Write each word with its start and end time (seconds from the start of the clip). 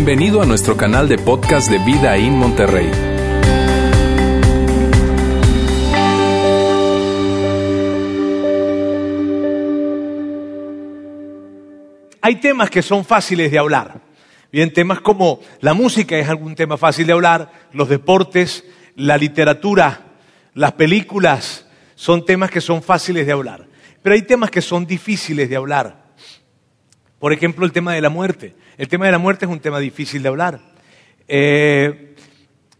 Bienvenido 0.00 0.40
a 0.40 0.46
nuestro 0.46 0.76
canal 0.76 1.08
de 1.08 1.18
podcast 1.18 1.68
de 1.68 1.78
Vida 1.78 2.16
en 2.16 2.38
Monterrey. 2.38 2.88
Hay 12.22 12.36
temas 12.36 12.70
que 12.70 12.80
son 12.80 13.04
fáciles 13.04 13.50
de 13.50 13.58
hablar. 13.58 14.00
Bien, 14.52 14.72
temas 14.72 15.00
como 15.00 15.40
la 15.60 15.74
música 15.74 16.16
es 16.16 16.28
algún 16.28 16.54
tema 16.54 16.76
fácil 16.76 17.08
de 17.08 17.14
hablar, 17.14 17.50
los 17.72 17.88
deportes, 17.88 18.64
la 18.94 19.18
literatura, 19.18 20.12
las 20.54 20.74
películas, 20.74 21.66
son 21.96 22.24
temas 22.24 22.52
que 22.52 22.60
son 22.60 22.84
fáciles 22.84 23.26
de 23.26 23.32
hablar. 23.32 23.66
Pero 24.00 24.14
hay 24.14 24.22
temas 24.22 24.52
que 24.52 24.62
son 24.62 24.86
difíciles 24.86 25.50
de 25.50 25.56
hablar. 25.56 26.06
Por 27.18 27.32
ejemplo, 27.32 27.66
el 27.66 27.72
tema 27.72 27.94
de 27.94 28.00
la 28.00 28.10
muerte. 28.10 28.54
El 28.78 28.88
tema 28.88 29.06
de 29.06 29.12
la 29.12 29.18
muerte 29.18 29.44
es 29.44 29.50
un 29.50 29.60
tema 29.60 29.80
difícil 29.80 30.22
de 30.22 30.28
hablar. 30.28 30.60
Eh, 31.26 32.14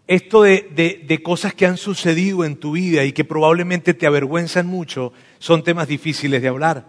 esto 0.06 0.42
de, 0.42 1.04
de, 1.06 1.22
cosas 1.22 1.52
que 1.52 1.66
han 1.66 1.76
sucedido 1.76 2.44
en 2.46 2.56
tu 2.56 2.72
vida 2.72 3.04
y 3.04 3.12
que 3.12 3.24
probablemente 3.24 3.92
te 3.92 4.06
avergüenzan 4.06 4.66
mucho, 4.66 5.12
son 5.38 5.62
temas 5.62 5.88
difíciles 5.88 6.40
de 6.40 6.48
hablar. 6.48 6.86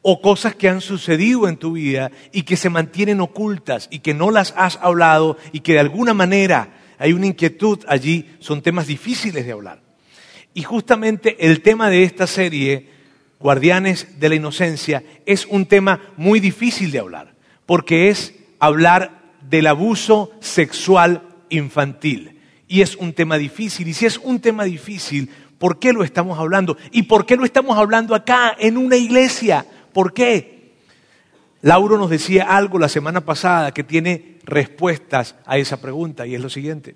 O 0.00 0.22
cosas 0.22 0.54
que 0.54 0.68
han 0.68 0.80
sucedido 0.80 1.48
en 1.48 1.58
tu 1.58 1.72
vida 1.72 2.10
y 2.32 2.44
que 2.44 2.56
se 2.56 2.70
mantienen 2.70 3.20
ocultas 3.20 3.88
y 3.90 3.98
que 3.98 4.14
no 4.14 4.30
las 4.30 4.54
has 4.56 4.78
hablado 4.80 5.36
y 5.52 5.60
que 5.60 5.74
de 5.74 5.80
alguna 5.80 6.14
manera 6.14 6.78
hay 6.98 7.12
una 7.12 7.26
inquietud 7.26 7.80
allí, 7.86 8.30
son 8.38 8.62
temas 8.62 8.86
difíciles 8.86 9.44
de 9.44 9.52
hablar. 9.52 9.82
Y 10.54 10.62
justamente 10.62 11.36
el 11.44 11.60
tema 11.60 11.90
de 11.90 12.04
esta 12.04 12.26
serie 12.26 12.98
guardianes 13.38 14.18
de 14.18 14.28
la 14.28 14.34
inocencia, 14.34 15.02
es 15.26 15.46
un 15.46 15.66
tema 15.66 16.12
muy 16.16 16.40
difícil 16.40 16.90
de 16.90 16.98
hablar, 16.98 17.34
porque 17.66 18.08
es 18.08 18.34
hablar 18.58 19.32
del 19.48 19.66
abuso 19.66 20.30
sexual 20.40 21.22
infantil. 21.48 22.40
Y 22.66 22.82
es 22.82 22.96
un 22.96 23.12
tema 23.12 23.38
difícil. 23.38 23.88
Y 23.88 23.94
si 23.94 24.06
es 24.06 24.18
un 24.18 24.40
tema 24.40 24.64
difícil, 24.64 25.30
¿por 25.58 25.78
qué 25.78 25.92
lo 25.92 26.04
estamos 26.04 26.38
hablando? 26.38 26.76
¿Y 26.92 27.04
por 27.04 27.26
qué 27.26 27.36
lo 27.36 27.44
estamos 27.44 27.78
hablando 27.78 28.14
acá, 28.14 28.54
en 28.58 28.76
una 28.76 28.96
iglesia? 28.96 29.66
¿Por 29.92 30.12
qué? 30.12 30.74
Lauro 31.62 31.98
nos 31.98 32.10
decía 32.10 32.44
algo 32.44 32.78
la 32.78 32.88
semana 32.88 33.22
pasada 33.22 33.72
que 33.72 33.84
tiene 33.84 34.38
respuestas 34.44 35.34
a 35.44 35.58
esa 35.58 35.80
pregunta, 35.80 36.26
y 36.26 36.34
es 36.34 36.40
lo 36.40 36.50
siguiente. 36.50 36.94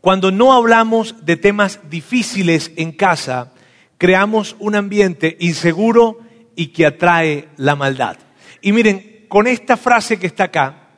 Cuando 0.00 0.32
no 0.32 0.52
hablamos 0.52 1.24
de 1.24 1.36
temas 1.36 1.80
difíciles 1.88 2.72
en 2.76 2.92
casa, 2.92 3.52
creamos 3.98 4.56
un 4.58 4.74
ambiente 4.74 5.36
inseguro 5.40 6.18
y 6.56 6.68
que 6.68 6.86
atrae 6.86 7.48
la 7.56 7.76
maldad. 7.76 8.16
Y 8.60 8.72
miren, 8.72 9.11
con 9.32 9.46
esta 9.46 9.78
frase 9.78 10.18
que 10.18 10.26
está 10.26 10.44
acá, 10.44 10.88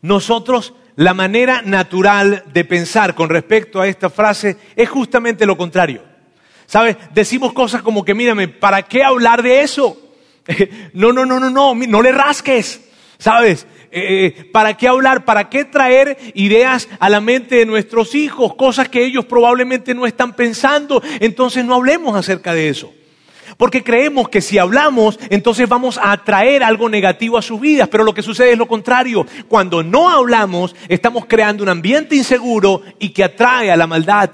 nosotros 0.00 0.72
la 0.96 1.12
manera 1.12 1.60
natural 1.60 2.44
de 2.50 2.64
pensar 2.64 3.14
con 3.14 3.28
respecto 3.28 3.78
a 3.78 3.86
esta 3.86 4.08
frase 4.08 4.56
es 4.74 4.88
justamente 4.88 5.44
lo 5.44 5.54
contrario. 5.54 6.02
¿Sabes? 6.64 6.96
Decimos 7.12 7.52
cosas 7.52 7.82
como 7.82 8.06
que, 8.06 8.14
mírame, 8.14 8.48
¿para 8.48 8.80
qué 8.84 9.04
hablar 9.04 9.42
de 9.42 9.60
eso? 9.60 9.98
no, 10.94 11.12
no, 11.12 11.26
no, 11.26 11.38
no, 11.38 11.50
no, 11.50 11.74
no 11.74 12.00
le 12.00 12.10
rasques. 12.10 12.88
¿Sabes? 13.18 13.66
Eh, 13.90 14.24
eh, 14.38 14.44
¿para 14.50 14.78
qué 14.78 14.88
hablar? 14.88 15.26
¿Para 15.26 15.50
qué 15.50 15.66
traer 15.66 16.16
ideas 16.32 16.88
a 17.00 17.10
la 17.10 17.20
mente 17.20 17.56
de 17.56 17.66
nuestros 17.66 18.14
hijos? 18.14 18.54
Cosas 18.54 18.88
que 18.88 19.04
ellos 19.04 19.26
probablemente 19.26 19.92
no 19.92 20.06
están 20.06 20.34
pensando. 20.34 21.02
Entonces 21.20 21.66
no 21.66 21.74
hablemos 21.74 22.16
acerca 22.16 22.54
de 22.54 22.70
eso. 22.70 22.94
Porque 23.60 23.84
creemos 23.84 24.30
que 24.30 24.40
si 24.40 24.56
hablamos, 24.56 25.20
entonces 25.28 25.68
vamos 25.68 25.98
a 25.98 26.12
atraer 26.12 26.62
algo 26.62 26.88
negativo 26.88 27.36
a 27.36 27.42
sus 27.42 27.60
vidas. 27.60 27.88
Pero 27.88 28.04
lo 28.04 28.14
que 28.14 28.22
sucede 28.22 28.52
es 28.52 28.58
lo 28.58 28.66
contrario. 28.66 29.26
Cuando 29.48 29.82
no 29.82 30.08
hablamos, 30.08 30.74
estamos 30.88 31.26
creando 31.26 31.62
un 31.62 31.68
ambiente 31.68 32.16
inseguro 32.16 32.80
y 32.98 33.10
que 33.10 33.22
atrae 33.22 33.70
a 33.70 33.76
la 33.76 33.86
maldad. 33.86 34.30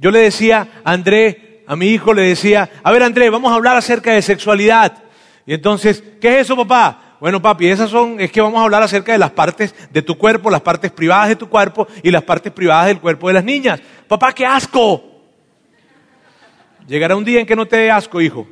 Yo 0.00 0.10
le 0.10 0.18
decía 0.18 0.66
a 0.82 0.90
André, 0.90 1.62
a 1.68 1.76
mi 1.76 1.86
hijo 1.90 2.12
le 2.12 2.22
decía, 2.22 2.68
a 2.82 2.90
ver 2.90 3.04
André, 3.04 3.30
vamos 3.30 3.52
a 3.52 3.54
hablar 3.54 3.76
acerca 3.76 4.10
de 4.10 4.20
sexualidad. 4.20 5.04
Y 5.46 5.54
entonces, 5.54 6.02
¿qué 6.20 6.40
es 6.40 6.46
eso, 6.46 6.56
papá? 6.56 7.18
Bueno, 7.20 7.40
papi, 7.40 7.68
esas 7.68 7.88
son, 7.88 8.20
es 8.20 8.32
que 8.32 8.40
vamos 8.40 8.60
a 8.60 8.64
hablar 8.64 8.82
acerca 8.82 9.12
de 9.12 9.18
las 9.18 9.30
partes 9.30 9.76
de 9.92 10.02
tu 10.02 10.18
cuerpo, 10.18 10.50
las 10.50 10.62
partes 10.62 10.90
privadas 10.90 11.28
de 11.28 11.36
tu 11.36 11.48
cuerpo 11.48 11.86
y 12.02 12.10
las 12.10 12.24
partes 12.24 12.52
privadas 12.52 12.88
del 12.88 12.98
cuerpo 12.98 13.28
de 13.28 13.34
las 13.34 13.44
niñas. 13.44 13.80
Papá, 14.08 14.32
qué 14.32 14.44
asco. 14.44 15.13
Llegará 16.86 17.16
un 17.16 17.24
día 17.24 17.40
en 17.40 17.46
que 17.46 17.56
no 17.56 17.66
te 17.66 17.76
dé 17.76 17.90
asco, 17.90 18.20
hijo. 18.20 18.46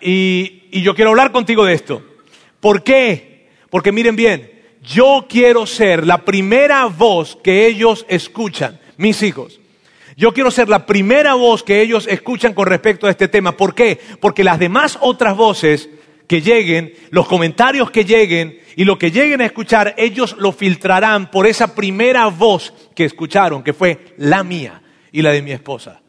Y, 0.00 0.64
y 0.70 0.82
yo 0.82 0.94
quiero 0.94 1.10
hablar 1.10 1.32
contigo 1.32 1.64
de 1.64 1.72
esto. 1.72 2.02
¿Por 2.60 2.82
qué? 2.82 3.48
Porque 3.70 3.92
miren 3.92 4.16
bien, 4.16 4.50
yo 4.82 5.26
quiero 5.28 5.66
ser 5.66 6.06
la 6.06 6.24
primera 6.24 6.86
voz 6.86 7.36
que 7.42 7.66
ellos 7.66 8.04
escuchan, 8.08 8.78
mis 8.96 9.22
hijos. 9.22 9.60
Yo 10.16 10.32
quiero 10.32 10.50
ser 10.50 10.68
la 10.68 10.86
primera 10.86 11.34
voz 11.34 11.62
que 11.62 11.82
ellos 11.82 12.06
escuchan 12.06 12.54
con 12.54 12.66
respecto 12.66 13.06
a 13.06 13.10
este 13.10 13.28
tema. 13.28 13.56
¿Por 13.56 13.74
qué? 13.74 13.98
Porque 14.20 14.44
las 14.44 14.58
demás 14.58 14.98
otras 15.00 15.36
voces 15.36 15.90
que 16.26 16.40
lleguen, 16.40 16.94
los 17.10 17.26
comentarios 17.26 17.90
que 17.90 18.04
lleguen 18.04 18.60
y 18.76 18.84
lo 18.84 18.98
que 18.98 19.10
lleguen 19.10 19.40
a 19.40 19.46
escuchar, 19.46 19.94
ellos 19.96 20.36
lo 20.38 20.52
filtrarán 20.52 21.30
por 21.30 21.46
esa 21.46 21.74
primera 21.74 22.26
voz 22.28 22.72
que 22.94 23.04
escucharon, 23.04 23.62
que 23.62 23.72
fue 23.72 24.14
la 24.16 24.42
mía 24.42 24.82
y 25.12 25.22
la 25.22 25.32
de 25.32 25.42
mi 25.42 25.52
esposa. 25.52 26.00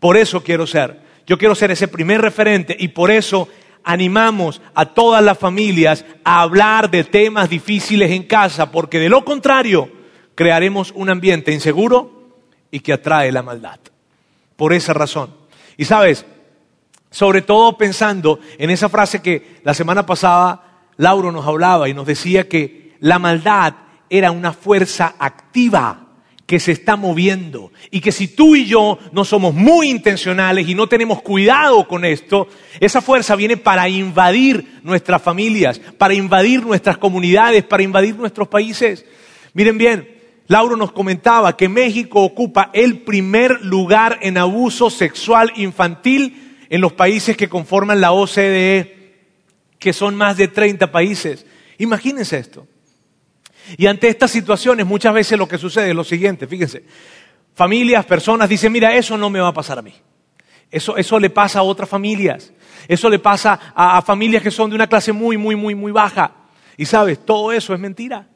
Por 0.00 0.16
eso 0.16 0.42
quiero 0.42 0.66
ser. 0.66 1.00
Yo 1.26 1.38
quiero 1.38 1.54
ser 1.54 1.70
ese 1.70 1.86
primer 1.86 2.20
referente 2.20 2.74
y 2.76 2.88
por 2.88 3.10
eso 3.10 3.48
animamos 3.84 4.60
a 4.74 4.86
todas 4.86 5.22
las 5.22 5.38
familias 5.38 6.04
a 6.24 6.42
hablar 6.42 6.90
de 6.90 7.04
temas 7.04 7.48
difíciles 7.48 8.10
en 8.10 8.24
casa, 8.24 8.72
porque 8.72 8.98
de 8.98 9.08
lo 9.08 9.24
contrario 9.24 9.90
crearemos 10.34 10.92
un 10.96 11.10
ambiente 11.10 11.52
inseguro 11.52 12.40
y 12.70 12.80
que 12.80 12.94
atrae 12.94 13.30
la 13.30 13.42
maldad. 13.42 13.78
Por 14.56 14.72
esa 14.72 14.92
razón. 14.92 15.34
Y 15.76 15.84
sabes, 15.84 16.26
sobre 17.10 17.42
todo 17.42 17.76
pensando 17.76 18.40
en 18.58 18.70
esa 18.70 18.88
frase 18.88 19.22
que 19.22 19.60
la 19.62 19.74
semana 19.74 20.06
pasada 20.06 20.82
Lauro 20.96 21.32
nos 21.32 21.46
hablaba 21.46 21.88
y 21.88 21.94
nos 21.94 22.06
decía 22.06 22.48
que 22.48 22.96
la 23.00 23.18
maldad 23.18 23.74
era 24.08 24.30
una 24.30 24.52
fuerza 24.52 25.14
activa 25.18 26.08
que 26.50 26.58
se 26.58 26.72
está 26.72 26.96
moviendo 26.96 27.70
y 27.92 28.00
que 28.00 28.10
si 28.10 28.26
tú 28.26 28.56
y 28.56 28.66
yo 28.66 28.98
no 29.12 29.24
somos 29.24 29.54
muy 29.54 29.88
intencionales 29.88 30.68
y 30.68 30.74
no 30.74 30.88
tenemos 30.88 31.22
cuidado 31.22 31.86
con 31.86 32.04
esto, 32.04 32.48
esa 32.80 33.00
fuerza 33.00 33.36
viene 33.36 33.56
para 33.56 33.88
invadir 33.88 34.80
nuestras 34.82 35.22
familias, 35.22 35.78
para 35.78 36.12
invadir 36.12 36.66
nuestras 36.66 36.98
comunidades, 36.98 37.62
para 37.62 37.84
invadir 37.84 38.16
nuestros 38.16 38.48
países. 38.48 39.06
Miren 39.54 39.78
bien, 39.78 40.08
Lauro 40.48 40.74
nos 40.74 40.90
comentaba 40.90 41.56
que 41.56 41.68
México 41.68 42.20
ocupa 42.20 42.70
el 42.72 43.02
primer 43.02 43.64
lugar 43.64 44.18
en 44.20 44.36
abuso 44.36 44.90
sexual 44.90 45.52
infantil 45.54 46.56
en 46.68 46.80
los 46.80 46.94
países 46.94 47.36
que 47.36 47.48
conforman 47.48 48.00
la 48.00 48.10
OCDE, 48.10 49.14
que 49.78 49.92
son 49.92 50.16
más 50.16 50.36
de 50.36 50.48
30 50.48 50.90
países. 50.90 51.46
Imagínense 51.78 52.38
esto. 52.38 52.66
Y 53.76 53.86
ante 53.86 54.08
estas 54.08 54.30
situaciones 54.30 54.86
muchas 54.86 55.14
veces 55.14 55.38
lo 55.38 55.48
que 55.48 55.58
sucede 55.58 55.90
es 55.90 55.94
lo 55.94 56.04
siguiente, 56.04 56.46
fíjense, 56.46 56.84
familias, 57.54 58.06
personas 58.06 58.48
dicen, 58.48 58.72
mira, 58.72 58.94
eso 58.94 59.16
no 59.16 59.30
me 59.30 59.40
va 59.40 59.48
a 59.48 59.54
pasar 59.54 59.78
a 59.78 59.82
mí. 59.82 59.94
Eso, 60.70 60.96
eso 60.96 61.18
le 61.18 61.30
pasa 61.30 61.58
a 61.58 61.62
otras 61.62 61.88
familias. 61.88 62.52
Eso 62.86 63.10
le 63.10 63.18
pasa 63.18 63.72
a, 63.74 64.00
familias 64.02 64.42
que 64.42 64.50
son 64.50 64.70
de 64.70 64.76
una 64.76 64.86
clase 64.86 65.12
muy, 65.12 65.36
muy, 65.36 65.56
muy, 65.56 65.74
muy 65.74 65.92
baja. 65.92 66.32
Y 66.76 66.86
sabes, 66.86 67.24
todo 67.24 67.52
eso 67.52 67.74
es 67.74 67.80
mentira. 67.80 68.28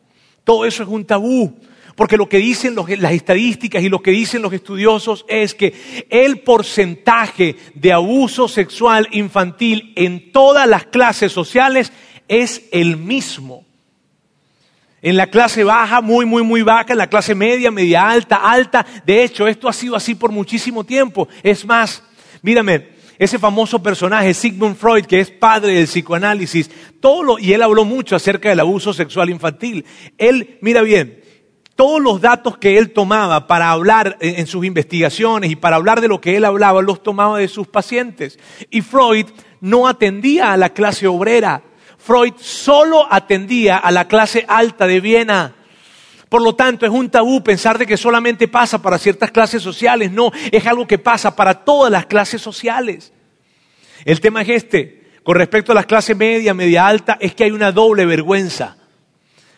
Todo 0.43 0.65
eso 0.65 0.83
es 0.83 0.89
un 0.89 1.05
tabú. 1.05 1.59
Porque 1.97 2.16
lo 2.16 2.28
que 2.28 2.39
dicen 2.39 2.75
las 2.75 3.12
estadísticas 3.12 3.83
y 3.83 3.89
lo 3.89 4.03
que 4.03 4.11
dicen 4.11 4.43
los 4.43 4.53
estudiosos 4.53 5.25
es 5.28 5.55
que 5.55 6.06
el 6.11 6.41
porcentaje 6.41 7.56
de 7.75 7.93
abuso 7.93 8.49
sexual 8.49 9.09
infantil 9.12 9.93
en 9.95 10.33
todas 10.33 10.69
las 10.69 10.87
clases 10.87 11.31
sociales 11.31 11.92
es 12.27 12.63
el 12.72 12.97
mismo. 12.97 13.65
En 15.04 15.18
la 15.18 15.27
clase 15.27 15.65
baja, 15.65 16.01
muy, 16.01 16.24
muy, 16.24 16.42
muy 16.42 16.62
baja, 16.62 16.92
en 16.92 16.97
la 16.97 17.10
clase 17.10 17.34
media, 17.34 17.71
media 17.71 18.09
alta, 18.09 18.36
alta. 18.36 18.86
De 19.04 19.22
hecho, 19.22 19.47
esto 19.47 19.68
ha 19.68 19.72
sido 19.74 19.97
así 19.97 20.15
por 20.15 20.33
muchísimo 20.33 20.83
tiempo. 20.83 21.28
Es 21.42 21.66
más, 21.66 22.03
mírame, 22.41 22.89
ese 23.18 23.39
famoso 23.39 23.83
personaje, 23.83 24.33
Sigmund 24.33 24.77
Freud, 24.77 25.04
que 25.04 25.21
es 25.21 25.30
padre 25.30 25.74
del 25.74 25.84
psicoanálisis, 25.84 26.71
todo 27.01 27.22
lo, 27.22 27.39
y 27.39 27.53
él 27.53 27.60
habló 27.60 27.84
mucho 27.84 28.16
acerca 28.16 28.48
del 28.48 28.60
abuso 28.60 28.95
sexual 28.95 29.28
infantil. 29.28 29.84
Él, 30.16 30.56
mira 30.62 30.80
bien, 30.80 31.21
todos 31.77 32.00
los 32.00 32.22
datos 32.22 32.57
que 32.57 32.78
él 32.78 32.95
tomaba 32.95 33.47
para 33.47 33.72
hablar 33.72 34.16
en 34.21 34.47
sus 34.47 34.65
investigaciones 34.65 35.50
y 35.50 35.57
para 35.57 35.77
hablar 35.77 36.00
de 36.00 36.09
lo 36.09 36.18
que 36.18 36.39
él 36.39 36.47
hablaba, 36.47 36.80
los 36.80 37.03
tomaba 37.03 37.41
de 37.41 37.48
sus 37.48 37.68
pacientes. 37.68 38.39
Y 38.71 38.80
Freud 38.80 39.27
no 39.60 39.86
atendía 39.86 40.54
a 40.54 40.57
la 40.57 40.71
clase 40.71 41.07
obrera. 41.07 41.62
Freud 42.04 42.34
solo 42.39 43.06
atendía 43.10 43.78
a 43.78 43.91
la 43.91 44.06
clase 44.06 44.45
alta 44.47 44.86
de 44.86 45.01
Viena. 45.01 45.54
Por 46.28 46.42
lo 46.42 46.54
tanto, 46.54 46.84
es 46.84 46.92
un 46.92 47.09
tabú 47.09 47.42
pensar 47.42 47.78
de 47.78 47.86
que 47.86 47.97
solamente 47.97 48.47
pasa 48.47 48.83
para 48.83 48.98
ciertas 48.98 49.30
clases 49.30 49.62
sociales. 49.62 50.12
No, 50.12 50.30
es 50.53 50.66
algo 50.66 50.86
que 50.86 50.98
pasa 50.98 51.34
para 51.34 51.65
todas 51.65 51.91
las 51.91 52.04
clases 52.04 52.42
sociales. 52.42 53.12
El 54.04 54.21
tema 54.21 54.42
es 54.42 54.51
este. 54.51 55.04
con 55.22 55.36
respecto 55.36 55.72
a 55.72 55.74
las 55.74 55.86
clases 55.86 56.15
media, 56.15 56.53
media 56.53 56.86
alta, 56.86 57.16
es 57.18 57.34
que 57.34 57.45
hay 57.45 57.53
una 57.53 57.72
doble 57.72 58.04
vergüenza. 58.04 58.77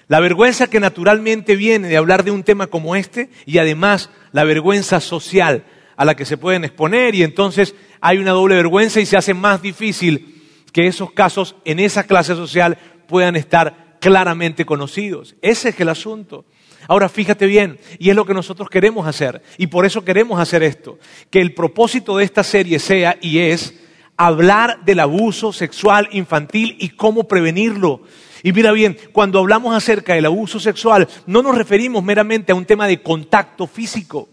La 0.06 0.20
vergüenza 0.20 0.68
que 0.68 0.78
naturalmente 0.78 1.56
viene 1.56 1.88
de 1.88 1.96
hablar 1.96 2.22
de 2.22 2.30
un 2.30 2.44
tema 2.44 2.68
como 2.68 2.94
este 2.94 3.28
y 3.44 3.58
además 3.58 4.08
la 4.30 4.44
vergüenza 4.44 5.00
social 5.00 5.64
a 5.96 6.04
la 6.04 6.14
que 6.14 6.24
se 6.24 6.36
pueden 6.36 6.64
exponer 6.64 7.16
y 7.16 7.24
entonces 7.24 7.74
hay 8.00 8.18
una 8.18 8.30
doble 8.30 8.54
vergüenza 8.54 9.00
y 9.00 9.06
se 9.06 9.16
hace 9.16 9.34
más 9.34 9.62
difícil 9.62 10.35
que 10.76 10.86
esos 10.86 11.10
casos 11.10 11.56
en 11.64 11.80
esa 11.80 12.04
clase 12.04 12.34
social 12.34 12.76
puedan 13.08 13.34
estar 13.34 13.96
claramente 13.98 14.66
conocidos. 14.66 15.34
Ese 15.40 15.70
es 15.70 15.80
el 15.80 15.88
asunto. 15.88 16.44
Ahora 16.86 17.08
fíjate 17.08 17.46
bien, 17.46 17.78
y 17.98 18.10
es 18.10 18.14
lo 18.14 18.26
que 18.26 18.34
nosotros 18.34 18.68
queremos 18.68 19.06
hacer, 19.06 19.42
y 19.56 19.68
por 19.68 19.86
eso 19.86 20.04
queremos 20.04 20.38
hacer 20.38 20.62
esto, 20.62 20.98
que 21.30 21.40
el 21.40 21.54
propósito 21.54 22.18
de 22.18 22.24
esta 22.24 22.44
serie 22.44 22.78
sea 22.78 23.16
y 23.22 23.38
es 23.38 23.72
hablar 24.18 24.84
del 24.84 25.00
abuso 25.00 25.50
sexual 25.50 26.10
infantil 26.12 26.76
y 26.78 26.90
cómo 26.90 27.24
prevenirlo. 27.26 28.02
Y 28.42 28.52
mira 28.52 28.70
bien, 28.72 28.98
cuando 29.12 29.38
hablamos 29.38 29.74
acerca 29.74 30.12
del 30.12 30.26
abuso 30.26 30.60
sexual, 30.60 31.08
no 31.24 31.40
nos 31.40 31.56
referimos 31.56 32.04
meramente 32.04 32.52
a 32.52 32.54
un 32.54 32.66
tema 32.66 32.86
de 32.86 33.00
contacto 33.00 33.66
físico, 33.66 34.28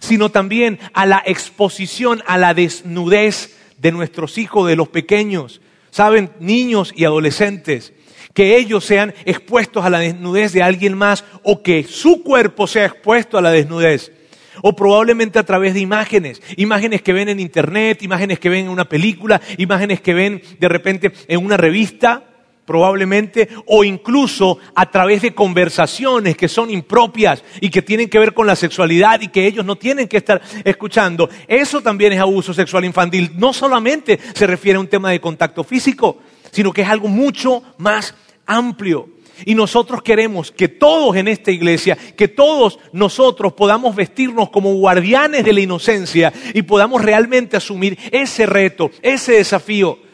sino 0.00 0.30
también 0.30 0.80
a 0.94 1.06
la 1.06 1.22
exposición 1.24 2.24
a 2.26 2.38
la 2.38 2.54
desnudez 2.54 3.56
de 3.78 3.92
nuestros 3.92 4.36
hijos, 4.36 4.66
de 4.66 4.74
los 4.74 4.88
pequeños, 4.88 5.60
saben, 5.96 6.28
niños 6.40 6.92
y 6.94 7.06
adolescentes, 7.06 7.94
que 8.34 8.58
ellos 8.58 8.84
sean 8.84 9.14
expuestos 9.24 9.82
a 9.82 9.88
la 9.88 10.00
desnudez 10.00 10.52
de 10.52 10.62
alguien 10.62 10.94
más 10.94 11.24
o 11.42 11.62
que 11.62 11.84
su 11.84 12.22
cuerpo 12.22 12.66
sea 12.66 12.84
expuesto 12.84 13.38
a 13.38 13.40
la 13.40 13.50
desnudez. 13.50 14.12
O 14.60 14.76
probablemente 14.76 15.38
a 15.38 15.46
través 15.46 15.72
de 15.72 15.80
imágenes, 15.80 16.42
imágenes 16.58 17.00
que 17.00 17.14
ven 17.14 17.30
en 17.30 17.40
internet, 17.40 18.02
imágenes 18.02 18.38
que 18.38 18.50
ven 18.50 18.66
en 18.66 18.70
una 18.70 18.84
película, 18.84 19.40
imágenes 19.56 20.02
que 20.02 20.12
ven 20.12 20.42
de 20.60 20.68
repente 20.68 21.12
en 21.28 21.42
una 21.42 21.56
revista, 21.56 22.24
probablemente, 22.66 23.48
o 23.66 23.84
incluso 23.84 24.58
a 24.74 24.90
través 24.90 25.22
de 25.22 25.34
conversaciones 25.34 26.36
que 26.36 26.48
son 26.48 26.70
impropias 26.70 27.42
y 27.60 27.70
que 27.70 27.82
tienen 27.82 28.10
que 28.10 28.18
ver 28.18 28.34
con 28.34 28.46
la 28.46 28.56
sexualidad 28.56 29.20
y 29.20 29.28
que 29.28 29.46
ellos 29.46 29.64
no 29.64 29.76
tienen 29.76 30.08
que 30.08 30.18
estar 30.18 30.42
escuchando. 30.64 31.30
Eso 31.46 31.80
también 31.80 32.12
es 32.12 32.20
abuso 32.20 32.52
sexual 32.52 32.84
infantil. 32.84 33.32
No 33.36 33.52
solamente 33.52 34.18
se 34.34 34.46
refiere 34.46 34.76
a 34.76 34.80
un 34.80 34.88
tema 34.88 35.10
de 35.10 35.20
contacto 35.20 35.64
físico, 35.64 36.18
sino 36.50 36.72
que 36.72 36.82
es 36.82 36.88
algo 36.88 37.08
mucho 37.08 37.62
más 37.78 38.14
amplio. 38.46 39.08
Y 39.44 39.54
nosotros 39.54 40.02
queremos 40.02 40.50
que 40.50 40.68
todos 40.68 41.14
en 41.16 41.28
esta 41.28 41.50
iglesia, 41.50 41.96
que 42.16 42.26
todos 42.26 42.78
nosotros 42.92 43.52
podamos 43.52 43.94
vestirnos 43.94 44.48
como 44.48 44.72
guardianes 44.74 45.44
de 45.44 45.52
la 45.52 45.60
inocencia 45.60 46.32
y 46.54 46.62
podamos 46.62 47.02
realmente 47.02 47.56
asumir 47.56 47.98
ese 48.10 48.46
reto, 48.46 48.90
ese 49.02 49.32
desafío 49.32 50.05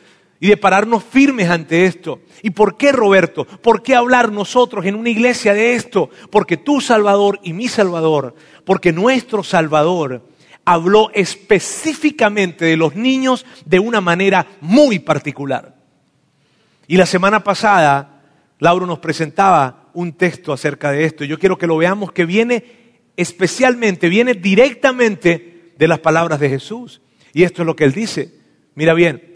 y 0.42 0.48
de 0.48 0.56
pararnos 0.56 1.04
firmes 1.04 1.48
ante 1.48 1.86
esto. 1.86 2.22
¿Y 2.42 2.50
por 2.50 2.76
qué, 2.76 2.90
Roberto? 2.90 3.44
¿Por 3.44 3.80
qué 3.80 3.94
hablar 3.94 4.32
nosotros 4.32 4.84
en 4.84 4.96
una 4.96 5.08
iglesia 5.08 5.54
de 5.54 5.76
esto? 5.76 6.10
Porque 6.32 6.56
tu 6.56 6.80
Salvador 6.80 7.38
y 7.44 7.52
mi 7.52 7.68
Salvador, 7.68 8.34
porque 8.64 8.92
nuestro 8.92 9.44
Salvador 9.44 10.28
habló 10.64 11.12
específicamente 11.14 12.64
de 12.64 12.76
los 12.76 12.96
niños 12.96 13.46
de 13.66 13.78
una 13.78 14.00
manera 14.00 14.48
muy 14.60 14.98
particular. 14.98 15.76
Y 16.88 16.96
la 16.96 17.06
semana 17.06 17.44
pasada, 17.44 18.24
Lauro 18.58 18.84
nos 18.84 18.98
presentaba 18.98 19.90
un 19.94 20.14
texto 20.14 20.52
acerca 20.52 20.90
de 20.90 21.04
esto. 21.04 21.22
Yo 21.22 21.38
quiero 21.38 21.56
que 21.56 21.68
lo 21.68 21.76
veamos 21.76 22.10
que 22.10 22.26
viene 22.26 22.64
especialmente, 23.16 24.08
viene 24.08 24.34
directamente 24.34 25.72
de 25.78 25.86
las 25.86 26.00
palabras 26.00 26.40
de 26.40 26.48
Jesús. 26.48 27.00
Y 27.32 27.44
esto 27.44 27.62
es 27.62 27.66
lo 27.66 27.76
que 27.76 27.84
él 27.84 27.92
dice. 27.92 28.34
Mira 28.74 28.92
bien, 28.92 29.31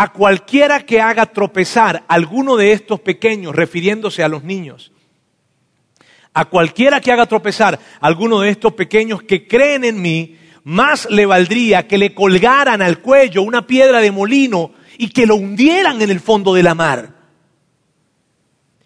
a 0.00 0.14
cualquiera 0.14 0.86
que 0.86 0.98
haga 0.98 1.26
tropezar 1.26 2.04
alguno 2.08 2.56
de 2.56 2.72
estos 2.72 3.00
pequeños, 3.00 3.54
refiriéndose 3.54 4.22
a 4.22 4.28
los 4.28 4.42
niños, 4.42 4.92
a 6.32 6.46
cualquiera 6.46 7.02
que 7.02 7.12
haga 7.12 7.26
tropezar 7.26 7.78
alguno 8.00 8.40
de 8.40 8.48
estos 8.48 8.72
pequeños 8.72 9.22
que 9.22 9.46
creen 9.46 9.84
en 9.84 10.00
mí, 10.00 10.38
más 10.64 11.06
le 11.10 11.26
valdría 11.26 11.86
que 11.86 11.98
le 11.98 12.14
colgaran 12.14 12.80
al 12.80 13.00
cuello 13.00 13.42
una 13.42 13.66
piedra 13.66 14.00
de 14.00 14.10
molino 14.10 14.72
y 14.96 15.10
que 15.10 15.26
lo 15.26 15.36
hundieran 15.36 16.00
en 16.00 16.08
el 16.08 16.20
fondo 16.20 16.54
de 16.54 16.62
la 16.62 16.74
mar. 16.74 17.16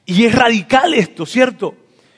Y 0.06 0.24
es 0.24 0.34
radical 0.34 0.94
esto, 0.94 1.26
¿cierto? 1.26 1.76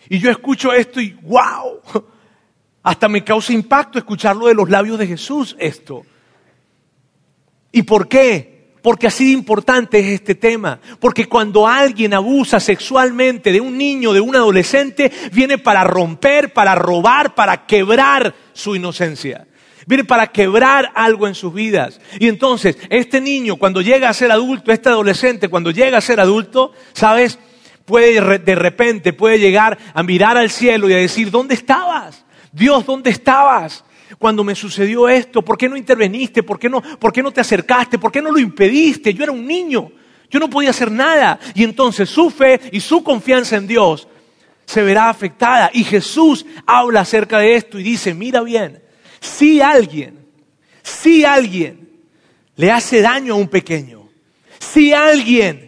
Y 0.08 0.20
yo 0.20 0.30
escucho 0.30 0.72
esto 0.72 1.02
y 1.02 1.10
wow, 1.20 1.82
hasta 2.82 3.10
me 3.10 3.22
causa 3.22 3.52
impacto 3.52 3.98
escucharlo 3.98 4.46
de 4.46 4.54
los 4.54 4.70
labios 4.70 4.98
de 4.98 5.06
Jesús 5.06 5.54
esto. 5.58 6.06
¿Y 7.72 7.82
por 7.82 8.08
qué? 8.08 8.55
Porque 8.86 9.08
así 9.08 9.24
de 9.24 9.32
importante 9.32 9.98
es 9.98 10.06
este 10.06 10.36
tema. 10.36 10.78
Porque 11.00 11.26
cuando 11.26 11.66
alguien 11.66 12.14
abusa 12.14 12.60
sexualmente 12.60 13.50
de 13.50 13.60
un 13.60 13.76
niño, 13.76 14.12
de 14.12 14.20
un 14.20 14.36
adolescente, 14.36 15.10
viene 15.32 15.58
para 15.58 15.82
romper, 15.82 16.52
para 16.52 16.76
robar, 16.76 17.34
para 17.34 17.66
quebrar 17.66 18.32
su 18.52 18.76
inocencia. 18.76 19.48
Viene 19.88 20.04
para 20.04 20.28
quebrar 20.28 20.92
algo 20.94 21.26
en 21.26 21.34
sus 21.34 21.52
vidas. 21.52 22.00
Y 22.20 22.28
entonces, 22.28 22.78
este 22.88 23.20
niño, 23.20 23.56
cuando 23.56 23.80
llega 23.80 24.08
a 24.08 24.14
ser 24.14 24.30
adulto, 24.30 24.70
este 24.70 24.88
adolescente, 24.88 25.48
cuando 25.48 25.72
llega 25.72 25.98
a 25.98 26.00
ser 26.00 26.20
adulto, 26.20 26.72
¿sabes? 26.92 27.40
Puede 27.86 28.38
de 28.38 28.54
repente, 28.54 29.12
puede 29.12 29.40
llegar 29.40 29.78
a 29.94 30.04
mirar 30.04 30.36
al 30.36 30.50
cielo 30.50 30.88
y 30.88 30.92
a 30.92 30.98
decir, 30.98 31.32
¿dónde 31.32 31.54
estabas? 31.54 32.24
Dios, 32.52 32.86
¿dónde 32.86 33.10
estabas? 33.10 33.84
Cuando 34.18 34.44
me 34.44 34.54
sucedió 34.54 35.08
esto? 35.08 35.42
¿Por 35.42 35.58
qué 35.58 35.68
no 35.68 35.76
interveniste? 35.76 36.42
¿Por 36.42 36.58
qué 36.58 36.68
no, 36.68 36.82
¿Por 36.82 37.12
qué 37.12 37.22
no 37.22 37.30
te 37.30 37.40
acercaste? 37.40 37.98
¿Por 37.98 38.12
qué 38.12 38.22
no 38.22 38.30
lo 38.30 38.38
impediste? 38.38 39.12
Yo 39.12 39.24
era 39.24 39.32
un 39.32 39.46
niño, 39.46 39.90
yo 40.30 40.40
no 40.40 40.50
podía 40.50 40.70
hacer 40.70 40.90
nada. 40.90 41.38
Y 41.54 41.64
entonces 41.64 42.08
su 42.08 42.30
fe 42.30 42.60
y 42.72 42.80
su 42.80 43.02
confianza 43.02 43.56
en 43.56 43.66
Dios 43.66 44.08
se 44.64 44.82
verá 44.82 45.08
afectada. 45.08 45.70
Y 45.72 45.84
Jesús 45.84 46.44
habla 46.66 47.00
acerca 47.00 47.38
de 47.38 47.54
esto 47.54 47.78
y 47.78 47.82
dice, 47.82 48.14
mira 48.14 48.42
bien, 48.42 48.82
si 49.20 49.60
alguien, 49.60 50.26
si 50.82 51.24
alguien 51.24 51.88
le 52.56 52.70
hace 52.70 53.00
daño 53.00 53.34
a 53.34 53.36
un 53.36 53.48
pequeño, 53.48 54.08
si 54.58 54.92
alguien 54.92 55.66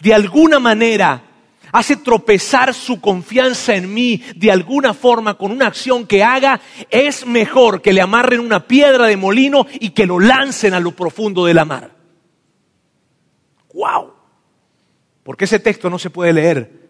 de 0.00 0.14
alguna 0.14 0.58
manera 0.58 1.27
hace 1.72 1.96
tropezar 1.96 2.74
su 2.74 3.00
confianza 3.00 3.74
en 3.74 3.92
mí 3.92 4.22
de 4.36 4.50
alguna 4.50 4.94
forma 4.94 5.34
con 5.34 5.50
una 5.50 5.66
acción 5.66 6.06
que 6.06 6.22
haga, 6.22 6.60
es 6.90 7.26
mejor 7.26 7.82
que 7.82 7.92
le 7.92 8.00
amarren 8.00 8.40
una 8.40 8.66
piedra 8.66 9.06
de 9.06 9.16
molino 9.16 9.66
y 9.80 9.90
que 9.90 10.06
lo 10.06 10.18
lancen 10.18 10.74
a 10.74 10.80
lo 10.80 10.92
profundo 10.92 11.44
de 11.44 11.54
la 11.54 11.64
mar. 11.64 11.94
¡Wow! 13.74 14.12
Porque 15.22 15.44
ese 15.44 15.58
texto 15.58 15.90
no 15.90 15.98
se 15.98 16.10
puede 16.10 16.32
leer 16.32 16.88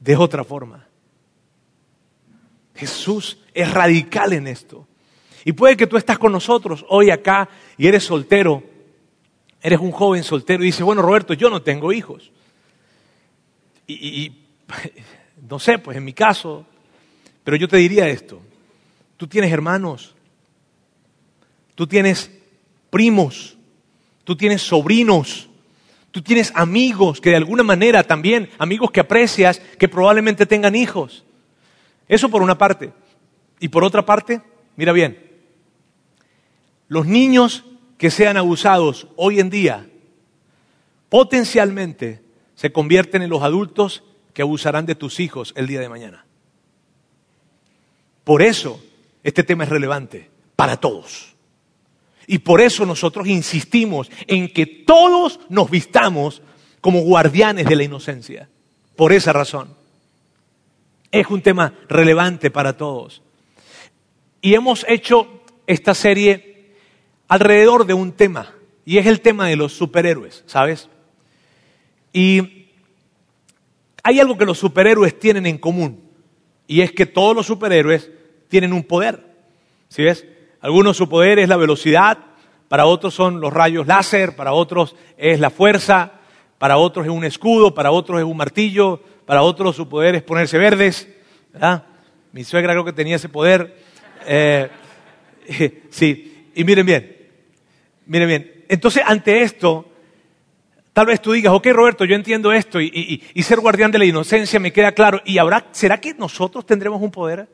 de 0.00 0.16
otra 0.16 0.44
forma. 0.44 0.86
Jesús 2.74 3.38
es 3.52 3.70
radical 3.70 4.32
en 4.32 4.46
esto. 4.46 4.88
Y 5.44 5.52
puede 5.52 5.76
que 5.76 5.86
tú 5.86 5.96
estás 5.96 6.18
con 6.18 6.32
nosotros 6.32 6.84
hoy 6.88 7.10
acá 7.10 7.48
y 7.76 7.86
eres 7.86 8.04
soltero, 8.04 8.62
eres 9.60 9.80
un 9.80 9.90
joven 9.90 10.22
soltero 10.22 10.62
y 10.62 10.66
dices, 10.66 10.82
bueno 10.82 11.02
Roberto, 11.02 11.34
yo 11.34 11.50
no 11.50 11.62
tengo 11.62 11.92
hijos 11.92 12.32
y, 13.92 14.46
no 15.48 15.58
sé, 15.58 15.78
pues 15.78 15.96
en 15.96 16.04
mi 16.04 16.12
caso, 16.12 16.66
pero 17.44 17.56
yo 17.56 17.68
te 17.68 17.76
diría 17.76 18.08
esto, 18.08 18.40
tú 19.16 19.26
tienes 19.26 19.52
hermanos, 19.52 20.14
tú 21.74 21.86
tienes 21.86 22.30
primos, 22.90 23.56
tú 24.24 24.36
tienes 24.36 24.62
sobrinos, 24.62 25.48
tú 26.10 26.22
tienes 26.22 26.52
amigos 26.54 27.20
que 27.20 27.30
de 27.30 27.36
alguna 27.36 27.62
manera 27.62 28.02
también, 28.04 28.50
amigos 28.58 28.90
que 28.90 29.00
aprecias, 29.00 29.60
que 29.78 29.88
probablemente 29.88 30.46
tengan 30.46 30.76
hijos. 30.76 31.24
Eso 32.08 32.28
por 32.28 32.42
una 32.42 32.58
parte. 32.58 32.92
Y 33.58 33.68
por 33.68 33.84
otra 33.84 34.04
parte, 34.04 34.40
mira 34.76 34.92
bien, 34.92 35.18
los 36.88 37.06
niños 37.06 37.64
que 37.96 38.10
sean 38.10 38.36
abusados 38.36 39.06
hoy 39.16 39.40
en 39.40 39.48
día, 39.48 39.86
potencialmente 41.08 42.21
se 42.62 42.70
convierten 42.70 43.22
en 43.22 43.30
los 43.30 43.42
adultos 43.42 44.04
que 44.32 44.42
abusarán 44.42 44.86
de 44.86 44.94
tus 44.94 45.18
hijos 45.18 45.52
el 45.56 45.66
día 45.66 45.80
de 45.80 45.88
mañana. 45.88 46.24
Por 48.22 48.40
eso 48.40 48.80
este 49.24 49.42
tema 49.42 49.64
es 49.64 49.70
relevante 49.70 50.30
para 50.54 50.76
todos. 50.76 51.34
Y 52.28 52.38
por 52.38 52.60
eso 52.60 52.86
nosotros 52.86 53.26
insistimos 53.26 54.12
en 54.28 54.46
que 54.46 54.64
todos 54.64 55.40
nos 55.48 55.72
vistamos 55.72 56.40
como 56.80 57.00
guardianes 57.00 57.66
de 57.66 57.74
la 57.74 57.82
inocencia. 57.82 58.48
Por 58.94 59.12
esa 59.12 59.32
razón. 59.32 59.74
Es 61.10 61.26
un 61.26 61.42
tema 61.42 61.74
relevante 61.88 62.52
para 62.52 62.76
todos. 62.76 63.22
Y 64.40 64.54
hemos 64.54 64.86
hecho 64.88 65.42
esta 65.66 65.94
serie 65.94 66.76
alrededor 67.26 67.86
de 67.86 67.94
un 67.94 68.12
tema, 68.12 68.54
y 68.84 68.98
es 68.98 69.06
el 69.06 69.20
tema 69.20 69.48
de 69.48 69.56
los 69.56 69.72
superhéroes, 69.72 70.44
¿sabes? 70.46 70.88
Y 72.12 72.68
hay 74.02 74.20
algo 74.20 74.36
que 74.36 74.44
los 74.44 74.58
superhéroes 74.58 75.18
tienen 75.18 75.46
en 75.46 75.58
común, 75.58 76.00
y 76.66 76.80
es 76.80 76.92
que 76.92 77.06
todos 77.06 77.34
los 77.34 77.46
superhéroes 77.46 78.10
tienen 78.48 78.72
un 78.72 78.82
poder. 78.82 79.24
¿Sí 79.88 80.02
ves? 80.02 80.26
Algunos 80.60 80.96
su 80.96 81.08
poder 81.08 81.38
es 81.38 81.48
la 81.48 81.56
velocidad, 81.56 82.18
para 82.68 82.86
otros 82.86 83.14
son 83.14 83.40
los 83.40 83.52
rayos 83.52 83.86
láser, 83.86 84.34
para 84.34 84.52
otros 84.52 84.96
es 85.18 85.40
la 85.40 85.50
fuerza, 85.50 86.12
para 86.58 86.78
otros 86.78 87.04
es 87.04 87.12
un 87.12 87.24
escudo, 87.24 87.74
para 87.74 87.90
otros 87.90 88.18
es 88.18 88.24
un 88.24 88.36
martillo, 88.36 89.02
para 89.26 89.42
otros 89.42 89.76
su 89.76 89.88
poder 89.88 90.14
es 90.14 90.22
ponerse 90.22 90.56
verdes. 90.56 91.08
Mi 92.32 92.44
suegra 92.44 92.72
creo 92.72 92.84
que 92.84 92.92
tenía 92.92 93.16
ese 93.16 93.28
poder. 93.28 93.76
Eh, 94.26 94.70
sí, 95.90 96.48
y 96.54 96.64
miren 96.64 96.86
bien, 96.86 97.16
miren 98.06 98.28
bien. 98.28 98.64
Entonces, 98.68 99.02
ante 99.04 99.42
esto, 99.42 99.91
tal 100.92 101.06
vez 101.06 101.20
tú 101.20 101.32
digas, 101.32 101.52
ok 101.52 101.66
Roberto, 101.72 102.04
yo 102.04 102.14
entiendo 102.14 102.52
esto 102.52 102.80
y, 102.80 103.22
ser 103.42 103.60
guardián 103.60 103.90
de 103.90 103.98
la 103.98 104.04
inocencia 104.04 104.60
me 104.60 104.72
queda 104.72 104.92
claro. 104.92 105.20
¿Y 105.24 105.38
habrá, 105.38 105.66
será 105.72 106.00
que 106.00 106.14
nosotros 106.14 106.66
tendremos 106.66 107.00
un 107.00 107.10
poder? 107.10 107.48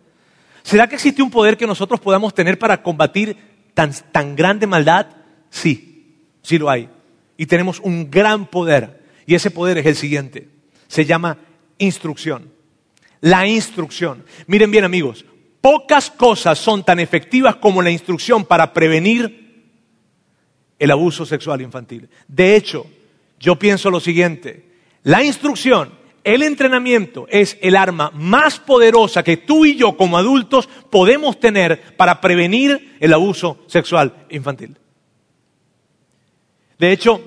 ¿Será 0.63 0.87
que 0.87 0.97
existe 0.97 1.23
un 1.23 1.31
poder 1.31 1.57
que 1.57 1.67
nosotros 1.67 2.01
podamos 2.01 2.35
tener 2.35 2.59
para 2.59 2.83
combatir 2.83 3.37
tan, 3.75 3.93
tan 4.13 4.37
grande 4.37 4.67
maldad? 4.67 5.07
Sí, 5.51 6.17
sí 6.43 6.59
lo 6.59 6.69
hay. 6.69 6.89
Y 7.37 7.47
tenemos 7.47 7.81
un 7.81 8.11
gran 8.11 8.47
poder. 8.47 9.03
Y 9.25 9.35
ese 9.35 9.51
poder 9.51 9.79
es 9.79 9.87
el 9.87 9.97
siguiente. 9.97 10.49
Se 10.89 11.05
llama 11.05 11.39
instrucción. 11.79 12.53
La 13.21 13.47
instrucción. 13.47 14.25
Miren 14.47 14.71
bien 14.71 14.85
amigos, 14.85 15.25
pocas 15.61 16.11
cosas 16.11 16.59
son 16.59 16.85
tan 16.85 17.01
efectivas 17.01 17.57
como 17.57 17.83
la 17.83 17.91
instrucción 17.91 18.45
para 18.45 18.73
prevenir 18.73 19.49
el 20.79 20.91
abuso 20.91 21.27
sexual 21.27 21.61
infantil. 21.61 22.09
De 22.27 22.55
hecho, 22.55 22.87
yo 23.41 23.57
pienso 23.59 23.91
lo 23.91 24.01
siguiente, 24.01 24.67
la 25.03 25.23
instrucción, 25.23 25.93
el 26.25 26.43
entrenamiento 26.43 27.27
es 27.31 27.57
el 27.63 27.77
arma 27.77 28.11
más 28.15 28.59
poderosa 28.59 29.23
que 29.23 29.37
tú 29.37 29.65
y 29.65 29.77
yo 29.77 29.97
como 29.97 30.19
adultos 30.19 30.69
podemos 30.91 31.41
tener 31.41 31.97
para 31.97 32.21
prevenir 32.21 32.97
el 33.01 33.13
abuso 33.13 33.65
sexual 33.67 34.27
infantil. 34.29 34.77
De 36.79 36.93
hecho, 36.93 37.23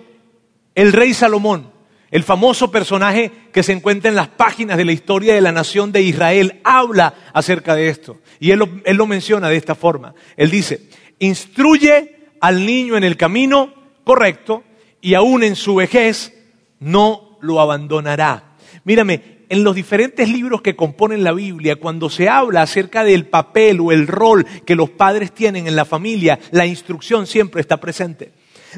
el 0.76 0.94
rey 0.94 1.14
Salomón 1.14 1.72
el 2.12 2.24
famoso 2.24 2.70
personaje 2.72 3.32
que 3.54 3.64
se 3.64 3.72
encuentra 3.72 4.10
en 4.10 4.16
las 4.16 4.28
páginas 4.28 4.78
de 4.78 4.84
la 4.84 4.92
historia 4.92 5.34
de 5.34 5.40
la 5.40 5.54
nación 5.54 5.94
de 5.94 6.02
Israel 6.02 6.60
habla 6.66 7.16
acerca 7.34 7.74
de 7.74 7.88
esto. 7.88 8.20
Y 8.40 8.52
él 8.52 8.60
lo, 8.60 9.08
menciona 9.08 9.48
de 9.48 9.56
esta 9.56 9.76
forma. 9.76 10.14
Él 10.36 10.52
dice, 10.52 10.90
instruye 11.20 12.28
al 12.42 12.66
niño 12.66 12.98
en 12.98 13.06
el 13.06 13.16
camino 13.16 13.74
correcto 14.04 14.66
y 15.02 15.16
aún 15.16 15.44
en 15.44 15.56
su 15.56 15.76
vejez 15.76 16.34
no 16.80 17.38
lo 17.42 17.60
abandonará. 17.60 18.56
Mírame, 18.84 19.42
en 19.50 19.66
los 19.66 19.76
diferentes 19.76 20.30
libros 20.30 20.62
que 20.62 20.78
componen 20.78 21.26
la 21.26 21.34
Biblia, 21.34 21.76
cuando 21.76 22.10
se 22.10 22.30
habla 22.30 22.62
acerca 22.62 23.04
del 23.04 23.26
papel 23.26 23.82
o 23.82 23.92
el 23.92 24.08
rol 24.08 24.46
que 24.66 24.76
los 24.76 24.92
padres 24.92 25.34
tienen 25.34 25.68
en 25.68 25.76
la 25.76 25.84
familia, 25.84 26.40
la 26.52 26.66
instrucción 26.66 27.28
siempre 27.28 27.60
está 27.60 27.78
presente. 27.78 28.32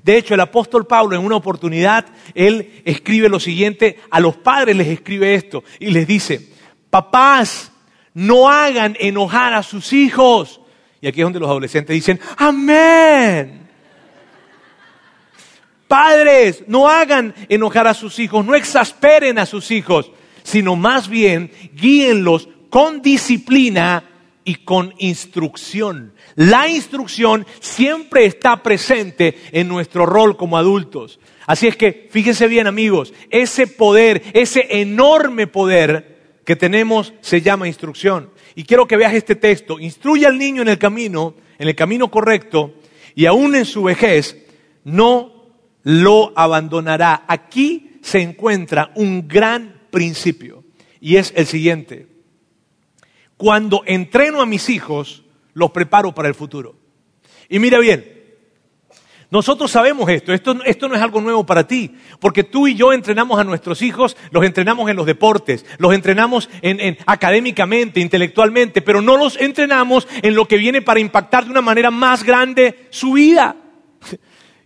De 0.03 0.18
hecho, 0.18 0.34
el 0.34 0.39
apóstol 0.39 0.88
Pablo 0.88 1.15
en 1.15 1.24
una 1.24 1.36
oportunidad, 1.36 2.08
él 2.34 2.82
escribe 2.86 3.30
lo 3.30 3.39
siguiente, 3.39 4.00
a 4.10 4.20
los 4.20 4.36
padres 4.38 4.75
les 4.75 4.88
escribe 4.88 5.36
esto 5.36 5.63
y 5.80 5.92
les 5.92 6.08
dice, 6.08 6.50
papás, 6.89 7.72
no 8.15 8.50
hagan 8.50 8.98
enojar 9.00 9.53
a 9.53 9.62
sus 9.62 9.94
hijos. 9.94 10.60
Y 11.01 11.08
aquí 11.08 11.22
es 11.22 11.25
donde 11.25 11.39
los 11.39 11.50
adolescentes 11.50 11.94
dicen, 11.94 12.20
amén. 12.38 13.62
Padres, 15.87 16.63
no 16.67 16.89
hagan 16.89 17.33
enojar 17.49 17.87
a 17.87 17.93
sus 17.93 18.19
hijos, 18.19 18.45
no 18.45 18.55
exasperen 18.55 19.37
a 19.37 19.45
sus 19.45 19.71
hijos, 19.71 20.11
sino 20.43 20.75
más 20.75 21.07
bien 21.07 21.51
guíenlos 21.73 22.49
con 22.69 23.01
disciplina 23.01 24.03
y 24.45 24.55
con 24.55 24.93
instrucción. 24.97 26.13
La 26.35 26.67
instrucción 26.67 27.45
siempre 27.59 28.25
está 28.25 28.63
presente 28.63 29.37
en 29.51 29.67
nuestro 29.67 30.05
rol 30.05 30.37
como 30.37 30.57
adultos. 30.57 31.19
Así 31.45 31.67
es 31.67 31.75
que 31.75 32.07
fíjense 32.09 32.47
bien 32.47 32.67
amigos, 32.67 33.13
ese 33.29 33.67
poder, 33.67 34.23
ese 34.33 34.81
enorme 34.81 35.47
poder 35.47 36.39
que 36.45 36.55
tenemos 36.55 37.13
se 37.21 37.41
llama 37.41 37.67
instrucción. 37.67 38.29
Y 38.55 38.63
quiero 38.63 38.87
que 38.87 38.97
veas 38.97 39.13
este 39.13 39.35
texto. 39.35 39.79
Instruye 39.79 40.25
al 40.25 40.37
niño 40.37 40.61
en 40.61 40.67
el 40.67 40.77
camino, 40.77 41.35
en 41.57 41.67
el 41.67 41.75
camino 41.75 42.09
correcto, 42.09 42.73
y 43.15 43.25
aún 43.25 43.55
en 43.55 43.65
su 43.65 43.83
vejez 43.83 44.37
no 44.83 45.32
lo 45.83 46.33
abandonará. 46.35 47.25
Aquí 47.27 47.99
se 48.01 48.21
encuentra 48.21 48.91
un 48.95 49.27
gran 49.27 49.81
principio, 49.91 50.63
y 50.99 51.17
es 51.17 51.33
el 51.35 51.45
siguiente 51.45 52.13
cuando 53.43 53.83
entreno 53.85 54.41
a 54.41 54.45
mis 54.45 54.69
hijos, 54.69 55.23
los 55.53 55.71
preparo 55.71 56.15
para 56.15 56.29
el 56.29 56.33
futuro. 56.33 56.75
Y 57.49 57.59
mira 57.59 57.77
bien, 57.79 58.09
nosotros 59.29 59.69
sabemos 59.69 60.07
esto, 60.09 60.31
esto, 60.31 60.53
no 60.53 60.95
es 60.95 61.01
algo 61.01 61.19
nuevo 61.19 61.45
para 61.45 61.67
ti, 61.67 61.93
porque 62.21 62.45
tú 62.45 62.67
y 62.67 62.75
yo 62.75 62.93
entrenamos 62.93 63.37
a 63.37 63.43
nuestros 63.43 63.81
hijos, 63.81 64.15
los 64.31 64.45
entrenamos 64.45 64.89
en 64.89 64.95
los 64.95 65.05
deportes, 65.05 65.65
los 65.77 65.93
entrenamos 65.93 66.49
académicamente, 67.05 67.99
intelectualmente, 67.99 68.81
pero 68.81 69.01
no 69.01 69.17
los 69.17 69.35
entrenamos 69.41 70.07
en 70.21 70.35
lo 70.35 70.47
que 70.47 70.55
viene 70.57 70.81
para 70.81 71.01
impactar 71.01 71.43
de 71.43 71.51
una 71.51 71.61
manera 71.61 71.91
más 71.91 72.23
grande 72.23 72.87
su 72.91 73.11
vida. 73.11 73.57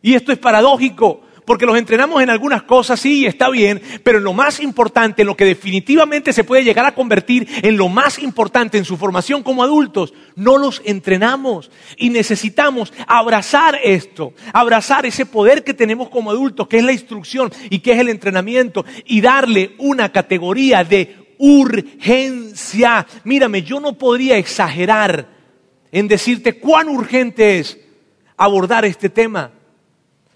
Y 0.07 0.15
esto 0.15 0.31
es 0.31 0.37
paradójico, 0.37 1.19
porque 1.43 1.65
los 1.65 1.77
entrenamos 1.77 2.23
en 2.23 2.29
algunas 2.29 2.63
cosas, 2.63 2.97
sí, 2.97 3.25
está 3.25 3.49
bien, 3.49 3.81
pero 4.05 4.19
en 4.19 4.23
lo 4.23 4.31
más 4.31 4.61
importante, 4.61 5.21
en 5.21 5.27
lo 5.27 5.35
que 5.35 5.43
definitivamente 5.43 6.31
se 6.31 6.45
puede 6.45 6.63
llegar 6.63 6.85
a 6.85 6.95
convertir 6.95 7.45
en 7.61 7.75
lo 7.75 7.89
más 7.89 8.17
importante 8.19 8.77
en 8.77 8.85
su 8.85 8.95
formación 8.95 9.43
como 9.43 9.63
adultos, 9.63 10.13
no 10.37 10.57
los 10.57 10.81
entrenamos. 10.85 11.69
Y 11.97 12.09
necesitamos 12.09 12.93
abrazar 13.05 13.81
esto, 13.83 14.31
abrazar 14.53 15.05
ese 15.05 15.25
poder 15.25 15.65
que 15.65 15.73
tenemos 15.73 16.07
como 16.07 16.31
adultos, 16.31 16.69
que 16.69 16.77
es 16.77 16.85
la 16.85 16.93
instrucción 16.93 17.51
y 17.69 17.79
que 17.79 17.91
es 17.91 17.99
el 17.99 18.07
entrenamiento, 18.07 18.85
y 19.05 19.19
darle 19.19 19.75
una 19.77 20.13
categoría 20.13 20.85
de 20.85 21.35
urgencia. 21.37 23.05
Mírame, 23.25 23.61
yo 23.61 23.81
no 23.81 23.97
podría 23.97 24.37
exagerar 24.37 25.27
en 25.91 26.07
decirte 26.07 26.59
cuán 26.59 26.87
urgente 26.87 27.59
es 27.59 27.77
abordar 28.37 28.85
este 28.85 29.09
tema 29.09 29.51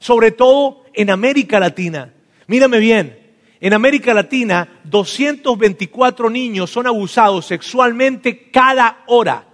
sobre 0.02 0.32
todo 0.32 0.84
en 0.94 1.12
América 1.12 1.60
Latina. 1.60 2.12
Mírame 2.48 2.80
bien, 2.80 3.36
en 3.60 3.74
América 3.74 4.16
Latina 4.16 4.82
224 4.84 6.30
niños 6.30 6.72
son 6.72 6.88
abusados 6.88 7.46
sexualmente 7.46 8.50
cada 8.50 9.04
hora. 9.06 9.46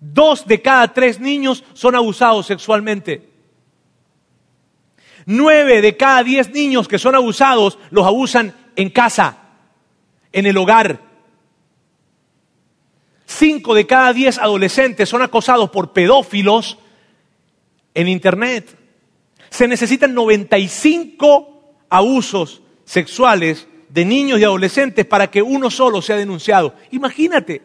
Dos 0.00 0.46
de 0.48 0.60
cada 0.60 0.92
tres 0.92 1.20
niños 1.20 1.62
son 1.74 1.94
abusados 1.94 2.46
sexualmente. 2.46 3.30
Nueve 5.24 5.80
de 5.80 5.96
cada 5.96 6.24
diez 6.24 6.50
niños 6.50 6.88
que 6.88 6.98
son 6.98 7.14
abusados 7.14 7.78
los 7.90 8.04
abusan 8.04 8.52
en 8.74 8.90
casa, 8.90 9.38
en 10.32 10.46
el 10.46 10.56
hogar. 10.56 11.00
Cinco 13.26 13.74
de 13.74 13.86
cada 13.86 14.12
diez 14.12 14.38
adolescentes 14.38 15.08
son 15.08 15.22
acosados 15.22 15.70
por 15.70 15.92
pedófilos 15.92 16.78
en 17.96 18.08
Internet. 18.08 18.76
Se 19.48 19.66
necesitan 19.66 20.14
95 20.14 21.86
abusos 21.88 22.62
sexuales 22.84 23.66
de 23.88 24.04
niños 24.04 24.38
y 24.38 24.44
adolescentes 24.44 25.06
para 25.06 25.30
que 25.30 25.40
uno 25.42 25.70
solo 25.70 26.02
sea 26.02 26.16
denunciado. 26.16 26.74
Imagínate. 26.92 27.62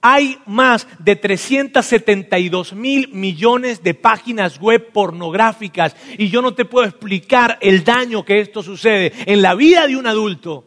Hay 0.00 0.38
más 0.46 0.86
de 1.00 1.16
372 1.16 2.74
mil 2.74 3.08
millones 3.08 3.82
de 3.82 3.94
páginas 3.94 4.60
web 4.60 4.92
pornográficas 4.92 5.96
y 6.16 6.28
yo 6.28 6.40
no 6.40 6.54
te 6.54 6.66
puedo 6.66 6.86
explicar 6.86 7.58
el 7.60 7.82
daño 7.82 8.24
que 8.24 8.40
esto 8.40 8.62
sucede 8.62 9.12
en 9.26 9.42
la 9.42 9.56
vida 9.56 9.88
de 9.88 9.96
un 9.96 10.06
adulto 10.06 10.66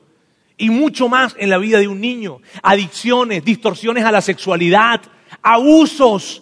y 0.57 0.69
mucho 0.69 1.07
más 1.07 1.35
en 1.37 1.49
la 1.49 1.59
vida 1.59 1.79
de 1.79 1.87
un 1.87 2.01
niño. 2.01 2.39
Adicciones, 2.61 3.45
distorsiones 3.45 4.03
a 4.03 4.11
la 4.11 4.21
sexualidad, 4.21 5.01
abusos 5.41 6.40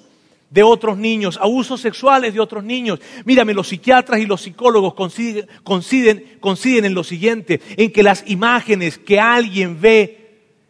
de 0.49 0.63
otros 0.63 0.97
niños, 0.97 1.37
abusos 1.41 1.79
sexuales 1.81 2.33
de 2.33 2.39
otros 2.39 2.63
niños. 2.63 2.99
Mírame, 3.25 3.53
los 3.53 3.67
psiquiatras 3.67 4.19
y 4.19 4.25
los 4.25 4.41
psicólogos 4.41 4.93
coinciden, 4.95 6.85
en 6.85 6.93
lo 6.93 7.03
siguiente, 7.03 7.61
en 7.77 7.91
que 7.91 8.03
las 8.03 8.23
imágenes 8.27 8.97
que 8.97 9.19
alguien 9.19 9.79
ve 9.79 10.15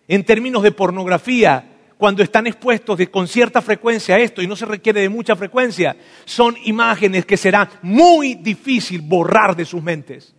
en 0.08 0.24
términos 0.24 0.64
de 0.64 0.72
pornografía, 0.72 1.66
cuando 1.98 2.24
están 2.24 2.48
expuestos 2.48 3.00
con 3.12 3.28
cierta 3.28 3.62
frecuencia 3.62 4.16
a 4.16 4.20
esto, 4.20 4.42
y 4.42 4.48
no 4.48 4.56
se 4.56 4.66
requiere 4.66 5.02
de 5.02 5.10
mucha 5.10 5.36
frecuencia, 5.36 5.96
son 6.26 6.56
imágenes 6.66 7.26
que 7.26 7.38
será 7.38 7.70
muy 7.82 8.36
difícil 8.36 9.02
borrar 9.02 9.56
de 9.56 9.66
sus 9.66 9.84
mentes. 9.84 10.34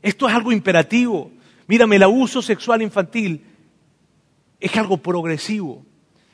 Esto 0.00 0.28
es 0.28 0.34
algo 0.34 0.52
imperativo. 0.52 1.32
Mírame, 1.66 1.96
el 1.96 2.04
abuso 2.04 2.40
sexual 2.40 2.82
infantil 2.82 3.44
es 4.60 4.76
algo 4.76 4.98
progresivo. 4.98 5.84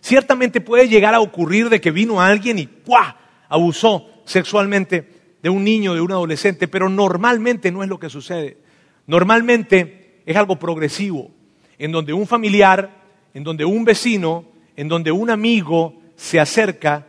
Ciertamente 0.01 0.61
puede 0.61 0.89
llegar 0.89 1.15
a 1.15 1.21
ocurrir 1.21 1.69
de 1.69 1.81
que 1.81 1.91
vino 1.91 2.21
alguien 2.21 2.59
y 2.59 2.67
¡cuá! 2.67 3.19
abusó 3.49 4.09
sexualmente 4.25 5.09
de 5.43 5.51
un 5.51 5.65
niño, 5.65 5.95
de 5.95 6.01
un 6.01 6.13
adolescente, 6.13 6.69
pero 6.69 6.89
normalmente 6.89 7.71
no 7.71 7.83
es 7.83 7.89
lo 7.89 7.99
que 7.99 8.11
sucede. 8.11 8.59
Normalmente 9.07 10.23
es 10.27 10.37
algo 10.37 10.59
progresivo, 10.59 11.31
en 11.79 11.93
donde 11.93 12.13
un 12.13 12.27
familiar, 12.27 13.03
en 13.35 13.45
donde 13.45 13.65
un 13.65 13.85
vecino, 13.85 14.47
en 14.77 14.89
donde 14.89 15.13
un 15.13 15.31
amigo 15.31 16.01
se 16.17 16.41
acerca 16.41 17.07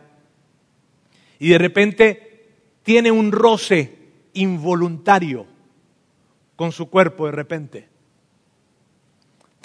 y 1.38 1.48
de 1.48 1.58
repente 1.58 2.48
tiene 2.82 3.10
un 3.10 3.32
roce 3.32 3.96
involuntario 4.34 5.46
con 6.56 6.72
su 6.72 6.88
cuerpo 6.88 7.26
de 7.26 7.32
repente, 7.32 7.88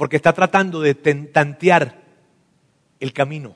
porque 0.02 0.16
está 0.16 0.34
tratando 0.34 0.82
de 0.82 0.96
tantear 0.96 2.02
el 3.00 3.14
camino. 3.14 3.56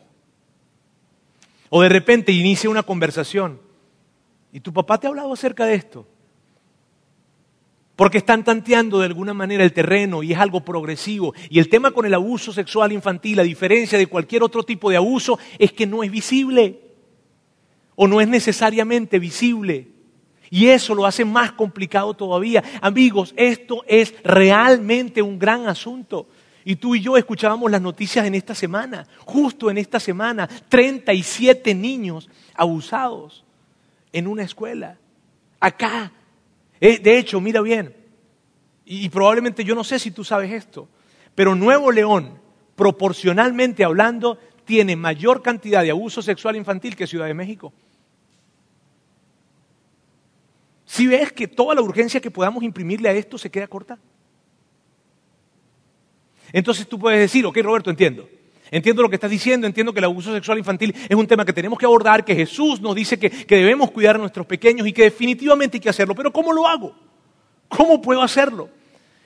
O 1.69 1.81
de 1.81 1.89
repente 1.89 2.31
inicia 2.31 2.69
una 2.69 2.83
conversación 2.83 3.59
y 4.53 4.59
tu 4.59 4.71
papá 4.71 4.99
te 4.99 5.07
ha 5.07 5.09
hablado 5.09 5.33
acerca 5.33 5.65
de 5.65 5.73
esto. 5.73 6.07
Porque 7.95 8.19
están 8.19 8.43
tanteando 8.43 8.99
de 8.99 9.07
alguna 9.07 9.33
manera 9.33 9.63
el 9.63 9.73
terreno 9.73 10.21
y 10.21 10.33
es 10.33 10.37
algo 10.37 10.63
progresivo. 10.63 11.33
Y 11.49 11.57
el 11.57 11.67
tema 11.67 11.89
con 11.89 12.05
el 12.05 12.13
abuso 12.13 12.53
sexual 12.53 12.91
infantil, 12.91 13.39
a 13.39 13.43
diferencia 13.43 13.97
de 13.97 14.05
cualquier 14.05 14.43
otro 14.43 14.61
tipo 14.61 14.91
de 14.91 14.97
abuso, 14.97 15.39
es 15.57 15.71
que 15.71 15.87
no 15.87 16.03
es 16.03 16.11
visible 16.11 16.79
o 17.95 18.07
no 18.07 18.21
es 18.21 18.27
necesariamente 18.27 19.17
visible. 19.17 19.87
Y 20.51 20.67
eso 20.67 20.93
lo 20.93 21.07
hace 21.07 21.25
más 21.25 21.53
complicado 21.53 22.13
todavía. 22.13 22.63
Amigos, 22.81 23.33
esto 23.35 23.83
es 23.87 24.13
realmente 24.23 25.23
un 25.23 25.39
gran 25.39 25.67
asunto. 25.67 26.27
Y 26.67 26.77
tú 26.77 26.95
y 26.95 27.01
yo 27.01 27.15
escuchábamos 27.15 27.69
las 27.69 27.81
noticias 27.81 28.25
en 28.25 28.33
esta 28.33 28.55
semana, 28.55 29.07
justo 29.19 29.69
en 29.69 29.77
esta 29.77 29.99
semana, 29.99 30.49
37 30.67 31.75
niños 31.75 32.27
abusados 32.55 33.45
en 34.11 34.25
una 34.25 34.41
escuela. 34.41 34.97
Acá. 35.59 36.11
Eh, 36.81 36.97
de 36.97 37.19
hecho, 37.19 37.39
mira 37.39 37.61
bien, 37.61 37.95
y 38.83 39.07
probablemente 39.09 39.63
yo 39.63 39.75
no 39.75 39.83
sé 39.83 39.99
si 39.99 40.09
tú 40.09 40.23
sabes 40.23 40.51
esto, 40.51 40.89
pero 41.35 41.53
Nuevo 41.53 41.91
León, 41.91 42.39
proporcionalmente 42.75 43.83
hablando, 43.83 44.39
tiene 44.65 44.95
mayor 44.95 45.43
cantidad 45.43 45.83
de 45.83 45.91
abuso 45.91 46.23
sexual 46.23 46.55
infantil 46.55 46.95
que 46.95 47.05
Ciudad 47.05 47.27
de 47.27 47.33
México. 47.35 47.73
Si 50.85 51.05
ves 51.05 51.31
que 51.31 51.47
toda 51.47 51.75
la 51.75 51.81
urgencia 51.81 52.19
que 52.19 52.31
podamos 52.31 52.63
imprimirle 52.63 53.09
a 53.09 53.13
esto 53.13 53.37
se 53.37 53.51
queda 53.51 53.67
corta. 53.67 53.99
Entonces 56.55 56.87
tú 56.87 56.97
puedes 56.97 57.19
decir, 57.19 57.45
ok 57.45 57.57
Roberto, 57.57 57.89
entiendo. 57.89 58.29
Entiendo 58.71 59.01
lo 59.01 59.09
que 59.09 59.15
estás 59.15 59.29
diciendo, 59.29 59.67
entiendo 59.67 59.91
que 59.91 59.99
el 59.99 60.05
abuso 60.05 60.33
sexual 60.33 60.57
infantil 60.57 60.95
es 61.09 61.15
un 61.15 61.27
tema 61.27 61.43
que 61.43 61.51
tenemos 61.51 61.77
que 61.77 61.85
abordar, 61.85 62.23
que 62.23 62.33
Jesús 62.33 62.79
nos 62.79 62.95
dice 62.95 63.19
que, 63.19 63.29
debemos 63.45 63.91
cuidar 63.91 64.15
a 64.15 64.19
nuestros 64.19 64.45
pequeños 64.45 64.87
y 64.87 64.93
que 64.93 65.03
definitivamente 65.03 65.75
hay 65.75 65.81
que 65.81 65.89
hacerlo. 65.89 66.15
Pero 66.15 66.31
¿cómo 66.31 66.53
lo 66.53 66.65
hago? 66.65 66.95
¿Cómo 67.67 68.01
puedo 68.01 68.21
hacerlo? 68.21 68.69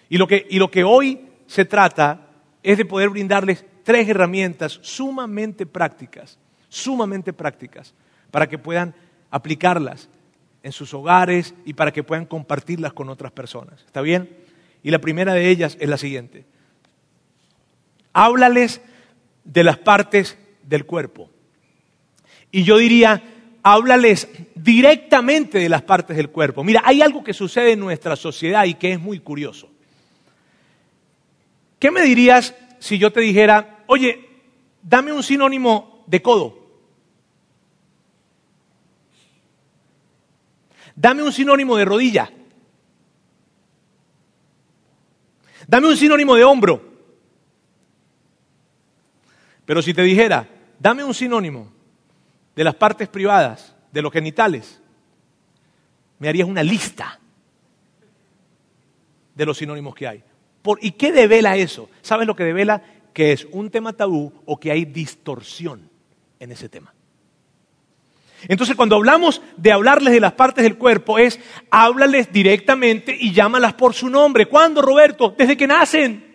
Y 0.10 0.18
lo 0.18 0.26
que, 0.26 0.48
y 0.50 0.58
lo 0.58 0.72
que 0.72 0.84
hoy 0.84 1.22
se 1.46 1.66
trata 1.66 2.30
es 2.64 2.80
de 2.80 2.86
poder 2.86 3.10
brindarles 3.10 3.64
tres 3.84 4.10
herramientas 4.10 4.80
sumamente 4.82 5.68
prácticas, 5.68 6.40
sumamente 6.68 7.32
prácticas, 7.32 7.94
para 8.32 8.50
que 8.50 8.58
puedan 8.58 8.96
aplicarlas 9.30 10.10
en 10.64 10.72
sus 10.72 10.96
hogares 10.96 11.54
y 11.64 11.76
para 11.76 11.94
que 11.94 12.02
puedan 12.02 12.26
compartirlas 12.26 12.94
con 12.94 13.08
otras 13.08 13.32
personas. 13.32 13.84
¿Está 13.86 14.02
bien? 14.02 14.36
Y 14.82 14.90
la 14.90 14.98
primera 14.98 15.36
de 15.36 15.48
ellas 15.48 15.78
es 15.80 15.88
la 15.88 15.98
siguiente. 15.98 16.48
Háblales 18.14 18.82
de 19.44 19.64
las 19.64 19.78
partes 19.78 20.38
del 20.64 20.86
cuerpo. 20.86 21.30
Y 22.52 22.64
yo 22.64 22.78
diría, 22.78 23.22
háblales 23.64 24.28
directamente 24.56 25.60
de 25.60 25.70
las 25.70 25.82
partes 25.82 26.18
del 26.18 26.30
cuerpo. 26.30 26.64
Mira, 26.64 26.82
hay 26.86 27.02
algo 27.02 27.24
que 27.24 27.34
sucede 27.34 27.74
en 27.74 27.80
nuestra 27.80 28.16
sociedad 28.16 28.66
y 28.66 28.76
que 28.76 28.94
es 28.94 29.00
muy 29.00 29.20
curioso. 29.20 29.70
¿Qué 31.78 31.92
me 31.92 32.02
dirías 32.02 32.56
si 32.80 32.98
yo 32.98 33.12
te 33.12 33.22
dijera, 33.22 33.84
oye, 33.88 34.28
dame 34.82 35.14
un 35.14 35.24
sinónimo 35.24 36.04
de 36.08 36.22
codo? 36.22 36.60
Dame 40.96 41.24
un 41.24 41.32
sinónimo 41.32 41.78
de 41.78 41.86
rodilla. 41.86 42.30
Dame 45.68 45.88
un 45.88 45.96
sinónimo 45.96 46.36
de 46.36 46.44
hombro. 46.44 46.89
Pero 49.70 49.84
si 49.84 49.94
te 49.94 50.02
dijera, 50.02 50.50
dame 50.80 51.04
un 51.04 51.14
sinónimo 51.14 51.72
de 52.56 52.64
las 52.64 52.74
partes 52.74 53.08
privadas, 53.08 53.76
de 53.92 54.02
los 54.02 54.12
genitales, 54.12 54.82
me 56.18 56.28
harías 56.28 56.48
una 56.48 56.64
lista 56.64 57.20
de 59.36 59.46
los 59.46 59.60
sinónimos 59.60 59.94
que 59.94 60.08
hay. 60.08 60.24
¿Y 60.82 60.94
qué 60.94 61.12
devela 61.12 61.56
eso? 61.56 61.88
¿Sabes 62.02 62.26
lo 62.26 62.36
que 62.36 62.46
devela? 62.46 62.82
Que 63.14 63.32
es 63.32 63.48
un 63.52 63.70
tema 63.70 63.94
tabú 63.94 64.34
o 64.46 64.60
que 64.60 64.72
hay 64.72 64.86
distorsión 64.86 65.88
en 66.40 66.52
ese 66.52 66.68
tema. 66.68 66.92
Entonces 68.48 68.76
cuando 68.76 68.96
hablamos 68.96 69.40
de 69.56 69.72
hablarles 69.72 70.16
de 70.16 70.20
las 70.20 70.34
partes 70.34 70.64
del 70.64 70.80
cuerpo 70.80 71.20
es 71.20 71.40
háblales 71.70 72.34
directamente 72.34 73.16
y 73.16 73.34
llámalas 73.34 73.76
por 73.76 73.94
su 73.94 74.10
nombre. 74.10 74.48
¿Cuándo, 74.48 74.82
Roberto? 74.82 75.36
Desde 75.38 75.56
que 75.56 75.68
nacen. 75.68 76.26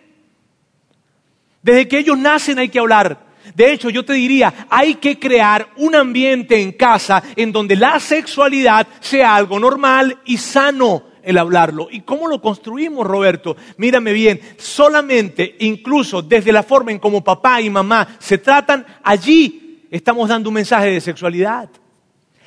Desde 1.61 1.85
que 1.89 1.97
ellos 1.97 2.17
nacen 2.17 2.59
hay 2.59 2.69
que 2.69 2.79
hablar. 2.79 3.24
De 3.53 3.71
hecho, 3.71 3.89
yo 3.89 4.03
te 4.03 4.13
diría, 4.13 4.67
hay 4.69 4.95
que 4.95 5.19
crear 5.19 5.69
un 5.77 5.95
ambiente 5.95 6.59
en 6.59 6.71
casa 6.71 7.21
en 7.35 7.51
donde 7.51 7.75
la 7.75 7.99
sexualidad 7.99 8.87
sea 8.99 9.35
algo 9.35 9.59
normal 9.59 10.19
y 10.25 10.37
sano 10.37 11.03
el 11.23 11.37
hablarlo. 11.37 11.87
¿Y 11.91 12.01
cómo 12.01 12.27
lo 12.27 12.41
construimos, 12.41 13.05
Roberto? 13.05 13.55
Mírame 13.77 14.13
bien, 14.13 14.39
solamente, 14.57 15.55
incluso 15.59 16.21
desde 16.21 16.51
la 16.51 16.63
forma 16.63 16.91
en 16.91 16.99
cómo 16.99 17.23
papá 17.23 17.61
y 17.61 17.69
mamá 17.69 18.17
se 18.19 18.37
tratan, 18.37 18.85
allí 19.03 19.83
estamos 19.91 20.29
dando 20.29 20.49
un 20.49 20.55
mensaje 20.55 20.91
de 20.91 21.01
sexualidad 21.01 21.69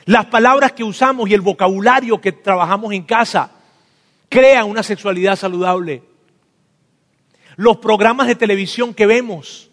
las 0.09 0.25
palabras 0.25 0.73
que 0.73 0.83
usamos 0.83 1.29
y 1.29 1.35
el 1.35 1.43
vocabulario 1.43 2.19
que 2.19 2.33
trabajamos 2.33 2.95
en 2.95 3.03
casa 3.03 3.51
crean 4.31 4.67
una 4.67 4.83
sexualidad 4.83 5.37
saludable. 5.37 6.03
Los 7.57 7.77
programas 7.77 8.27
de 8.27 8.35
televisión 8.35 8.95
que 8.95 9.05
vemos, 9.05 9.68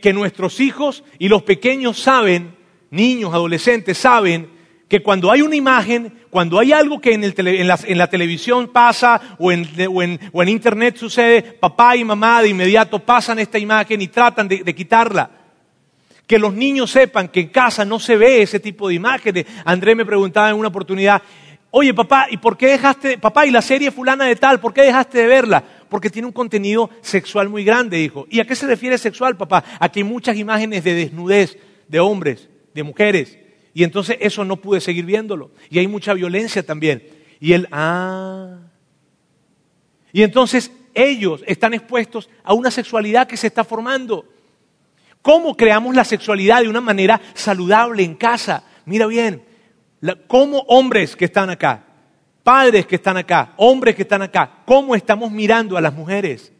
que, 0.00 0.12
nuestros 0.12 0.58
hijos 0.58 1.04
y 1.18 1.28
los 1.28 1.42
pequeños 1.42 2.00
saben, 2.00 2.56
niños, 2.90 3.32
adolescentes, 3.32 3.98
saben 3.98 4.48
que 4.88 5.00
cuando 5.00 5.30
hay 5.30 5.42
una 5.42 5.54
imagen, 5.54 6.12
cuando 6.28 6.58
hay 6.58 6.72
algo 6.72 7.00
que 7.00 7.12
en, 7.14 7.98
la, 7.98 8.06
televisión 8.08 8.68
pasa 8.68 9.36
o 9.38 9.52
en, 9.52 10.18
internet 10.48 10.96
sucede, 10.96 11.42
papá 11.42 11.94
y 11.94 12.02
mamá 12.02 12.42
de 12.42 12.48
inmediato 12.48 12.98
pasan 12.98 13.38
esta 13.38 13.60
imagen 13.60 14.02
y 14.02 14.08
tratan 14.08 14.48
de 14.48 14.74
quitarla 14.74 15.30
que 16.26 16.38
los 16.38 16.54
niños 16.54 16.92
sepan 16.92 17.28
que 17.28 17.40
en 17.40 17.48
casa 17.48 17.84
no 17.84 17.98
se 17.98 18.16
ve 18.16 18.42
ese 18.42 18.60
tipo 18.60 18.86
de 18.86 18.94
imágenes. 18.94 19.46
Andrés 19.64 19.96
me 19.96 20.06
preguntaba 20.06 20.50
en 20.50 20.56
una 20.56 20.68
oportunidad, 20.68 21.20
oye 21.72 21.92
papá, 21.92 22.26
¿y 22.30 22.36
por 22.36 22.56
qué 22.56 22.68
dejaste, 22.68 23.18
papá, 23.18 23.46
y 23.46 23.50
la 23.50 23.62
serie 23.62 23.90
fulana 23.90 24.26
de 24.26 24.36
tal, 24.36 24.60
por 24.60 24.72
qué 24.72 24.82
dejaste 24.82 25.18
de 25.18 25.26
verla? 25.26 25.64
Porque 25.90 26.08
tiene 26.08 26.26
un 26.26 26.32
contenido 26.32 26.88
sexual 27.02 27.48
muy 27.48 27.64
grande, 27.64 27.98
dijo. 27.98 28.26
¿Y 28.30 28.40
a 28.40 28.46
qué 28.46 28.54
se 28.54 28.66
refiere 28.66 28.96
sexual, 28.96 29.36
papá? 29.36 29.64
Aquí 29.78 30.00
hay 30.00 30.04
muchas 30.04 30.36
imágenes 30.36 30.84
de 30.84 30.94
desnudez 30.94 31.58
de 31.88 32.00
hombres, 32.00 32.48
de 32.72 32.82
mujeres. 32.82 33.36
Y 33.74 33.84
entonces 33.84 34.16
eso 34.20 34.44
no 34.44 34.56
pude 34.56 34.80
seguir 34.80 35.04
viéndolo. 35.04 35.50
Y 35.68 35.78
hay 35.78 35.88
mucha 35.88 36.14
violencia 36.14 36.64
también. 36.64 37.06
Y 37.40 37.52
él, 37.52 37.68
ah. 37.72 38.58
Y 40.12 40.22
entonces 40.22 40.70
ellos 40.94 41.42
están 41.46 41.74
expuestos 41.74 42.30
a 42.44 42.54
una 42.54 42.70
sexualidad 42.70 43.26
que 43.26 43.36
se 43.36 43.48
está 43.48 43.64
formando. 43.64 44.26
¿Cómo 45.22 45.56
creamos 45.56 45.94
la 45.94 46.04
sexualidad 46.04 46.62
de 46.62 46.68
una 46.68 46.80
manera 46.80 47.20
saludable 47.34 48.02
en 48.02 48.14
casa? 48.14 48.64
Mira 48.86 49.06
bien, 49.06 49.42
¿cómo 50.26 50.60
hombres 50.68 51.14
que 51.14 51.26
están 51.26 51.50
acá, 51.50 51.84
padres 52.50 52.84
que 52.84 52.96
están 52.96 53.16
acá, 53.16 53.52
hombres 53.58 53.94
que 53.94 54.02
están 54.02 54.22
acá, 54.22 54.64
cómo 54.66 54.96
estamos 54.96 55.30
mirando 55.30 55.76
a 55.76 55.80
las 55.80 55.94
mujeres? 55.94 56.52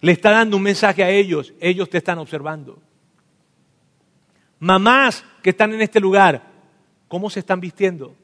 Le 0.00 0.12
está 0.12 0.30
dando 0.30 0.58
un 0.58 0.62
mensaje 0.62 1.02
a 1.02 1.08
ellos, 1.08 1.54
ellos 1.60 1.88
te 1.88 1.96
están 1.96 2.18
observando. 2.18 2.78
Mamás 4.58 5.24
que 5.42 5.48
están 5.48 5.72
en 5.72 5.80
este 5.80 5.98
lugar, 5.98 6.42
¿cómo 7.08 7.30
se 7.30 7.40
están 7.40 7.58
vistiendo? 7.58 8.14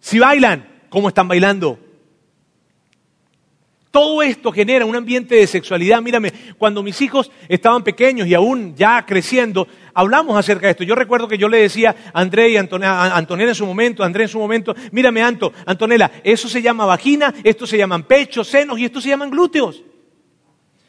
Si 0.00 0.18
bailan, 0.18 0.82
¿cómo 0.88 1.06
están 1.06 1.28
bailando? 1.28 1.78
Todo 3.90 4.22
esto 4.22 4.52
genera 4.52 4.84
un 4.84 4.94
ambiente 4.94 5.34
de 5.34 5.46
sexualidad. 5.46 6.02
Mírame, 6.02 6.32
cuando 6.58 6.82
mis 6.82 7.00
hijos 7.00 7.30
estaban 7.48 7.82
pequeños 7.82 8.26
y 8.26 8.34
aún 8.34 8.74
ya 8.76 9.04
creciendo, 9.06 9.66
hablamos 9.94 10.36
acerca 10.36 10.66
de 10.66 10.72
esto. 10.72 10.84
Yo 10.84 10.94
recuerdo 10.94 11.26
que 11.26 11.38
yo 11.38 11.48
le 11.48 11.62
decía 11.62 11.96
a 12.12 12.20
André 12.20 12.50
y 12.50 12.56
a 12.56 12.60
Antonella 12.60 13.48
en 13.48 13.54
su 13.54 13.64
momento, 13.64 14.04
André 14.04 14.24
en 14.24 14.28
su 14.28 14.38
momento, 14.38 14.74
mírame 14.92 15.22
Anto, 15.22 15.52
Antonella, 15.64 16.10
eso 16.22 16.48
se 16.48 16.60
llama 16.60 16.84
vagina, 16.84 17.34
esto 17.42 17.66
se 17.66 17.78
llaman 17.78 18.02
pechos, 18.02 18.46
senos 18.46 18.78
y 18.78 18.84
esto 18.84 19.00
se 19.00 19.08
llaman 19.08 19.30
glúteos. 19.30 19.82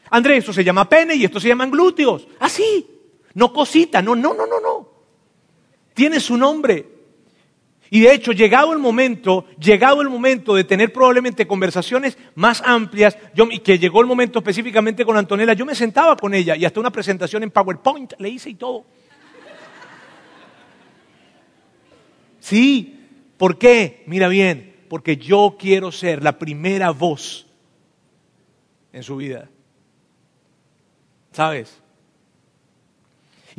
André, 0.09 0.37
esto 0.37 0.51
se 0.51 0.63
llama 0.63 0.89
pene 0.89 1.15
y 1.15 1.23
esto 1.23 1.39
se 1.39 1.47
llaman 1.47 1.71
glúteos. 1.71 2.27
Así, 2.39 2.85
no 3.33 3.53
cosita, 3.53 4.01
no, 4.01 4.15
no, 4.15 4.33
no, 4.33 4.45
no, 4.45 4.59
no. 4.59 4.89
Tiene 5.93 6.19
su 6.19 6.35
nombre. 6.35 6.98
Y 7.91 8.01
de 8.01 8.13
hecho, 8.13 8.31
llegado 8.31 8.71
el 8.71 8.79
momento, 8.79 9.45
llegado 9.59 10.01
el 10.01 10.09
momento 10.09 10.53
de 10.53 10.63
tener 10.63 10.93
probablemente 10.93 11.47
conversaciones 11.47 12.17
más 12.35 12.61
amplias, 12.65 13.17
yo, 13.33 13.47
y 13.49 13.59
que 13.59 13.79
llegó 13.79 14.01
el 14.01 14.07
momento 14.07 14.39
específicamente 14.39 15.03
con 15.03 15.17
Antonella, 15.17 15.53
yo 15.53 15.65
me 15.65 15.73
sentaba 15.73 16.15
con 16.15 16.33
ella 16.33 16.55
y 16.55 16.65
hasta 16.65 16.79
una 16.79 16.91
presentación 16.91 17.43
en 17.43 17.51
PowerPoint 17.51 18.13
le 18.19 18.29
hice 18.29 18.51
y 18.51 18.55
todo. 18.55 18.85
Sí, 22.39 23.07
¿por 23.37 23.57
qué? 23.57 24.03
Mira 24.05 24.27
bien, 24.27 24.85
porque 24.87 25.17
yo 25.17 25.55
quiero 25.59 25.91
ser 25.91 26.23
la 26.23 26.37
primera 26.37 26.91
voz 26.91 27.47
en 28.93 29.03
su 29.03 29.17
vida. 29.17 29.49
¿Sabes? 31.31 31.81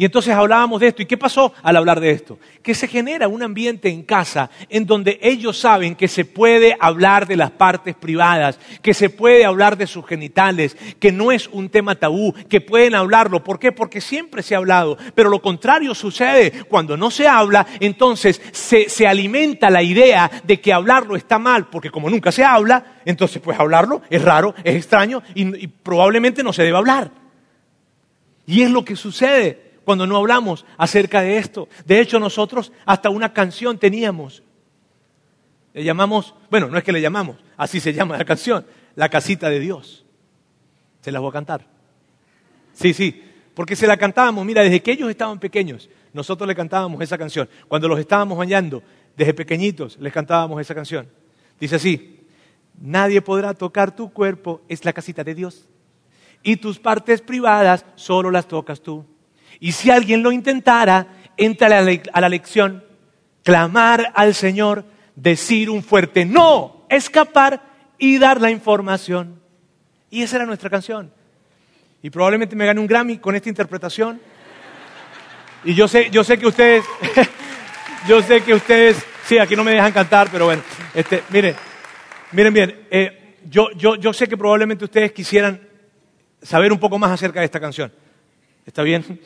Y 0.01 0.07
entonces 0.07 0.33
hablábamos 0.33 0.81
de 0.81 0.87
esto. 0.87 1.03
¿Y 1.03 1.05
qué 1.05 1.19
pasó 1.19 1.53
al 1.63 1.77
hablar 1.77 2.01
de 2.01 2.11
esto? 2.11 2.39
Que 2.63 2.75
se 2.75 2.89
genera 2.89 3.29
un 3.29 3.43
ambiente 3.43 3.91
en 3.91 4.03
casa 4.03 4.49
en 4.71 4.87
donde 4.87 5.19
ellos 5.21 5.59
saben 5.59 5.95
que 5.95 6.09
se 6.09 6.25
puede 6.25 6.75
hablar 6.81 7.27
de 7.27 7.37
las 7.37 7.51
partes 7.51 7.95
privadas, 7.97 8.59
que 8.81 8.95
se 8.95 9.11
puede 9.11 9.45
hablar 9.45 9.77
de 9.77 9.87
sus 9.87 10.07
genitales, 10.07 10.75
que 10.99 11.13
no 11.13 11.33
es 11.33 11.49
un 11.49 11.69
tema 11.69 11.97
tabú, 11.97 12.33
que 12.49 12.63
pueden 12.63 12.95
hablarlo. 12.95 13.45
¿Por 13.45 13.59
qué? 13.59 13.73
Porque 13.73 14.01
siempre 14.01 14.43
se 14.43 14.55
ha 14.55 14.57
hablado. 14.57 14.97
Pero 15.15 15.29
lo 15.29 15.43
contrario 15.43 15.95
sucede. 15.95 16.65
Cuando 16.67 16.97
no 16.97 17.11
se 17.11 17.29
habla, 17.29 17.67
entonces 17.79 18.41
se, 18.53 19.07
alimenta 19.07 19.69
la 19.69 19.83
idea 19.83 20.31
de 20.45 20.63
que 20.63 20.73
hablarlo 20.73 21.15
está 21.15 21.39
mal, 21.39 21.67
porque 21.67 21.91
como 21.91 22.09
nunca 22.09 22.33
se 22.33 22.43
habla, 22.43 23.03
entonces 23.05 23.43
pues 23.43 23.61
hablarlo 23.61 24.01
es 24.09 24.23
raro, 24.23 24.55
es 24.65 24.77
extraño 24.77 25.23
y, 25.35 25.65
y 25.65 25.67
probablemente 25.67 26.43
no 26.43 26.55
se 26.55 26.63
debe 26.63 26.79
hablar. 26.79 27.11
Y 28.47 28.63
es 28.63 28.71
lo 28.71 28.83
que 28.83 28.97
sucede 28.97 29.69
cuando 29.91 30.07
no 30.07 30.19
hablamos 30.19 30.65
acerca 30.77 31.21
de 31.21 31.37
esto. 31.37 31.69
De 31.85 31.99
hecho, 31.99 32.21
nosotros 32.21 32.71
hasta 32.87 33.11
una 33.11 33.33
canción 33.33 33.77
teníamos. 33.77 34.45
Le 35.75 35.83
llamamos, 35.83 36.33
bueno, 36.49 36.69
no 36.69 36.79
es 36.79 36.85
que 36.85 36.93
le 36.93 37.01
llamamos, 37.01 37.39
así 37.57 37.81
se 37.81 37.93
llama 37.93 38.17
la 38.17 38.25
canción, 38.25 38.65
La 38.95 39.09
casita 39.09 39.51
de 39.51 39.59
Dios. 39.59 40.05
Se 41.01 41.11
las 41.11 41.21
voy 41.21 41.31
a 41.31 41.33
cantar. 41.33 41.67
Sí, 42.73 42.95
sí, 42.95 43.21
porque 43.53 43.75
se 43.75 43.89
la 43.89 43.97
cantábamos, 43.97 44.47
mira, 44.47 44.63
desde 44.63 44.81
que 44.81 44.93
ellos 44.93 45.11
estaban 45.11 45.41
pequeños, 45.41 45.91
nosotros 46.13 46.47
le 46.47 46.55
cantábamos 46.55 47.03
esa 47.03 47.19
canción. 47.19 47.49
Cuando 47.67 47.89
los 47.89 47.99
estábamos 47.99 48.39
bañando, 48.39 48.85
desde 49.17 49.35
pequeñitos, 49.35 49.99
les 49.99 50.13
cantábamos 50.13 50.61
esa 50.61 50.73
canción. 50.73 51.09
Dice 51.59 51.75
así, 51.75 52.21
nadie 52.81 53.21
podrá 53.23 53.55
tocar 53.55 53.97
tu 53.97 54.13
cuerpo, 54.13 54.63
es 54.69 54.85
la 54.85 54.93
casita 54.93 55.25
de 55.25 55.35
Dios. 55.35 55.69
Y 56.45 56.59
tus 56.59 56.79
partes 56.79 57.23
privadas 57.23 57.85
solo 57.97 58.31
las 58.31 58.47
tocas 58.47 58.81
tú. 58.81 59.05
Y 59.61 59.73
si 59.73 59.91
alguien 59.91 60.23
lo 60.23 60.33
intentara, 60.33 61.07
entra 61.37 61.67
a 61.67 62.21
la, 62.21 62.29
lección, 62.29 62.83
clamar 63.45 64.11
al 64.15 64.35
Señor, 64.35 64.85
decir 65.15 65.69
un 65.69 65.83
fuerte 65.83 66.25
no, 66.25 66.87
escapar 66.89 67.63
y 67.99 68.19
dar 68.19 68.41
la 68.41 68.51
información. 68.51 69.41
Y 70.09 70.23
esa 70.23 70.37
era 70.37 70.47
nuestra 70.47 70.71
canción. 70.71 71.13
Y 72.03 72.09
probablemente 72.09 72.57
me 72.57 72.65
gane 72.65 72.81
un 72.81 72.87
Grammy 72.87 73.19
con 73.19 73.37
esta 73.37 73.51
interpretación. 73.51 74.21
Y 75.63 75.75
yo 75.75 75.87
sé, 75.87 76.09
yo 76.11 76.25
sé 76.25 76.39
que 76.39 76.47
ustedes, 76.47 76.85
yo 78.09 78.23
sé 78.23 78.43
que 78.43 78.55
ustedes, 78.55 79.05
sí, 79.27 79.37
aquí 79.37 79.55
no 79.55 79.63
me 79.63 79.73
dejan 79.73 79.93
cantar, 79.93 80.29
pero 80.33 80.47
bueno, 80.47 80.63
este, 80.95 81.23
miren, 81.29 81.55
miren 82.33 82.55
bien, 82.55 82.87
eh, 82.91 83.37
yo, 83.49 83.71
yo, 83.73 83.97
yo 83.97 84.15
sé 84.15 84.27
que 84.27 84.39
probablemente 84.39 84.87
ustedes 84.87 85.13
quisieran 85.13 85.61
saber 86.41 86.73
un 86.73 86.81
poco 86.81 86.99
más 86.99 87.11
acerca 87.11 87.41
de 87.41 87.45
esta 87.45 87.61
canción. 87.61 87.93
¿Está 88.65 88.83
bien? 88.83 89.21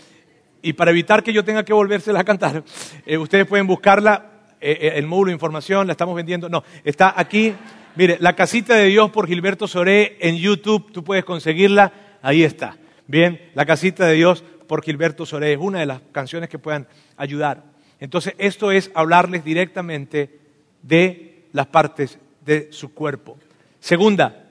Y 0.64 0.72
para 0.72 0.90
evitar 0.90 1.22
que 1.22 1.33
yo 1.33 1.44
tenga 1.44 1.62
que 1.62 1.74
volvérsela 1.74 2.20
a 2.20 2.24
cantar, 2.24 2.64
eh, 3.05 3.18
ustedes 3.18 3.46
pueden 3.46 3.66
buscarla, 3.66 4.31
eh, 4.61 4.79
eh, 4.81 4.92
el 4.96 5.07
módulo 5.07 5.29
de 5.29 5.35
información, 5.35 5.87
la 5.87 5.92
estamos 5.92 6.16
vendiendo. 6.16 6.48
No, 6.48 6.64
está 6.83 7.12
aquí. 7.14 7.55
Mire, 7.96 8.16
La 8.18 8.35
Casita 8.35 8.74
de 8.74 8.87
Dios 8.87 9.11
por 9.11 9.27
Gilberto 9.27 9.68
Soré 9.68 10.16
en 10.20 10.37
YouTube, 10.37 10.90
tú 10.90 11.05
puedes 11.05 11.22
conseguirla, 11.22 11.92
ahí 12.22 12.42
está. 12.42 12.79
Bien, 13.07 13.50
La 13.53 13.66
Casita 13.66 14.07
de 14.07 14.14
Dios 14.14 14.42
por 14.66 14.83
Gilberto 14.83 15.27
Soré 15.27 15.53
es 15.53 15.59
una 15.61 15.81
de 15.81 15.87
las 15.87 16.00
canciones 16.12 16.48
que 16.48 16.59
puedan 16.59 16.88
ayudar. 17.18 17.62
Entonces, 18.00 18.35
esto 18.38 18.72
es 18.72 18.90
hablarles 18.94 19.44
directamente 19.44 20.40
de 20.83 21.44
las 21.53 21.66
partes 21.66 22.18
de 22.44 22.72
su 22.72 22.94
cuerpo. 22.94 23.37
Segunda, 23.81 24.43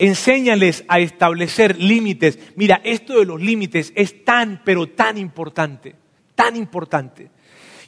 Enséñales 0.00 0.82
a 0.88 0.98
establecer 0.98 1.78
límites. 1.78 2.38
Mira, 2.56 2.80
esto 2.84 3.18
de 3.18 3.26
los 3.26 3.38
límites 3.38 3.92
es 3.94 4.24
tan, 4.24 4.62
pero 4.64 4.86
tan 4.86 5.18
importante, 5.18 5.94
tan 6.34 6.56
importante. 6.56 7.28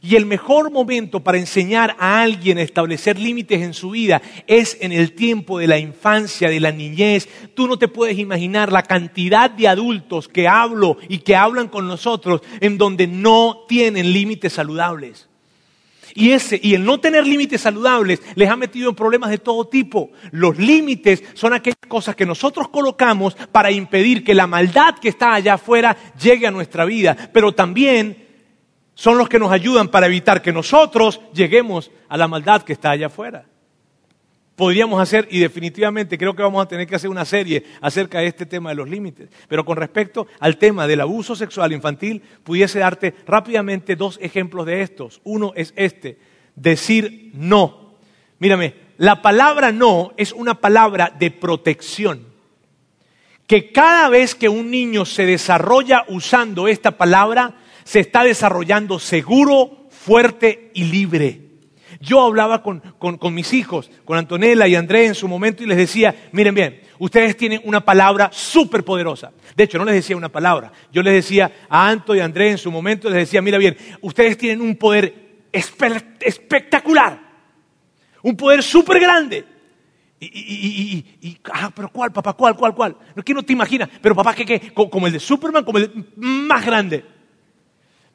Y 0.02 0.16
el 0.16 0.26
mejor 0.26 0.70
momento 0.70 1.20
para 1.20 1.38
enseñar 1.38 1.96
a 1.98 2.20
alguien 2.20 2.58
a 2.58 2.62
establecer 2.62 3.18
límites 3.18 3.62
en 3.62 3.72
su 3.72 3.92
vida 3.92 4.20
es 4.46 4.76
en 4.82 4.92
el 4.92 5.12
tiempo 5.12 5.58
de 5.58 5.68
la 5.68 5.78
infancia, 5.78 6.50
de 6.50 6.60
la 6.60 6.70
niñez. 6.70 7.30
Tú 7.54 7.66
no 7.66 7.78
te 7.78 7.88
puedes 7.88 8.18
imaginar 8.18 8.70
la 8.70 8.82
cantidad 8.82 9.50
de 9.50 9.68
adultos 9.68 10.28
que 10.28 10.46
hablo 10.46 10.98
y 11.08 11.20
que 11.20 11.34
hablan 11.34 11.68
con 11.68 11.88
nosotros 11.88 12.42
en 12.60 12.76
donde 12.76 13.06
no 13.06 13.64
tienen 13.66 14.12
límites 14.12 14.52
saludables. 14.52 15.30
Y, 16.14 16.32
ese, 16.32 16.60
y 16.62 16.74
el 16.74 16.84
no 16.84 17.00
tener 17.00 17.26
límites 17.26 17.62
saludables 17.62 18.20
les 18.34 18.48
ha 18.50 18.56
metido 18.56 18.90
en 18.90 18.94
problemas 18.94 19.30
de 19.30 19.38
todo 19.38 19.66
tipo. 19.66 20.10
Los 20.30 20.58
límites 20.58 21.22
son 21.34 21.54
aquellas 21.54 21.78
cosas 21.88 22.16
que 22.16 22.26
nosotros 22.26 22.68
colocamos 22.68 23.34
para 23.50 23.70
impedir 23.70 24.24
que 24.24 24.34
la 24.34 24.46
maldad 24.46 24.96
que 25.00 25.08
está 25.08 25.34
allá 25.34 25.54
afuera 25.54 25.96
llegue 26.20 26.46
a 26.46 26.50
nuestra 26.50 26.84
vida, 26.84 27.16
pero 27.32 27.52
también 27.52 28.26
son 28.94 29.16
los 29.16 29.28
que 29.28 29.38
nos 29.38 29.52
ayudan 29.52 29.88
para 29.88 30.06
evitar 30.06 30.42
que 30.42 30.52
nosotros 30.52 31.20
lleguemos 31.32 31.90
a 32.08 32.16
la 32.16 32.28
maldad 32.28 32.62
que 32.62 32.74
está 32.74 32.90
allá 32.90 33.06
afuera 33.06 33.46
podríamos 34.56 35.00
hacer, 35.00 35.26
y 35.30 35.38
definitivamente 35.38 36.18
creo 36.18 36.34
que 36.34 36.42
vamos 36.42 36.62
a 36.62 36.68
tener 36.68 36.86
que 36.86 36.94
hacer 36.94 37.10
una 37.10 37.24
serie 37.24 37.64
acerca 37.80 38.20
de 38.20 38.26
este 38.26 38.46
tema 38.46 38.70
de 38.70 38.76
los 38.76 38.88
límites. 38.88 39.28
Pero 39.48 39.64
con 39.64 39.76
respecto 39.76 40.26
al 40.40 40.58
tema 40.58 40.86
del 40.86 41.00
abuso 41.00 41.34
sexual 41.34 41.72
infantil, 41.72 42.22
pudiese 42.44 42.78
darte 42.78 43.14
rápidamente 43.26 43.96
dos 43.96 44.18
ejemplos 44.22 44.66
de 44.66 44.82
estos. 44.82 45.20
Uno 45.24 45.52
es 45.56 45.72
este, 45.76 46.18
decir 46.54 47.30
no. 47.34 47.96
Mírame, 48.38 48.74
la 48.98 49.22
palabra 49.22 49.72
no 49.72 50.12
es 50.16 50.32
una 50.32 50.54
palabra 50.60 51.12
de 51.18 51.30
protección. 51.30 52.26
Que 53.46 53.72
cada 53.72 54.08
vez 54.08 54.34
que 54.34 54.48
un 54.48 54.70
niño 54.70 55.04
se 55.04 55.26
desarrolla 55.26 56.04
usando 56.08 56.68
esta 56.68 56.92
palabra, 56.92 57.56
se 57.84 58.00
está 58.00 58.24
desarrollando 58.24 58.98
seguro, 58.98 59.88
fuerte 59.90 60.70
y 60.74 60.84
libre. 60.84 61.51
Yo 62.02 62.20
hablaba 62.20 62.64
con, 62.64 62.82
mis 63.32 63.52
hijos, 63.52 63.88
con 64.04 64.18
Antonella 64.18 64.66
y 64.66 64.74
André 64.74 65.06
en 65.06 65.14
su 65.14 65.28
momento 65.28 65.62
y 65.62 65.66
les 65.66 65.76
decía, 65.78 66.12
miren 66.32 66.52
bien, 66.52 66.80
ustedes 66.98 67.36
tienen 67.36 67.60
una 67.62 67.84
palabra 67.84 68.28
súper 68.32 68.82
poderosa. 68.82 69.30
De 69.54 69.62
hecho, 69.62 69.78
no 69.78 69.84
les 69.84 69.94
decía 69.94 70.16
una 70.16 70.28
palabra. 70.28 70.72
Yo 70.92 71.00
les 71.00 71.14
decía 71.14 71.52
a 71.68 71.88
Anto 71.88 72.16
y 72.16 72.18
a 72.18 72.24
André 72.24 72.50
en 72.50 72.58
su 72.58 72.72
momento, 72.72 73.08
les 73.08 73.18
decía, 73.18 73.40
mira 73.40 73.56
bien, 73.56 73.76
ustedes 74.00 74.36
tienen 74.36 74.60
un 74.62 74.74
poder 74.74 75.14
espectacular. 75.52 77.20
Un 78.22 78.36
poder 78.36 78.64
súper 78.64 78.98
grande. 78.98 79.44
Y, 80.18 81.38
ah, 81.52 81.70
pero 81.72 81.88
¿cuál, 81.88 82.10
papá? 82.10 82.32
¿Cuál, 82.32 82.56
cuál, 82.56 82.74
cuál? 82.74 82.96
No, 83.14 83.22
¿Qué 83.22 83.32
no 83.32 83.44
te 83.44 83.52
imaginas? 83.52 83.88
Pero 84.00 84.16
papá, 84.16 84.34
¿qué, 84.34 84.44
qué? 84.44 84.72
Como 84.72 85.06
el 85.06 85.12
de 85.12 85.20
Superman, 85.20 85.64
como 85.64 85.78
el 85.78 86.04
más 86.16 86.66
grande. 86.66 87.04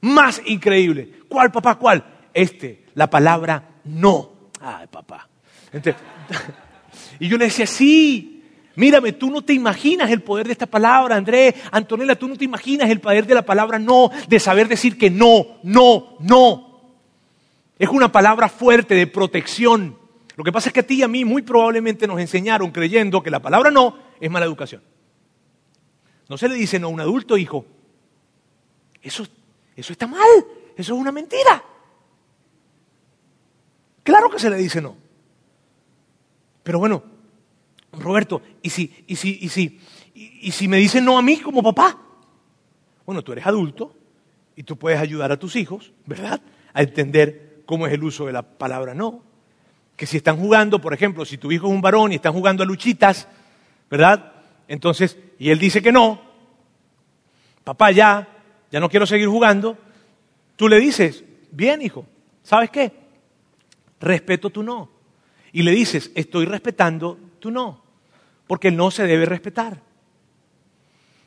Más 0.01 0.41
increíble. 0.45 1.09
¿Cuál, 1.29 1.53
papá? 1.53 1.75
¿Cuál? 1.75 2.03
Este, 2.33 2.83
la 2.95 3.09
palabra 3.09 3.76
no. 3.87 4.31
Ay, 4.59 4.87
papá. 4.87 5.27
y 7.19 7.27
yo 7.27 7.37
le 7.37 7.45
decía, 7.45 7.67
sí, 7.67 8.43
mírame, 8.75 9.13
tú 9.13 9.29
no 9.29 9.41
te 9.41 9.53
imaginas 9.53 10.09
el 10.11 10.21
poder 10.21 10.47
de 10.47 10.53
esta 10.53 10.65
palabra, 10.65 11.15
Andrés, 11.15 11.55
Antonella, 11.71 12.17
tú 12.17 12.27
no 12.27 12.35
te 12.35 12.45
imaginas 12.45 12.89
el 12.89 12.99
poder 12.99 13.25
de 13.25 13.35
la 13.35 13.45
palabra 13.45 13.79
no, 13.79 14.09
de 14.27 14.39
saber 14.39 14.67
decir 14.67 14.97
que 14.97 15.09
no, 15.09 15.59
no, 15.63 16.17
no. 16.19 16.67
Es 17.79 17.89
una 17.89 18.11
palabra 18.11 18.49
fuerte 18.49 18.95
de 18.95 19.07
protección. 19.07 19.97
Lo 20.35 20.43
que 20.43 20.51
pasa 20.51 20.69
es 20.69 20.73
que 20.73 20.81
a 20.81 20.87
ti 20.87 20.95
y 20.95 21.03
a 21.03 21.07
mí 21.07 21.25
muy 21.25 21.41
probablemente 21.41 22.07
nos 22.07 22.19
enseñaron 22.19 22.71
creyendo 22.71 23.21
que 23.21 23.31
la 23.31 23.41
palabra 23.41 23.71
no 23.71 23.97
es 24.19 24.29
mala 24.29 24.45
educación. 24.45 24.81
No 26.29 26.37
se 26.37 26.49
le 26.49 26.55
dice 26.55 26.79
no 26.79 26.87
a 26.87 26.91
un 26.91 26.99
adulto, 26.99 27.37
hijo. 27.37 27.65
Eso, 29.01 29.25
eso 29.75 29.93
está 29.93 30.07
mal, 30.07 30.27
eso 30.75 30.93
es 30.93 30.99
una 30.99 31.11
mentira. 31.11 31.63
Claro 34.07 34.29
que 34.29 34.39
se 34.39 34.49
le 34.49 34.55
dice 34.55 34.79
no. 34.79 34.95
Pero 36.63 36.79
bueno, 36.79 37.03
Roberto, 37.91 38.41
¿y 38.61 38.69
si, 38.69 39.03
y 39.05 39.17
si, 39.17 39.37
y 39.41 39.49
si, 39.49 39.81
y, 40.15 40.49
si 40.49 40.69
me 40.69 40.77
dicen 40.77 41.03
no 41.03 41.17
a 41.17 41.21
mí 41.21 41.41
como 41.41 41.61
papá? 41.61 41.97
Bueno, 43.05 43.21
tú 43.21 43.33
eres 43.33 43.45
adulto 43.45 43.93
y 44.55 44.63
tú 44.63 44.77
puedes 44.77 44.97
ayudar 45.01 45.33
a 45.33 45.37
tus 45.37 45.57
hijos, 45.57 45.91
¿verdad? 46.05 46.39
A 46.73 46.83
entender 46.83 47.63
cómo 47.65 47.85
es 47.85 47.91
el 47.91 48.01
uso 48.01 48.25
de 48.25 48.31
la 48.31 48.43
palabra 48.43 48.93
no. 48.93 49.23
Que 49.97 50.05
si 50.05 50.15
están 50.15 50.37
jugando, 50.37 50.79
por 50.79 50.93
ejemplo, 50.93 51.25
si 51.25 51.37
tu 51.37 51.51
hijo 51.51 51.67
es 51.67 51.73
un 51.73 51.81
varón 51.81 52.13
y 52.13 52.15
están 52.15 52.31
jugando 52.31 52.63
a 52.63 52.65
luchitas, 52.65 53.27
¿verdad? 53.91 54.35
Entonces, 54.69 55.17
y 55.37 55.49
él 55.49 55.59
dice 55.59 55.81
que 55.81 55.91
no, 55.91 56.21
papá 57.65 57.91
ya, 57.91 58.25
ya 58.71 58.79
no 58.79 58.87
quiero 58.87 59.05
seguir 59.05 59.27
jugando, 59.27 59.77
tú 60.55 60.69
le 60.69 60.79
dices, 60.79 61.25
bien 61.51 61.81
hijo, 61.81 62.05
¿sabes 62.41 62.69
qué? 62.69 63.06
Respeto 63.99 64.49
tu 64.49 64.63
no. 64.63 64.89
Y 65.51 65.63
le 65.63 65.71
dices, 65.71 66.11
estoy 66.15 66.45
respetando 66.45 67.17
tu 67.39 67.51
no, 67.51 67.81
porque 68.45 68.67
el 68.67 68.77
no 68.77 68.91
se 68.91 69.07
debe 69.07 69.25
respetar. 69.25 69.81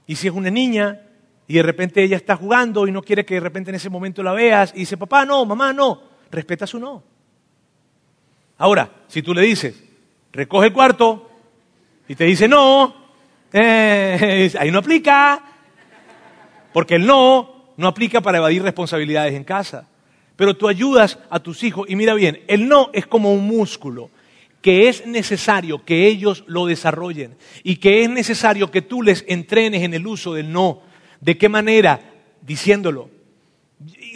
Y 0.07 0.17
si 0.17 0.29
es 0.29 0.35
una 0.35 0.51
niña 0.51 1.01
y 1.47 1.55
de 1.55 1.63
repente 1.63 2.03
ella 2.03 2.17
está 2.17 2.37
jugando 2.37 2.87
y 2.87 2.93
no 2.93 3.03
quiere 3.03 3.25
que 3.25 3.35
de 3.35 3.41
repente 3.41 3.71
en 3.71 3.77
ese 3.77 3.91
momento 3.91 4.23
la 4.23 4.33
veas 4.33 4.73
y 4.75 4.81
dice, 4.81 4.97
papá 4.97 5.25
no, 5.25 5.45
mamá 5.45 5.73
no, 5.73 6.03
respeta 6.31 6.67
su 6.67 6.79
no. 6.79 7.03
Ahora, 8.59 8.91
si 9.09 9.23
tú 9.23 9.35
le 9.35 9.43
dices, 9.43 9.83
recoge 10.33 10.69
el 10.69 10.73
cuarto 10.73 11.31
y 12.07 12.15
te 12.15 12.25
dice 12.25 12.47
no, 12.47 12.95
eh, 13.53 14.53
ahí 14.59 14.71
no 14.71 14.79
aplica, 14.79 15.43
porque 16.73 16.97
el 16.97 17.07
no 17.07 17.73
no 17.77 17.89
aplica 17.89 18.21
para 18.21 18.39
evadir 18.39 18.63
responsabilidades 18.63 19.35
en 19.35 19.43
casa. 19.43 19.89
Pero 20.41 20.57
tú 20.57 20.69
ayudas 20.69 21.19
a 21.29 21.41
tus 21.41 21.63
hijos 21.65 21.85
y 21.87 21.97
mira 21.97 22.15
bien, 22.15 22.41
el 22.49 22.67
no 22.67 22.89
es 22.95 23.07
como 23.07 23.31
un 23.35 23.47
músculo 23.47 24.09
que 24.63 24.89
es 24.89 25.05
necesario 25.05 25.85
que 25.85 26.07
ellos 26.07 26.45
lo 26.47 26.65
desarrollen 26.65 27.37
y 27.63 27.77
que 27.77 28.03
es 28.03 28.09
necesario 28.09 28.71
que 28.71 28.81
tú 28.81 29.03
les 29.03 29.23
entrenes 29.29 29.83
en 29.83 29.93
el 29.93 30.07
uso 30.07 30.33
del 30.33 30.51
no. 30.51 30.81
¿De 31.21 31.37
qué 31.37 31.51
manera? 31.51 32.01
Diciéndolo. 32.41 33.11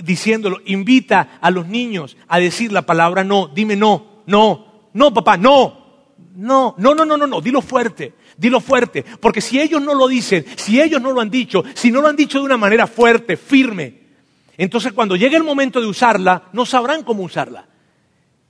Diciéndolo. 0.02 0.62
Invita 0.64 1.36
a 1.42 1.50
los 1.50 1.68
niños 1.68 2.16
a 2.26 2.38
decir 2.38 2.72
la 2.72 2.86
palabra 2.86 3.22
no. 3.22 3.48
Dime 3.48 3.76
no, 3.76 4.22
no, 4.24 4.88
no, 4.94 5.12
papá, 5.12 5.36
no. 5.36 6.06
No, 6.36 6.74
no, 6.78 6.94
no, 6.94 7.04
no, 7.04 7.18
no, 7.18 7.26
no. 7.26 7.42
Dilo 7.42 7.60
fuerte. 7.60 8.14
Dilo 8.38 8.62
fuerte. 8.62 9.04
Porque 9.20 9.42
si 9.42 9.60
ellos 9.60 9.82
no 9.82 9.92
lo 9.92 10.08
dicen, 10.08 10.46
si 10.56 10.80
ellos 10.80 11.02
no 11.02 11.12
lo 11.12 11.20
han 11.20 11.28
dicho, 11.28 11.62
si 11.74 11.90
no 11.90 12.00
lo 12.00 12.08
han 12.08 12.16
dicho 12.16 12.38
de 12.38 12.46
una 12.46 12.56
manera 12.56 12.86
fuerte, 12.86 13.36
firme, 13.36 14.03
entonces 14.56 14.92
cuando 14.92 15.16
llegue 15.16 15.36
el 15.36 15.42
momento 15.42 15.80
de 15.80 15.86
usarla, 15.86 16.44
no 16.52 16.64
sabrán 16.64 17.02
cómo 17.02 17.22
usarla. 17.22 17.66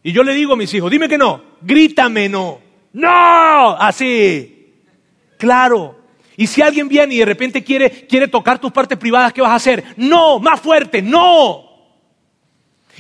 Y 0.02 0.12
yo 0.12 0.22
le 0.22 0.34
digo 0.34 0.52
a 0.52 0.56
mis 0.56 0.72
hijos, 0.74 0.90
dime 0.90 1.08
que 1.08 1.18
no, 1.18 1.42
grítame 1.62 2.28
no. 2.28 2.60
No, 2.92 3.70
así. 3.76 4.72
Claro. 5.38 5.98
Y 6.36 6.46
si 6.46 6.62
alguien 6.62 6.88
viene 6.88 7.14
y 7.14 7.18
de 7.18 7.24
repente 7.24 7.64
quiere, 7.64 8.06
quiere 8.06 8.28
tocar 8.28 8.58
tus 8.58 8.72
partes 8.72 8.98
privadas, 8.98 9.32
¿qué 9.32 9.40
vas 9.40 9.52
a 9.52 9.56
hacer? 9.56 9.84
No, 9.96 10.38
más 10.38 10.60
fuerte, 10.60 11.00
no. 11.00 11.64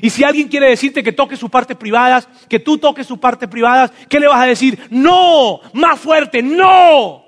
Y 0.00 0.10
si 0.10 0.24
alguien 0.24 0.48
quiere 0.48 0.70
decirte 0.70 1.02
que 1.02 1.12
toque 1.12 1.36
sus 1.36 1.50
partes 1.50 1.76
privadas, 1.76 2.28
que 2.48 2.58
tú 2.58 2.78
toques 2.78 3.06
sus 3.06 3.18
partes 3.18 3.48
privadas, 3.48 3.92
¿qué 4.08 4.18
le 4.18 4.26
vas 4.26 4.40
a 4.40 4.46
decir? 4.46 4.78
No, 4.90 5.60
más 5.72 6.00
fuerte, 6.00 6.42
no. 6.42 7.24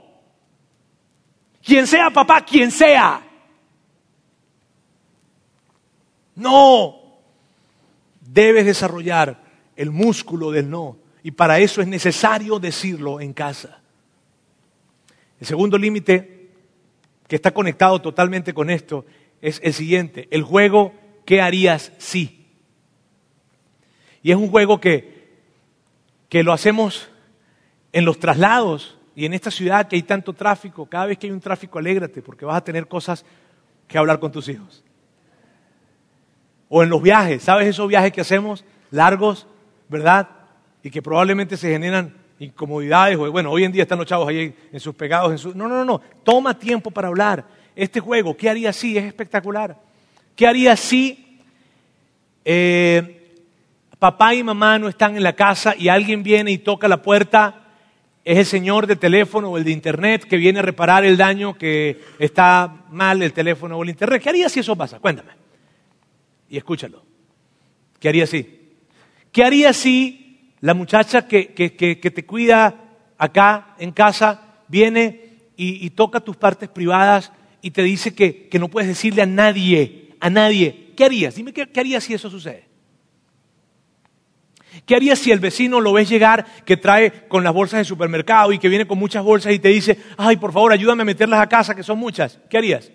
Quien 1.63 1.87
sea 1.87 2.11
papá, 2.11 2.43
quien 2.43 2.71
sea. 2.71 3.26
No. 6.37 7.01
Debes 8.21 8.67
desarrollar 8.67 9.43
el 9.75 9.91
músculo 9.91 10.51
del 10.51 10.71
no. 10.71 10.99
Y 11.23 11.33
para 11.33 11.59
eso 11.59 11.81
es 11.81 11.89
necesario 11.89 12.61
decirlo 12.61 13.21
en 13.21 13.33
casa. 13.33 13.81
El 15.41 15.47
segundo 15.47 15.77
límite, 15.77 16.51
que 17.27 17.37
está 17.37 17.53
conectado 17.53 18.01
totalmente 18.01 18.55
con 18.55 18.71
esto, 18.71 19.05
es 19.41 19.61
el 19.65 19.75
siguiente. 19.75 20.29
El 20.31 20.43
juego, 20.43 20.95
¿qué 21.25 21.41
harías 21.41 21.93
si? 21.99 22.47
Y 24.23 24.31
es 24.31 24.37
un 24.37 24.51
juego 24.51 24.81
que, 24.81 25.31
que 26.29 26.43
lo 26.43 26.53
hacemos 26.53 27.09
en 27.93 28.05
los 28.05 28.19
traslados 28.19 28.97
y 29.15 29.25
en 29.25 29.35
esta 29.35 29.51
ciudad 29.51 29.89
que 29.89 29.97
hay 29.97 30.03
tanto 30.03 30.33
tráfico. 30.33 30.87
Cada 30.87 31.07
vez 31.07 31.19
que 31.19 31.27
hay 31.27 31.33
un 31.33 31.41
tráfico, 31.41 31.79
alégrate 31.79 32.23
porque 32.23 32.45
vas 32.45 32.57
a 32.57 32.65
tener 32.65 32.87
cosas 32.87 33.25
que 33.89 33.99
hablar 33.99 34.21
con 34.21 34.31
tus 34.33 34.49
hijos. 34.49 34.85
O 36.69 36.83
en 36.83 36.89
los 36.89 37.03
viajes, 37.03 37.43
¿sabes 37.43 37.69
esos 37.69 37.89
viajes 37.89 38.13
que 38.13 38.21
hacemos 38.21 38.65
largos? 38.91 39.47
¿verdad? 39.89 40.29
Y 40.83 40.91
que 40.91 41.03
probablemente 41.03 41.57
se 41.57 41.71
generan 41.71 42.15
incomodidades, 42.39 43.17
bueno, 43.17 43.51
hoy 43.51 43.65
en 43.65 43.73
día 43.73 43.83
están 43.83 43.99
los 43.99 44.07
chavos 44.07 44.29
ahí 44.29 44.55
en 44.73 44.81
sus 44.81 44.95
pegados, 44.95 45.33
en 45.33 45.39
su... 45.39 45.55
No, 45.55 45.69
no, 45.69 45.77
no, 45.77 45.85
no, 45.85 46.01
toma 46.23 46.59
tiempo 46.59 46.91
para 46.91 47.09
hablar. 47.09 47.45
Este 47.75 48.01
juego, 48.01 48.37
¿qué 48.37 48.51
haría 48.51 48.73
si? 48.73 48.97
Es 48.97 49.05
espectacular. 49.05 49.77
¿Qué 50.35 50.47
haría 50.47 50.77
si 50.77 51.41
eh, 52.45 53.33
papá 53.99 54.35
y 54.35 54.43
mamá 54.43 54.79
no 54.79 54.89
están 54.89 55.17
en 55.17 55.23
la 55.23 55.35
casa 55.35 55.75
y 55.77 55.89
alguien 55.89 56.23
viene 56.23 56.51
y 56.51 56.59
toca 56.59 56.89
la 56.89 57.01
puerta? 57.01 57.63
Es 58.25 58.39
el 58.39 58.47
señor 58.47 58.87
de 58.87 58.97
teléfono 58.97 59.51
o 59.51 59.57
el 59.57 59.65
de 59.65 59.71
internet 59.71 60.25
que 60.25 60.37
viene 60.37 60.59
a 60.59 60.63
reparar 60.63 61.05
el 61.05 61.17
daño 61.17 61.55
que 61.55 62.03
está 62.19 62.85
mal 62.91 63.23
el 63.23 63.33
teléfono 63.33 63.79
o 63.79 63.83
el 63.83 63.91
internet. 63.91 64.23
¿Qué 64.23 64.29
haría 64.29 64.49
si 64.49 64.61
eso 64.61 64.77
pasa? 64.77 64.99
Cuéntame. 64.99 65.36
Y 66.49 66.57
escúchalo. 66.57 67.05
¿Qué 67.99 68.09
haría 68.09 68.27
si? 68.27 68.57
¿Qué 69.33 69.45
haría 69.45 69.73
si 69.73 70.53
la 70.61 70.75
muchacha 70.75 71.27
que, 71.27 71.45
te 71.47 72.27
cuida 72.27 72.75
acá 73.19 73.75
en 73.79 73.93
casa 73.93 74.63
viene 74.69 75.39
y, 75.57 75.91
toca 75.91 76.21
tus 76.21 76.37
partes 76.37 76.69
privadas 76.69 77.33
y 77.63 77.71
te 77.71 77.83
dice 77.83 78.15
que, 78.15 78.49
no 78.59 78.69
puedes 78.69 78.89
decirle 78.89 79.23
a 79.23 79.27
nadie, 79.27 80.15
a 80.21 80.31
nadie? 80.31 80.93
¿Qué 80.97 81.05
harías? 81.05 81.35
Dime 81.35 81.53
qué, 81.53 81.69
qué 81.69 81.81
harías 81.81 82.05
si 82.05 82.15
eso 82.15 82.31
sucede. 82.31 82.67
¿Qué 84.85 84.95
harías 84.95 85.19
si 85.19 85.31
el 85.33 85.41
vecino 85.41 85.81
lo 85.81 85.93
ves 85.93 86.09
llegar 86.09 86.45
que 86.65 86.77
trae 86.77 87.27
con 87.29 87.43
las 87.43 87.55
bolsas 87.55 87.79
de 87.79 87.85
supermercado 87.85 88.53
y 88.53 88.59
que 88.59 88.69
viene 88.69 88.87
con 88.87 88.99
muchas 88.99 89.25
bolsas 89.25 89.53
y 89.53 89.59
te 89.59 89.69
dice, 89.69 89.99
ay, 90.19 90.37
por 90.37 90.53
favor, 90.53 90.73
ayúdame 90.73 91.03
a 91.03 91.07
meterlas 91.07 91.41
a 91.41 91.49
casa, 91.49 91.75
que 91.75 91.83
son 91.83 91.99
muchas? 91.99 92.39
¿Qué 92.51 92.59
harías? 92.59 92.91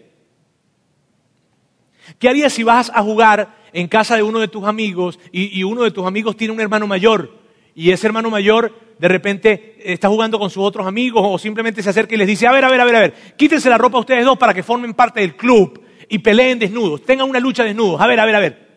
¿Qué 2.19 2.30
harías 2.30 2.54
si 2.54 2.63
vas 2.63 2.91
a 2.93 3.02
jugar 3.02 3.56
en 3.74 3.88
casa 3.88 4.15
de 4.15 4.24
uno 4.24 4.39
de 4.39 4.47
tus 4.47 4.65
amigos 4.65 5.19
y, 5.32 5.63
uno 5.63 5.84
de 5.84 5.91
tus 5.91 6.06
amigos 6.06 6.36
tiene 6.36 6.54
un 6.54 6.60
hermano 6.60 6.88
mayor 6.88 7.39
y 7.74 7.91
ese 7.91 8.08
hermano 8.08 8.30
mayor 8.30 8.74
de 9.00 9.08
repente 9.08 9.78
está 9.84 10.10
jugando 10.10 10.38
con 10.38 10.50
sus 10.50 10.63
otros 10.63 10.86
amigos 10.86 11.24
o 11.26 11.38
simplemente 11.39 11.82
se 11.82 11.89
acerca 11.89 12.13
y 12.13 12.17
les 12.17 12.28
dice, 12.28 12.47
a 12.47 12.52
ver, 12.52 12.65
a 12.65 12.69
ver, 12.69 12.82
a 12.82 12.86
ver, 12.86 12.95
a 12.95 13.00
ver, 13.00 13.13
quítense 13.38 13.69
la 13.69 13.78
ropa 13.78 13.97
ustedes 13.97 14.26
dos 14.26 14.38
para 14.38 14.54
que 14.54 14.63
formen 14.63 14.93
parte 14.93 15.21
del 15.21 15.36
club 15.36 15.82
y 16.10 16.19
peleen 16.19 16.60
desnudos, 16.60 17.04
tengan 17.04 17.30
una 17.30 17.39
lucha 17.39 17.63
desnudos, 17.63 18.00
a 18.02 18.08
ver, 18.08 18.19
a 18.19 18.26
ver, 18.26 18.36
a 18.36 18.39
ver. 18.39 18.71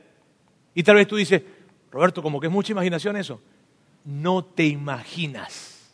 Y 0.75 0.83
tal 0.83 0.97
vez 0.97 1.07
tú 1.07 1.17
dices, 1.17 1.43
Roberto, 1.91 2.23
como 2.23 2.41
que 2.41 2.47
es 2.47 2.53
mucha 2.53 2.73
imaginación 2.73 3.17
eso. 3.17 3.41
No 4.05 4.45
te 4.45 4.67
imaginas. 4.67 5.93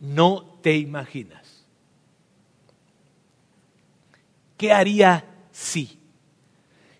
No 0.00 0.58
te 0.62 0.76
imaginas. 0.76 1.49
¿Qué 4.60 4.74
haría 4.74 5.24
sí. 5.50 5.98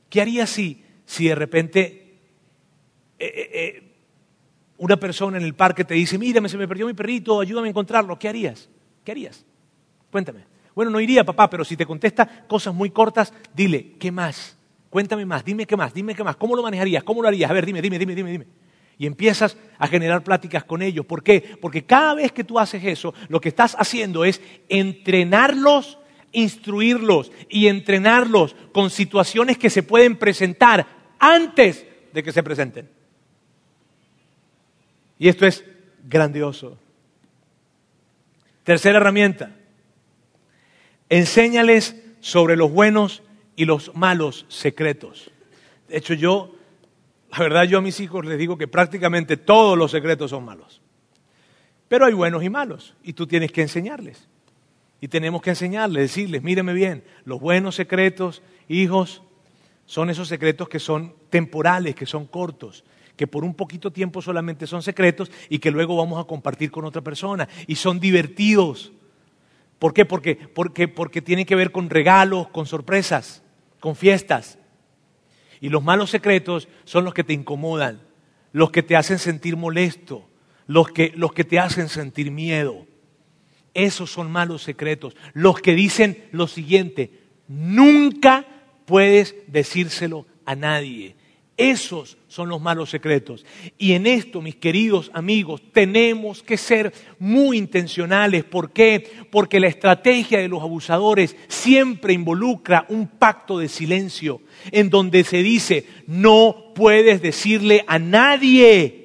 ¿Qué 0.08 0.22
haría 0.22 0.46
si, 0.46 0.82
si 1.04 1.28
de 1.28 1.34
repente 1.34 2.16
eh, 3.18 3.26
eh, 3.26 3.50
eh, 3.52 3.92
una 4.78 4.96
persona 4.96 5.36
en 5.36 5.44
el 5.44 5.54
parque 5.54 5.84
te 5.84 5.92
dice, 5.92 6.16
mírame, 6.16 6.48
se 6.48 6.56
me 6.56 6.66
perdió 6.66 6.86
mi 6.86 6.94
perrito, 6.94 7.38
ayúdame 7.38 7.68
a 7.68 7.68
encontrarlo? 7.68 8.18
¿Qué 8.18 8.30
harías? 8.30 8.70
¿Qué 9.04 9.12
harías? 9.12 9.44
Cuéntame. 10.10 10.46
Bueno, 10.74 10.90
no 10.90 11.00
iría, 11.00 11.22
papá, 11.22 11.50
pero 11.50 11.62
si 11.62 11.76
te 11.76 11.84
contesta 11.84 12.46
cosas 12.48 12.72
muy 12.72 12.88
cortas, 12.88 13.34
dile, 13.54 13.92
¿qué 13.98 14.10
más? 14.10 14.56
Cuéntame 14.88 15.26
más, 15.26 15.44
dime 15.44 15.66
qué 15.66 15.76
más, 15.76 15.92
dime 15.92 16.14
qué 16.14 16.24
más. 16.24 16.36
¿Cómo 16.36 16.56
lo 16.56 16.62
manejarías? 16.62 17.04
¿Cómo 17.04 17.20
lo 17.20 17.28
harías? 17.28 17.50
A 17.50 17.52
ver, 17.52 17.66
dime, 17.66 17.82
dime, 17.82 17.98
dime, 17.98 18.14
dime, 18.14 18.30
dime. 18.30 18.46
Y 18.96 19.04
empiezas 19.04 19.58
a 19.76 19.86
generar 19.86 20.24
pláticas 20.24 20.64
con 20.64 20.80
ellos. 20.80 21.04
¿Por 21.04 21.22
qué? 21.22 21.58
Porque 21.60 21.84
cada 21.84 22.14
vez 22.14 22.32
que 22.32 22.42
tú 22.42 22.58
haces 22.58 22.82
eso, 22.82 23.12
lo 23.28 23.38
que 23.38 23.50
estás 23.50 23.76
haciendo 23.78 24.24
es 24.24 24.40
entrenarlos 24.70 25.98
instruirlos 26.32 27.32
y 27.48 27.66
entrenarlos 27.66 28.54
con 28.72 28.90
situaciones 28.90 29.58
que 29.58 29.70
se 29.70 29.82
pueden 29.82 30.16
presentar 30.16 30.86
antes 31.18 31.86
de 32.12 32.22
que 32.22 32.32
se 32.32 32.42
presenten. 32.42 32.88
Y 35.18 35.28
esto 35.28 35.46
es 35.46 35.64
grandioso. 36.08 36.78
Tercera 38.64 38.98
herramienta. 38.98 39.54
Enséñales 41.08 41.96
sobre 42.20 42.56
los 42.56 42.70
buenos 42.70 43.22
y 43.56 43.64
los 43.64 43.94
malos 43.94 44.46
secretos. 44.48 45.30
De 45.88 45.98
hecho, 45.98 46.14
yo, 46.14 46.54
la 47.32 47.40
verdad, 47.40 47.64
yo 47.64 47.78
a 47.78 47.82
mis 47.82 48.00
hijos 48.00 48.24
les 48.24 48.38
digo 48.38 48.56
que 48.56 48.68
prácticamente 48.68 49.36
todos 49.36 49.76
los 49.76 49.90
secretos 49.90 50.30
son 50.30 50.44
malos. 50.44 50.80
Pero 51.88 52.06
hay 52.06 52.14
buenos 52.14 52.44
y 52.44 52.48
malos, 52.48 52.94
y 53.02 53.12
tú 53.12 53.26
tienes 53.26 53.50
que 53.50 53.62
enseñarles. 53.62 54.29
Y 55.00 55.08
tenemos 55.08 55.40
que 55.40 55.50
enseñarles, 55.50 56.02
decirles, 56.02 56.42
míreme 56.42 56.74
bien, 56.74 57.04
los 57.24 57.40
buenos 57.40 57.74
secretos, 57.74 58.42
hijos, 58.68 59.22
son 59.86 60.08
esos 60.10 60.28
secretos 60.28 60.68
que 60.68 60.78
son 60.78 61.14
temporales, 61.30 61.94
que 61.94 62.06
son 62.06 62.26
cortos, 62.26 62.84
que 63.16 63.26
por 63.26 63.42
un 63.42 63.54
poquito 63.54 63.90
tiempo 63.90 64.22
solamente 64.22 64.66
son 64.66 64.82
secretos 64.82 65.30
y 65.48 65.58
que 65.58 65.70
luego 65.70 65.96
vamos 65.96 66.20
a 66.20 66.28
compartir 66.28 66.70
con 66.70 66.84
otra 66.84 67.02
persona. 67.02 67.48
Y 67.66 67.74
son 67.74 67.98
divertidos. 67.98 68.92
¿Por 69.80 69.92
qué? 69.92 70.04
Porque, 70.04 70.36
porque, 70.36 70.86
porque 70.86 71.22
tienen 71.22 71.44
que 71.44 71.56
ver 71.56 71.72
con 71.72 71.90
regalos, 71.90 72.48
con 72.50 72.66
sorpresas, 72.66 73.42
con 73.80 73.96
fiestas. 73.96 74.58
Y 75.60 75.70
los 75.70 75.82
malos 75.82 76.10
secretos 76.10 76.68
son 76.84 77.04
los 77.04 77.14
que 77.14 77.24
te 77.24 77.32
incomodan, 77.32 78.00
los 78.52 78.70
que 78.70 78.82
te 78.82 78.96
hacen 78.96 79.18
sentir 79.18 79.56
molesto, 79.56 80.28
los 80.66 80.88
que, 80.92 81.12
los 81.16 81.32
que 81.32 81.44
te 81.44 81.58
hacen 81.58 81.88
sentir 81.88 82.30
miedo. 82.30 82.86
Esos 83.74 84.10
son 84.10 84.30
malos 84.30 84.62
secretos. 84.62 85.16
Los 85.32 85.60
que 85.60 85.74
dicen 85.74 86.24
lo 86.32 86.46
siguiente, 86.46 87.10
nunca 87.48 88.46
puedes 88.86 89.34
decírselo 89.46 90.26
a 90.44 90.56
nadie. 90.56 91.16
Esos 91.56 92.16
son 92.26 92.48
los 92.48 92.62
malos 92.62 92.88
secretos. 92.88 93.44
Y 93.76 93.92
en 93.92 94.06
esto, 94.06 94.40
mis 94.40 94.56
queridos 94.56 95.10
amigos, 95.12 95.60
tenemos 95.74 96.42
que 96.42 96.56
ser 96.56 96.94
muy 97.18 97.58
intencionales. 97.58 98.44
¿Por 98.44 98.72
qué? 98.72 99.26
Porque 99.30 99.60
la 99.60 99.66
estrategia 99.66 100.38
de 100.38 100.48
los 100.48 100.62
abusadores 100.62 101.36
siempre 101.48 102.14
involucra 102.14 102.86
un 102.88 103.06
pacto 103.06 103.58
de 103.58 103.68
silencio 103.68 104.40
en 104.72 104.88
donde 104.88 105.22
se 105.22 105.42
dice, 105.42 105.84
no 106.06 106.72
puedes 106.74 107.20
decirle 107.20 107.84
a 107.86 107.98
nadie. 107.98 108.99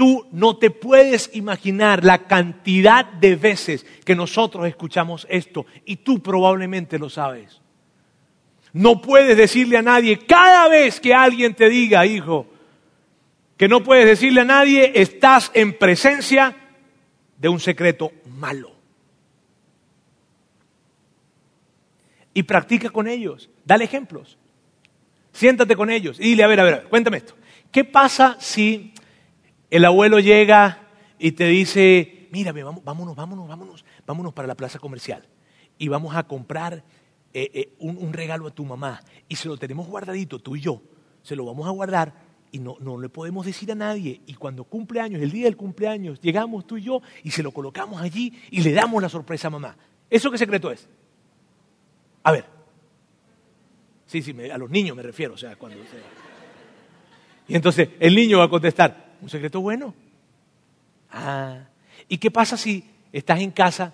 Tú 0.00 0.26
no 0.32 0.56
te 0.56 0.70
puedes 0.70 1.28
imaginar 1.34 2.06
la 2.06 2.26
cantidad 2.26 3.04
de 3.04 3.36
veces 3.36 3.84
que 4.02 4.16
nosotros 4.16 4.66
escuchamos 4.66 5.26
esto 5.28 5.66
y 5.84 5.96
tú 5.96 6.22
probablemente 6.22 6.98
lo 6.98 7.10
sabes. 7.10 7.60
No 8.72 9.02
puedes 9.02 9.36
decirle 9.36 9.76
a 9.76 9.82
nadie, 9.82 10.16
cada 10.20 10.68
vez 10.68 11.00
que 11.00 11.12
alguien 11.12 11.52
te 11.52 11.68
diga, 11.68 12.06
hijo, 12.06 12.46
que 13.58 13.68
no 13.68 13.82
puedes 13.82 14.06
decirle 14.06 14.40
a 14.40 14.44
nadie, 14.46 14.90
estás 14.94 15.50
en 15.52 15.76
presencia 15.76 16.56
de 17.36 17.48
un 17.50 17.60
secreto 17.60 18.10
malo. 18.38 18.74
Y 22.32 22.44
practica 22.44 22.88
con 22.88 23.06
ellos, 23.06 23.50
dale 23.66 23.84
ejemplos. 23.84 24.38
Siéntate 25.30 25.76
con 25.76 25.90
ellos 25.90 26.18
y 26.18 26.22
dile, 26.22 26.44
a 26.44 26.46
ver, 26.46 26.60
a 26.60 26.64
ver, 26.64 26.84
cuéntame 26.84 27.18
esto. 27.18 27.34
¿Qué 27.70 27.84
pasa 27.84 28.38
si 28.40 28.94
el 29.70 29.84
abuelo 29.84 30.18
llega 30.18 30.88
y 31.18 31.32
te 31.32 31.46
dice, 31.46 32.28
mírame, 32.30 32.62
vámonos, 32.62 33.14
vámonos, 33.14 33.48
vámonos, 33.48 33.84
vámonos 34.06 34.32
para 34.32 34.48
la 34.48 34.54
plaza 34.54 34.78
comercial 34.78 35.26
y 35.78 35.88
vamos 35.88 36.14
a 36.16 36.24
comprar 36.24 36.84
eh, 37.32 37.50
eh, 37.54 37.72
un, 37.78 38.12
regalo 38.12 38.46
a 38.48 38.50
tu 38.50 38.64
mamá 38.64 39.00
y 39.28 39.36
se 39.36 39.48
lo 39.48 39.56
tenemos 39.56 39.86
guardadito, 39.86 40.38
tú 40.38 40.56
y 40.56 40.60
yo, 40.60 40.82
se 41.22 41.36
lo 41.36 41.44
vamos 41.44 41.66
a 41.66 41.70
guardar 41.70 42.14
y 42.52 42.58
no, 42.58 42.76
no 42.80 43.00
le 43.00 43.08
podemos 43.08 43.46
decir 43.46 43.70
a 43.70 43.76
nadie. 43.76 44.20
Y 44.26 44.34
cuando 44.34 44.64
cumpleaños, 44.64 45.22
el 45.22 45.30
día 45.30 45.44
del 45.44 45.56
cumpleaños, 45.56 46.20
llegamos 46.20 46.66
tú 46.66 46.76
y 46.76 46.82
yo 46.82 47.00
y 47.22 47.30
se 47.30 47.42
lo 47.42 47.52
colocamos 47.52 48.02
allí 48.02 48.32
y 48.50 48.62
le 48.62 48.72
damos 48.72 49.00
la 49.00 49.08
sorpresa 49.08 49.46
a 49.48 49.50
mamá. 49.50 49.76
¿Eso 50.08 50.30
qué 50.30 50.38
secreto 50.38 50.72
es? 50.72 50.88
A 52.24 52.32
ver. 52.32 52.44
Sí, 54.06 54.22
sí, 54.22 54.34
a 54.50 54.58
los 54.58 54.68
niños 54.68 54.96
me 54.96 55.04
refiero, 55.04 55.34
o 55.34 55.38
sea, 55.38 55.54
cuando... 55.54 55.78
Y 57.46 57.54
entonces 57.54 57.90
el 58.00 58.14
niño 58.14 58.38
va 58.38 58.44
a 58.44 58.50
contestar, 58.50 59.09
¿un 59.22 59.28
secreto 59.28 59.60
bueno? 59.60 59.94
Ah, 61.10 61.64
¿y 62.08 62.18
qué 62.18 62.30
pasa 62.30 62.56
si 62.56 62.84
estás 63.12 63.40
en 63.40 63.50
casa, 63.50 63.92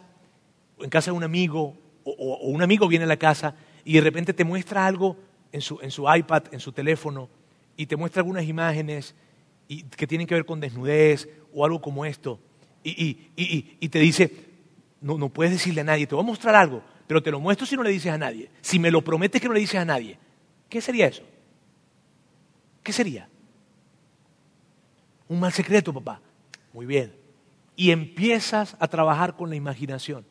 o 0.78 0.84
en 0.84 0.90
casa 0.90 1.10
de 1.10 1.16
un 1.16 1.24
amigo, 1.24 1.76
o, 2.04 2.48
un 2.48 2.62
amigo 2.62 2.88
viene 2.88 3.04
a 3.04 3.08
la 3.08 3.16
casa 3.16 3.54
y 3.84 3.94
de 3.94 4.00
repente 4.00 4.32
te 4.32 4.44
muestra 4.44 4.86
algo 4.86 5.16
en 5.52 5.60
su, 5.60 5.78
iPad, 6.14 6.44
en 6.52 6.60
su 6.60 6.72
teléfono, 6.72 7.28
y 7.76 7.86
te 7.86 7.96
muestra 7.96 8.20
algunas 8.20 8.44
imágenes 8.44 9.14
que 9.96 10.06
tienen 10.06 10.26
que 10.26 10.34
ver 10.34 10.44
con 10.44 10.60
desnudez 10.60 11.28
o 11.54 11.64
algo 11.64 11.80
como 11.80 12.04
esto, 12.04 12.38
y, 12.84 13.88
te 13.88 13.98
dice, 13.98 14.32
no, 15.00 15.18
no 15.18 15.28
puedes 15.28 15.52
decirle 15.52 15.80
a 15.80 15.84
nadie, 15.84 16.06
te 16.06 16.14
voy 16.14 16.22
a 16.22 16.26
mostrar 16.26 16.54
algo, 16.54 16.82
pero 17.06 17.22
te 17.22 17.30
lo 17.30 17.40
muestro 17.40 17.66
si 17.66 17.76
no 17.76 17.82
le 17.82 17.90
dices 17.90 18.12
a 18.12 18.18
nadie. 18.18 18.50
Si 18.60 18.78
me 18.78 18.90
lo 18.90 19.02
prometes 19.02 19.40
que 19.40 19.48
no 19.48 19.54
le 19.54 19.60
dices 19.60 19.80
a 19.80 19.84
nadie, 19.84 20.18
¿qué 20.68 20.80
sería 20.80 21.06
eso? 21.06 21.22
¿Qué 22.82 22.92
sería? 22.92 23.28
Un 25.28 25.40
mal 25.40 25.52
secreto, 25.52 25.92
papá. 25.92 26.20
Muy 26.72 26.86
bien. 26.86 27.14
Y 27.74 27.90
empiezas 27.90 28.76
a 28.78 28.88
trabajar 28.88 29.36
con 29.36 29.50
la 29.50 29.56
imaginación 29.56 30.24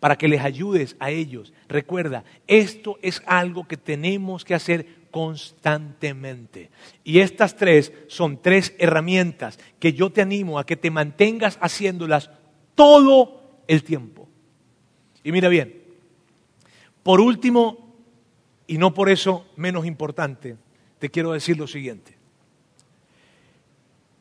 para 0.00 0.16
que 0.16 0.28
les 0.28 0.40
ayudes 0.40 0.96
a 1.00 1.10
ellos. 1.10 1.52
Recuerda, 1.68 2.24
esto 2.46 2.98
es 3.02 3.22
algo 3.26 3.66
que 3.66 3.76
tenemos 3.76 4.44
que 4.44 4.54
hacer 4.54 4.86
constantemente. 5.10 6.70
Y 7.02 7.20
estas 7.20 7.56
tres 7.56 7.92
son 8.06 8.40
tres 8.40 8.74
herramientas 8.78 9.58
que 9.78 9.92
yo 9.92 10.10
te 10.10 10.22
animo 10.22 10.58
a 10.58 10.66
que 10.66 10.76
te 10.76 10.90
mantengas 10.90 11.58
haciéndolas 11.60 12.30
todo 12.74 13.62
el 13.66 13.82
tiempo. 13.82 14.28
Y 15.24 15.32
mira 15.32 15.48
bien, 15.48 15.82
por 17.02 17.20
último, 17.20 17.96
y 18.66 18.78
no 18.78 18.94
por 18.94 19.08
eso 19.08 19.46
menos 19.56 19.86
importante, 19.86 20.56
te 20.98 21.10
quiero 21.10 21.32
decir 21.32 21.56
lo 21.56 21.66
siguiente. 21.66 22.17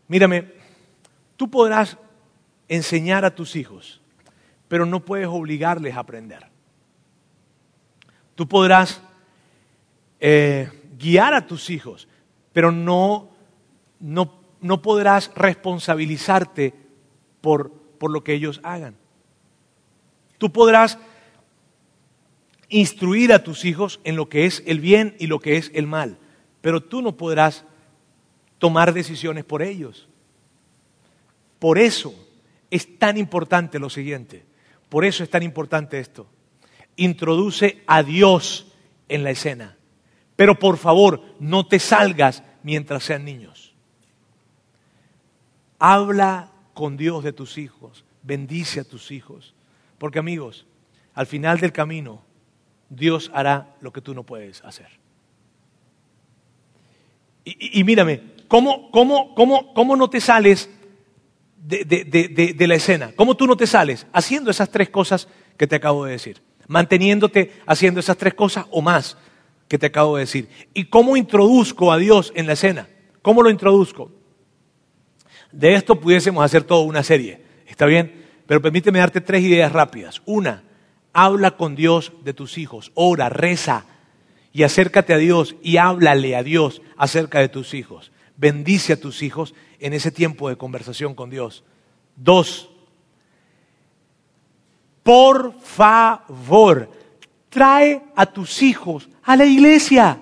Mírame, 0.07 0.51
tú 1.35 1.49
podrás 1.49 1.97
enseñar 2.67 3.25
a 3.25 3.35
tus 3.35 3.55
hijos 3.55 4.01
pero 4.67 4.85
no 4.85 5.03
puedes 5.03 5.27
obligarles 5.27 5.95
a 5.95 5.99
aprender. 5.99 6.47
Tú 8.35 8.47
podrás 8.47 9.01
eh, 10.19 10.69
guiar 10.97 11.33
a 11.33 11.47
tus 11.47 11.69
hijos, 11.69 12.07
pero 12.53 12.71
no, 12.71 13.29
no, 13.99 14.33
no 14.61 14.81
podrás 14.81 15.31
responsabilizarte 15.35 16.73
por, 17.41 17.71
por 17.71 18.11
lo 18.11 18.23
que 18.23 18.33
ellos 18.33 18.59
hagan. 18.63 18.95
Tú 20.37 20.51
podrás 20.51 20.99
instruir 22.69 23.31
a 23.33 23.43
tus 23.43 23.65
hijos 23.65 23.99
en 24.03 24.17
lo 24.17 24.27
que 24.27 24.45
es 24.45 24.61
el 24.67 24.79
bien 24.79 25.15
y 25.19 25.27
lo 25.27 25.39
que 25.39 25.57
es 25.57 25.71
el 25.73 25.87
mal, 25.87 26.19
pero 26.61 26.83
tú 26.83 27.01
no 27.01 27.15
podrás 27.15 27.65
tomar 28.57 28.93
decisiones 28.93 29.45
por 29.45 29.61
ellos. 29.61 30.07
Por 31.59 31.77
eso 31.77 32.13
es 32.69 32.97
tan 32.99 33.17
importante 33.17 33.79
lo 33.79 33.89
siguiente. 33.89 34.45
Por 34.89 35.05
eso 35.05 35.23
es 35.23 35.29
tan 35.29 35.43
importante 35.43 35.99
esto. 35.99 36.27
Introduce 36.95 37.83
a 37.87 38.03
Dios 38.03 38.73
en 39.09 39.23
la 39.23 39.31
escena. 39.31 39.77
Pero 40.35 40.59
por 40.59 40.77
favor, 40.77 41.21
no 41.39 41.67
te 41.67 41.79
salgas 41.79 42.43
mientras 42.63 43.03
sean 43.03 43.25
niños. 43.25 43.73
Habla 45.79 46.51
con 46.73 46.97
Dios 46.97 47.23
de 47.23 47.33
tus 47.33 47.57
hijos. 47.57 48.05
Bendice 48.23 48.79
a 48.79 48.83
tus 48.83 49.11
hijos. 49.11 49.53
Porque 49.97 50.19
amigos, 50.19 50.65
al 51.13 51.25
final 51.25 51.59
del 51.59 51.71
camino, 51.71 52.21
Dios 52.89 53.31
hará 53.33 53.75
lo 53.81 53.91
que 53.91 54.01
tú 54.01 54.13
no 54.13 54.23
puedes 54.23 54.63
hacer. 54.63 54.87
Y, 57.43 57.83
mírame, 57.85 58.21
¿cómo, 58.47 58.91
cómo, 58.91 59.33
cómo, 59.35 59.73
¿cómo 59.73 59.95
no 59.95 60.09
te 60.09 60.21
sales 60.21 60.69
de, 61.67 62.65
la 62.67 62.75
escena. 62.75 63.11
¿Cómo 63.15 63.35
tú 63.35 63.45
no 63.45 63.57
te 63.57 63.67
sales? 63.67 64.07
Haciendo 64.13 64.51
esas 64.51 64.69
tres 64.69 64.89
cosas 64.89 65.27
que 65.57 65.67
te 65.67 65.75
acabo 65.75 66.05
de 66.05 66.13
decir. 66.13 66.41
Manteniéndote 66.67 67.53
haciendo 67.65 67.99
esas 67.99 68.17
tres 68.17 68.33
cosas 68.33 68.65
o 68.71 68.81
más 68.81 69.17
que 69.67 69.77
te 69.77 69.87
acabo 69.87 70.15
de 70.15 70.21
decir. 70.21 70.49
¿Y 70.73 70.85
cómo 70.85 71.17
introduzco 71.17 71.91
a 71.91 71.97
Dios 71.97 72.31
en 72.35 72.47
la 72.47 72.53
escena? 72.53 72.87
¿Cómo 73.21 73.41
lo 73.41 73.49
introduzco? 73.49 74.11
De 75.51 75.73
esto 75.73 75.99
pudiésemos 75.99 76.43
hacer 76.43 76.63
toda 76.63 76.85
una 76.85 77.03
serie. 77.03 77.41
¿Está 77.65 77.85
bien? 77.85 78.25
Pero 78.45 78.61
permíteme 78.61 78.99
darte 78.99 79.21
tres 79.21 79.43
ideas 79.43 79.71
rápidas. 79.71 80.21
Una, 80.25 80.63
habla 81.11 81.51
con 81.51 81.75
Dios 81.75 82.13
de 82.23 82.33
tus 82.33 82.57
hijos. 82.57 82.91
Ora, 82.95 83.27
reza 83.27 83.85
y 84.53 84.63
acércate 84.63 85.13
a 85.13 85.17
Dios 85.17 85.55
y 85.61 85.77
háblale 85.77 86.35
a 86.35 86.43
Dios 86.43 86.81
acerca 86.95 87.39
de 87.39 87.49
tus 87.49 87.73
hijos. 87.73 88.11
Bendice 88.37 88.93
a 88.93 88.99
tus 88.99 89.23
hijos 89.23 89.53
en 89.79 89.93
ese 89.93 90.11
tiempo 90.11 90.47
de 90.47 90.57
conversación 90.57 91.15
con 91.15 91.29
Dios. 91.29 91.63
Dos, 92.15 92.69
por 95.03 95.59
favor, 95.59 96.89
trae 97.49 98.03
a 98.15 98.25
tus 98.25 98.61
hijos 98.61 99.09
a 99.23 99.35
la 99.35 99.45
iglesia. 99.45 100.19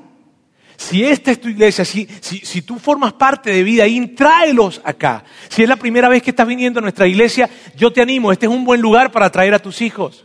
Si 0.77 1.03
esta 1.03 1.31
es 1.31 1.39
tu 1.39 1.47
iglesia, 1.47 1.85
si, 1.85 2.05
si, 2.21 2.61
tú 2.61 2.77
formas 2.79 3.13
parte 3.13 3.49
de 3.49 3.63
vida 3.63 3.83
ahí, 3.83 4.05
tráelos 4.07 4.81
acá. 4.83 5.23
Si 5.47 5.63
es 5.63 5.69
la 5.69 5.77
primera 5.77 6.09
vez 6.09 6.21
que 6.21 6.31
estás 6.31 6.47
viniendo 6.47 6.79
a 6.79 6.81
nuestra 6.81 7.07
iglesia, 7.07 7.49
yo 7.77 7.91
te 7.93 8.01
animo, 8.01 8.31
este 8.31 8.45
es 8.45 8.51
un 8.51 8.65
buen 8.65 8.81
lugar 8.81 9.11
para 9.11 9.29
traer 9.29 9.53
a 9.53 9.59
tus 9.59 9.81
hijos. 9.81 10.24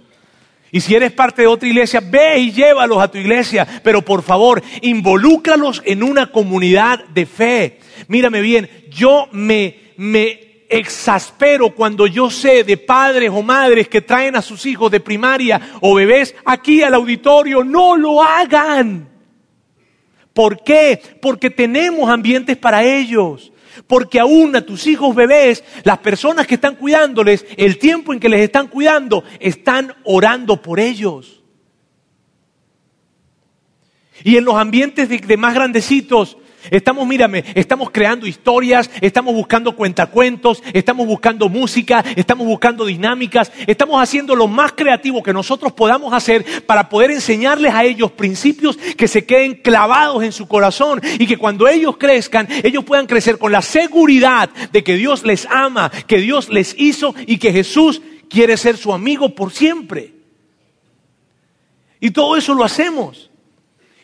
Y 0.73 0.81
si 0.81 0.95
eres 0.95 1.13
parte 1.13 1.43
de 1.43 1.49
otra 1.49 1.69
iglesia, 1.69 2.01
ve 2.01 2.39
y 2.39 2.53
llévalos 2.53 3.03
a 3.03 3.11
tu 3.11 3.19
iglesia, 3.19 3.67
pero 3.83 4.03
por 4.03 4.23
favor, 4.23 4.63
involúcralos 4.83 5.83
en 5.85 6.03
una 6.03 6.31
comunidad 6.31 7.05
de 7.07 7.27
fe. 7.27 7.79
Mírame 8.07 8.41
bien, 8.41 8.71
yo 8.89 9.29
me, 9.33 9.95
me 9.97 10.65
exaspero 10.69 11.71
cuando 11.71 12.07
yo 12.07 12.31
sé 12.31 12.63
de 12.63 12.77
padres 12.77 13.31
o 13.33 13.43
madres 13.43 13.89
que 13.89 14.01
traen 14.01 14.37
a 14.37 14.43
sus 14.43 14.65
hijos 14.67 14.91
de 14.91 15.01
primaria 15.01 15.61
o 15.81 15.95
bebés 15.95 16.35
aquí 16.45 16.83
al 16.83 16.95
auditorio. 16.95 17.65
No 17.65 17.97
lo 17.97 18.23
hagan. 18.23 19.09
¿Por 20.33 20.63
qué? 20.63 21.03
Porque 21.21 21.51
tenemos 21.51 22.09
ambientes 22.09 22.57
para 22.57 22.85
ellos. 22.85 23.53
Porque 23.87 24.21
aún 24.21 24.55
a 24.57 24.63
tus 24.63 24.87
hijos 24.87 25.15
bebés, 25.15 25.65
las 25.85 25.99
personas 25.99 26.47
que 26.47 26.55
están 26.55 26.77
cuidándoles, 26.77 27.45
el 27.57 27.79
tiempo 27.79 28.13
en 28.13 28.21
que 28.21 28.29
les 28.29 28.41
están 28.41 28.69
cuidando, 28.69 29.25
están 29.39 29.95
orando 30.05 30.61
por 30.61 30.81
ellos. 30.81 31.41
Y 34.25 34.37
en 34.37 34.45
los 34.45 34.57
ambientes 34.57 35.09
de, 35.09 35.37
más 35.37 35.55
grandecitos, 35.55 36.37
Estamos, 36.71 37.07
mírame, 37.07 37.45
estamos 37.55 37.91
creando 37.91 38.27
historias, 38.27 38.91
estamos 39.01 39.35
buscando 39.35 39.75
cuentacuentos, 39.75 40.63
estamos 40.73 41.07
buscando 41.07 41.49
música, 41.49 42.05
estamos 42.17 42.47
buscando 42.47 42.85
dinámicas, 42.85 43.51
estamos 43.67 44.03
haciendo 44.03 44.35
lo 44.35 44.47
más 44.47 44.73
creativo 44.73 45.23
que 45.23 45.33
nosotros 45.33 45.73
podamos 45.73 46.13
hacer 46.13 46.45
para 46.67 46.89
poder 46.89 47.11
enseñarles 47.11 47.73
a 47.73 47.85
ellos 47.85 48.13
principios 48.13 48.77
que 48.77 49.09
se 49.09 49.25
queden 49.25 49.55
clavados 49.55 50.23
en 50.23 50.33
su 50.33 50.47
corazón 50.47 51.01
y 51.19 51.27
que 51.27 51.39
cuando 51.39 51.69
ellos 51.69 51.97
crezcan, 51.97 52.49
ellos 52.63 52.85
puedan 52.85 53.07
crecer 53.07 53.39
con 53.39 53.53
la 53.53 53.63
seguridad 53.63 54.51
de 54.73 54.85
que 54.85 54.97
Dios 54.97 55.25
les 55.25 55.47
ama, 55.47 55.91
que 56.07 56.19
Dios 56.19 56.49
les 56.49 56.75
hizo 56.79 57.15
y 57.27 57.39
que 57.39 57.53
Jesús 57.53 58.03
quiere 58.29 58.57
ser 58.57 58.77
su 58.77 58.93
amigo 58.93 59.35
por 59.35 59.53
siempre. 59.53 60.15
Y 62.01 62.11
todo 62.11 62.37
eso 62.37 62.55
lo 62.55 62.65
hacemos. 62.65 63.30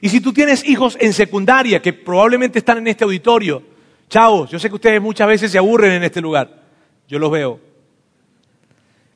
Y 0.01 0.09
si 0.09 0.21
tú 0.21 0.33
tienes 0.33 0.65
hijos 0.65 0.97
en 1.01 1.13
secundaria 1.13 1.81
que 1.81 1.93
probablemente 1.93 2.59
están 2.59 2.79
en 2.79 2.89
este 2.89 3.05
auditorio, 3.05 3.63
chavos, 4.09 4.51
yo 4.51 4.59
sé 4.59 4.69
que 4.69 4.75
ustedes 4.75 5.01
muchas 5.01 5.27
veces 5.27 5.51
se 5.51 5.59
aburren 5.59 5.93
en 5.93 6.05
este 6.05 6.21
lugar, 6.21 6.63
yo 7.09 7.19
los 7.19 7.31
veo. 7.31 7.61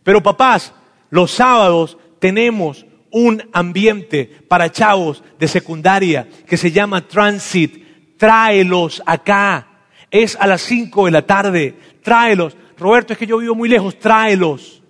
Pero 0.03 0.23
papás, 0.23 0.73
los 1.11 1.31
sábados 1.31 1.99
tenemos 2.19 2.87
un 3.11 3.43
ambiente 3.53 4.25
para 4.49 4.71
chavos 4.71 5.23
de 5.39 5.49
secundaria 5.49 6.29
que 6.47 6.57
se 6.57 6.71
llama 6.71 7.07
Transit. 7.07 8.17
Tráelos 8.17 9.03
acá. 9.05 9.67
Es 10.11 10.37
a 10.37 10.47
las 10.47 10.63
5 10.63 11.07
de 11.07 11.11
la 11.11 11.23
tarde. 11.23 11.75
Tráelos. 12.03 12.57
Roberto, 12.79 13.13
es 13.13 13.19
que 13.19 13.27
yo 13.27 13.39
vivo 13.39 13.55
muy 13.55 13.69
lejos. 13.69 13.99
Tráelos. 13.99 14.83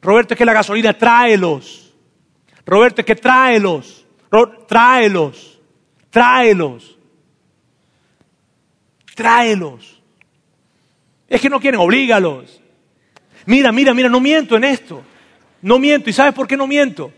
Roberto, 0.00 0.34
es 0.34 0.38
que 0.38 0.44
la 0.44 0.52
gasolina, 0.52 0.96
tráelos. 0.96 1.94
Roberto, 2.64 3.00
es 3.00 3.06
que 3.06 3.16
tráelos 3.16 3.97
tráelos, 4.66 5.60
tráelos, 6.10 6.98
tráelos. 9.14 10.02
Es 11.28 11.40
que 11.40 11.50
no 11.50 11.60
quieren, 11.60 11.80
oblígalos. 11.80 12.60
Mira, 13.46 13.72
mira, 13.72 13.94
mira, 13.94 14.08
no 14.08 14.20
miento 14.20 14.56
en 14.56 14.64
esto. 14.64 15.02
No 15.62 15.78
miento. 15.78 16.10
¿Y 16.10 16.12
sabes 16.12 16.34
por 16.34 16.46
qué 16.46 16.56
no 16.56 16.66
miento? 16.66 17.12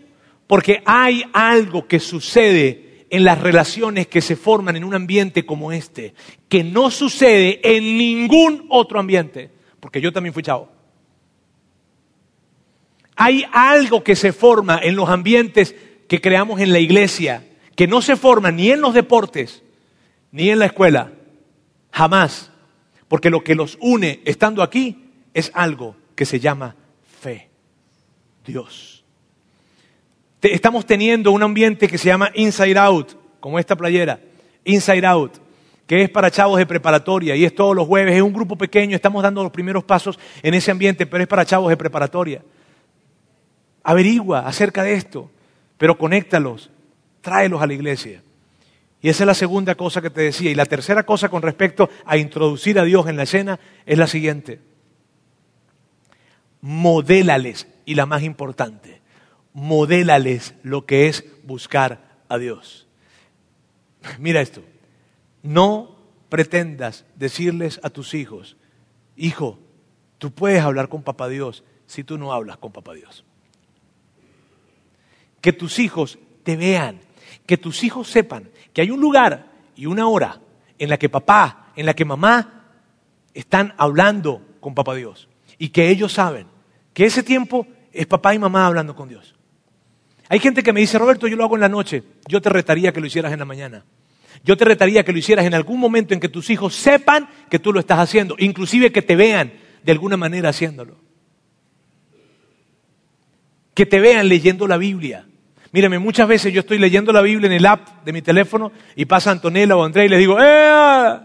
Porque 0.46 0.82
hay 0.84 1.24
algo 1.32 1.86
que 1.86 2.00
sucede 2.00 3.06
en 3.10 3.24
las 3.24 3.40
relaciones 3.40 4.06
que 4.06 4.20
se 4.20 4.36
forman 4.36 4.76
en 4.76 4.84
un 4.84 4.94
ambiente 4.94 5.44
como 5.44 5.72
este, 5.72 6.14
que 6.48 6.62
no 6.62 6.90
sucede 6.90 7.60
en 7.62 7.98
ningún 7.98 8.66
otro 8.68 9.00
ambiente. 9.00 9.50
Porque 9.80 10.00
yo 10.00 10.12
también 10.12 10.32
fui 10.32 10.42
chavo. 10.42 10.70
Hay 13.16 13.44
algo 13.52 14.02
que 14.02 14.16
se 14.16 14.32
forma 14.32 14.80
en 14.82 14.96
los 14.96 15.08
ambientes 15.08 15.74
que 16.10 16.20
creamos 16.20 16.60
en 16.60 16.72
la 16.72 16.80
iglesia, 16.80 17.44
que 17.76 17.86
no 17.86 18.02
se 18.02 18.16
forma 18.16 18.50
ni 18.50 18.72
en 18.72 18.80
los 18.80 18.94
deportes, 18.94 19.62
ni 20.32 20.50
en 20.50 20.58
la 20.58 20.66
escuela, 20.66 21.12
jamás, 21.92 22.50
porque 23.06 23.30
lo 23.30 23.44
que 23.44 23.54
los 23.54 23.78
une 23.80 24.20
estando 24.24 24.64
aquí 24.64 25.04
es 25.34 25.52
algo 25.54 25.94
que 26.16 26.26
se 26.26 26.40
llama 26.40 26.74
fe, 27.20 27.48
Dios. 28.44 29.04
Estamos 30.42 30.84
teniendo 30.84 31.30
un 31.30 31.44
ambiente 31.44 31.86
que 31.86 31.96
se 31.96 32.06
llama 32.06 32.32
Inside 32.34 32.76
Out, 32.76 33.12
como 33.38 33.60
esta 33.60 33.76
playera, 33.76 34.18
Inside 34.64 35.06
Out, 35.06 35.34
que 35.86 36.02
es 36.02 36.10
para 36.10 36.32
chavos 36.32 36.58
de 36.58 36.66
preparatoria 36.66 37.36
y 37.36 37.44
es 37.44 37.54
todos 37.54 37.76
los 37.76 37.86
jueves, 37.86 38.16
es 38.16 38.22
un 38.22 38.32
grupo 38.32 38.56
pequeño, 38.56 38.96
estamos 38.96 39.22
dando 39.22 39.44
los 39.44 39.52
primeros 39.52 39.84
pasos 39.84 40.18
en 40.42 40.54
ese 40.54 40.72
ambiente, 40.72 41.06
pero 41.06 41.22
es 41.22 41.28
para 41.28 41.46
chavos 41.46 41.70
de 41.70 41.76
preparatoria. 41.76 42.42
Averigua 43.84 44.40
acerca 44.40 44.82
de 44.82 44.94
esto 44.94 45.30
pero 45.80 45.96
conéctalos, 45.96 46.68
tráelos 47.22 47.62
a 47.62 47.66
la 47.66 47.72
iglesia. 47.72 48.22
Y 49.00 49.08
esa 49.08 49.22
es 49.22 49.26
la 49.26 49.32
segunda 49.32 49.76
cosa 49.76 50.02
que 50.02 50.10
te 50.10 50.20
decía. 50.20 50.50
Y 50.50 50.54
la 50.54 50.66
tercera 50.66 51.04
cosa 51.04 51.30
con 51.30 51.40
respecto 51.40 51.88
a 52.04 52.18
introducir 52.18 52.78
a 52.78 52.84
Dios 52.84 53.08
en 53.08 53.16
la 53.16 53.22
escena 53.22 53.58
es 53.86 53.96
la 53.96 54.06
siguiente. 54.06 54.60
Modélales, 56.60 57.66
y 57.86 57.94
la 57.94 58.04
más 58.04 58.22
importante, 58.24 59.00
modélales 59.54 60.52
lo 60.62 60.84
que 60.84 61.08
es 61.08 61.24
buscar 61.44 62.18
a 62.28 62.36
Dios. 62.36 62.86
Mira 64.18 64.42
esto, 64.42 64.62
no 65.42 65.96
pretendas 66.28 67.06
decirles 67.16 67.80
a 67.82 67.88
tus 67.88 68.12
hijos, 68.12 68.58
hijo, 69.16 69.58
tú 70.18 70.30
puedes 70.30 70.60
hablar 70.60 70.90
con 70.90 71.02
papá 71.02 71.28
Dios 71.28 71.64
si 71.86 72.04
tú 72.04 72.18
no 72.18 72.34
hablas 72.34 72.58
con 72.58 72.70
papá 72.70 72.92
Dios 72.92 73.24
que 75.40 75.52
tus 75.52 75.78
hijos 75.78 76.18
te 76.42 76.56
vean, 76.56 77.00
que 77.46 77.56
tus 77.56 77.82
hijos 77.84 78.08
sepan 78.08 78.50
que 78.72 78.82
hay 78.82 78.90
un 78.90 79.00
lugar 79.00 79.50
y 79.76 79.86
una 79.86 80.08
hora 80.08 80.40
en 80.78 80.88
la 80.88 80.98
que 80.98 81.08
papá, 81.08 81.72
en 81.76 81.86
la 81.86 81.94
que 81.94 82.04
mamá 82.04 82.64
están 83.34 83.74
hablando 83.76 84.42
con 84.60 84.74
papá 84.74 84.94
Dios 84.94 85.28
y 85.58 85.68
que 85.68 85.88
ellos 85.88 86.12
saben 86.12 86.46
que 86.92 87.04
ese 87.04 87.22
tiempo 87.22 87.66
es 87.92 88.06
papá 88.06 88.34
y 88.34 88.38
mamá 88.38 88.66
hablando 88.66 88.94
con 88.94 89.08
Dios. 89.08 89.34
Hay 90.28 90.38
gente 90.38 90.62
que 90.62 90.72
me 90.72 90.80
dice, 90.80 90.98
Roberto, 90.98 91.26
yo 91.26 91.36
lo 91.36 91.44
hago 91.44 91.56
en 91.56 91.60
la 91.60 91.68
noche, 91.68 92.04
yo 92.28 92.40
te 92.40 92.50
retaría 92.50 92.92
que 92.92 93.00
lo 93.00 93.06
hicieras 93.06 93.32
en 93.32 93.40
la 93.40 93.44
mañana. 93.44 93.84
Yo 94.44 94.56
te 94.56 94.64
retaría 94.64 95.04
que 95.04 95.12
lo 95.12 95.18
hicieras 95.18 95.44
en 95.44 95.54
algún 95.54 95.78
momento 95.78 96.14
en 96.14 96.20
que 96.20 96.28
tus 96.28 96.48
hijos 96.50 96.74
sepan 96.74 97.28
que 97.50 97.58
tú 97.58 97.72
lo 97.72 97.80
estás 97.80 97.98
haciendo, 97.98 98.36
inclusive 98.38 98.92
que 98.92 99.02
te 99.02 99.16
vean 99.16 99.52
de 99.82 99.92
alguna 99.92 100.16
manera 100.16 100.50
haciéndolo. 100.50 100.98
Que 103.74 103.86
te 103.86 104.00
vean 104.00 104.28
leyendo 104.28 104.66
la 104.66 104.76
Biblia, 104.76 105.26
Mírame, 105.72 105.98
muchas 105.98 106.26
veces 106.26 106.52
yo 106.52 106.60
estoy 106.60 106.78
leyendo 106.78 107.12
la 107.12 107.22
Biblia 107.22 107.46
en 107.46 107.52
el 107.52 107.64
app 107.64 108.04
de 108.04 108.12
mi 108.12 108.22
teléfono 108.22 108.72
y 108.96 109.04
pasa 109.04 109.30
Antonella 109.30 109.76
o 109.76 109.84
André 109.84 110.06
y 110.06 110.08
les 110.08 110.18
digo, 110.18 110.36
¡eh! 110.40 111.20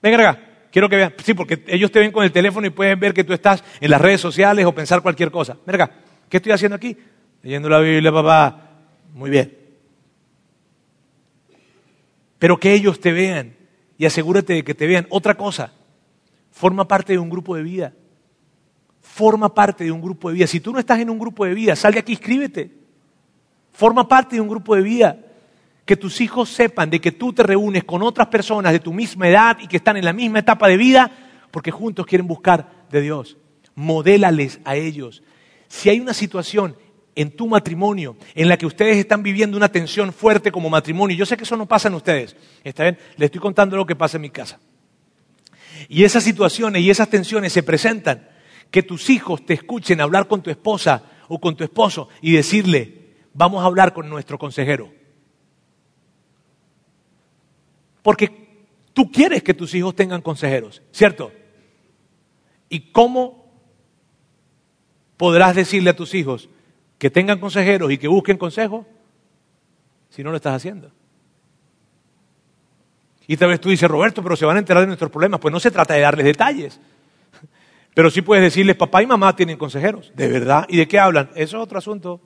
Venga 0.00 0.30
acá, 0.30 0.40
quiero 0.70 0.88
que 0.88 0.96
vean. 0.96 1.14
Sí, 1.24 1.34
porque 1.34 1.64
ellos 1.66 1.90
te 1.90 1.98
ven 1.98 2.12
con 2.12 2.22
el 2.22 2.30
teléfono 2.30 2.66
y 2.68 2.70
pueden 2.70 3.00
ver 3.00 3.12
que 3.12 3.24
tú 3.24 3.32
estás 3.32 3.64
en 3.80 3.90
las 3.90 4.00
redes 4.00 4.20
sociales 4.20 4.64
o 4.64 4.72
pensar 4.72 5.02
cualquier 5.02 5.32
cosa. 5.32 5.56
Ven 5.66 5.74
acá, 5.74 5.90
¿qué 6.28 6.36
estoy 6.36 6.52
haciendo 6.52 6.76
aquí? 6.76 6.96
Leyendo 7.42 7.68
la 7.68 7.80
Biblia, 7.80 8.12
papá. 8.12 8.70
Muy 9.12 9.30
bien. 9.30 9.56
Pero 12.38 12.60
que 12.60 12.72
ellos 12.72 13.00
te 13.00 13.10
vean 13.10 13.56
y 13.96 14.06
asegúrate 14.06 14.52
de 14.52 14.62
que 14.62 14.74
te 14.74 14.86
vean. 14.86 15.08
Otra 15.10 15.34
cosa, 15.34 15.72
forma 16.52 16.86
parte 16.86 17.12
de 17.12 17.18
un 17.18 17.28
grupo 17.28 17.56
de 17.56 17.64
vida. 17.64 17.92
Forma 19.00 19.52
parte 19.52 19.82
de 19.82 19.90
un 19.90 20.00
grupo 20.00 20.28
de 20.28 20.34
vida. 20.34 20.46
Si 20.46 20.60
tú 20.60 20.72
no 20.72 20.78
estás 20.78 21.00
en 21.00 21.10
un 21.10 21.18
grupo 21.18 21.44
de 21.44 21.54
vida, 21.54 21.74
sal 21.74 21.94
de 21.94 21.98
aquí, 21.98 22.12
inscríbete. 22.12 22.77
Forma 23.78 24.08
parte 24.08 24.34
de 24.34 24.40
un 24.40 24.48
grupo 24.48 24.74
de 24.74 24.82
vida. 24.82 25.20
Que 25.84 25.96
tus 25.96 26.20
hijos 26.20 26.48
sepan 26.48 26.90
de 26.90 27.00
que 27.00 27.12
tú 27.12 27.32
te 27.32 27.44
reúnes 27.44 27.84
con 27.84 28.02
otras 28.02 28.26
personas 28.26 28.72
de 28.72 28.80
tu 28.80 28.92
misma 28.92 29.28
edad 29.28 29.56
y 29.60 29.68
que 29.68 29.76
están 29.76 29.96
en 29.96 30.04
la 30.04 30.12
misma 30.12 30.40
etapa 30.40 30.66
de 30.66 30.76
vida 30.76 31.12
porque 31.52 31.70
juntos 31.70 32.04
quieren 32.04 32.26
buscar 32.26 32.86
de 32.90 33.00
Dios. 33.00 33.36
Modélales 33.76 34.58
a 34.64 34.74
ellos. 34.74 35.22
Si 35.68 35.88
hay 35.88 36.00
una 36.00 36.12
situación 36.12 36.76
en 37.14 37.30
tu 37.30 37.46
matrimonio 37.46 38.16
en 38.34 38.48
la 38.48 38.56
que 38.56 38.66
ustedes 38.66 38.96
están 38.96 39.22
viviendo 39.22 39.56
una 39.56 39.68
tensión 39.68 40.12
fuerte 40.12 40.50
como 40.50 40.68
matrimonio, 40.68 41.16
yo 41.16 41.24
sé 41.24 41.36
que 41.36 41.44
eso 41.44 41.56
no 41.56 41.66
pasa 41.66 41.86
en 41.86 41.94
ustedes, 41.94 42.34
¿está 42.64 42.82
bien? 42.82 42.98
Les 43.16 43.26
estoy 43.26 43.40
contando 43.40 43.76
lo 43.76 43.86
que 43.86 43.94
pasa 43.94 44.16
en 44.16 44.22
mi 44.22 44.30
casa. 44.30 44.58
Y 45.88 46.02
esas 46.02 46.24
situaciones 46.24 46.82
y 46.82 46.90
esas 46.90 47.10
tensiones 47.10 47.52
se 47.52 47.62
presentan, 47.62 48.28
que 48.72 48.82
tus 48.82 49.08
hijos 49.08 49.46
te 49.46 49.54
escuchen 49.54 50.00
hablar 50.00 50.26
con 50.26 50.42
tu 50.42 50.50
esposa 50.50 51.04
o 51.28 51.38
con 51.38 51.56
tu 51.56 51.62
esposo 51.62 52.08
y 52.20 52.32
decirle, 52.32 53.07
vamos 53.34 53.62
a 53.62 53.66
hablar 53.66 53.92
con 53.92 54.08
nuestro 54.08 54.38
consejero. 54.38 54.92
Porque 58.02 58.66
tú 58.92 59.10
quieres 59.10 59.42
que 59.42 59.54
tus 59.54 59.74
hijos 59.74 59.94
tengan 59.94 60.22
consejeros, 60.22 60.82
¿cierto? 60.92 61.32
¿Y 62.68 62.92
cómo 62.92 63.46
podrás 65.16 65.54
decirle 65.54 65.90
a 65.90 65.96
tus 65.96 66.14
hijos 66.14 66.48
que 66.98 67.10
tengan 67.10 67.38
consejeros 67.38 67.90
y 67.92 67.98
que 67.98 68.08
busquen 68.08 68.38
consejos 68.38 68.86
si 70.10 70.22
no 70.22 70.30
lo 70.30 70.36
estás 70.36 70.54
haciendo? 70.54 70.90
Y 73.30 73.36
tal 73.36 73.50
vez 73.50 73.60
tú 73.60 73.68
dices, 73.68 73.88
Roberto, 73.88 74.22
pero 74.22 74.36
se 74.36 74.46
van 74.46 74.56
a 74.56 74.60
enterar 74.60 74.82
de 74.82 74.86
nuestros 74.86 75.10
problemas. 75.10 75.38
Pues 75.38 75.52
no 75.52 75.60
se 75.60 75.70
trata 75.70 75.92
de 75.92 76.00
darles 76.00 76.24
detalles. 76.24 76.80
Pero 77.94 78.10
sí 78.10 78.22
puedes 78.22 78.42
decirles, 78.42 78.74
papá 78.74 79.02
y 79.02 79.06
mamá 79.06 79.36
tienen 79.36 79.58
consejeros. 79.58 80.10
¿De 80.16 80.28
verdad? 80.28 80.64
¿Y 80.66 80.78
de 80.78 80.88
qué 80.88 80.98
hablan? 80.98 81.28
Eso 81.34 81.58
es 81.58 81.62
otro 81.62 81.76
asunto. 81.76 82.22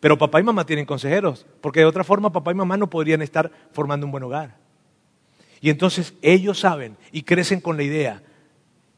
Pero 0.00 0.16
papá 0.16 0.40
y 0.40 0.42
mamá 0.42 0.64
tienen 0.64 0.86
consejeros, 0.86 1.46
porque 1.60 1.80
de 1.80 1.86
otra 1.86 2.04
forma 2.04 2.32
papá 2.32 2.50
y 2.50 2.54
mamá 2.54 2.76
no 2.78 2.88
podrían 2.88 3.20
estar 3.20 3.50
formando 3.72 4.06
un 4.06 4.12
buen 4.12 4.24
hogar. 4.24 4.56
Y 5.60 5.68
entonces 5.68 6.14
ellos 6.22 6.58
saben 6.58 6.96
y 7.12 7.22
crecen 7.22 7.60
con 7.60 7.76
la 7.76 7.82
idea 7.82 8.22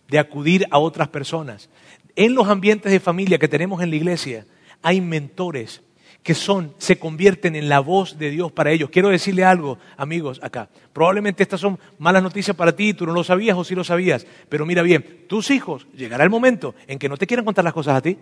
de 0.08 0.20
acudir 0.20 0.66
a 0.70 0.78
otras 0.78 1.08
personas. 1.08 1.68
En 2.14 2.34
los 2.34 2.46
ambientes 2.48 2.92
de 2.92 3.00
familia 3.00 3.38
que 3.38 3.48
tenemos 3.48 3.82
en 3.82 3.90
la 3.90 3.96
iglesia 3.96 4.46
hay 4.80 5.00
mentores 5.00 5.82
que 6.22 6.34
son, 6.34 6.72
se 6.78 7.00
convierten 7.00 7.56
en 7.56 7.68
la 7.68 7.80
voz 7.80 8.16
de 8.16 8.30
Dios 8.30 8.52
para 8.52 8.70
ellos. 8.70 8.90
Quiero 8.90 9.08
decirle 9.08 9.44
algo, 9.44 9.78
amigos, 9.96 10.38
acá. 10.40 10.68
Probablemente 10.92 11.42
estas 11.42 11.60
son 11.60 11.80
malas 11.98 12.22
noticias 12.22 12.56
para 12.56 12.76
ti, 12.76 12.94
tú 12.94 13.06
no 13.06 13.12
lo 13.12 13.24
sabías 13.24 13.58
o 13.58 13.64
sí 13.64 13.74
lo 13.74 13.82
sabías, 13.82 14.24
pero 14.48 14.64
mira 14.64 14.82
bien, 14.82 15.24
tus 15.26 15.50
hijos, 15.50 15.88
llegará 15.96 16.22
el 16.22 16.30
momento 16.30 16.76
en 16.86 17.00
que 17.00 17.08
no 17.08 17.16
te 17.16 17.26
quieran 17.26 17.44
contar 17.44 17.64
las 17.64 17.72
cosas 17.74 17.96
a 17.96 18.02
ti 18.02 18.18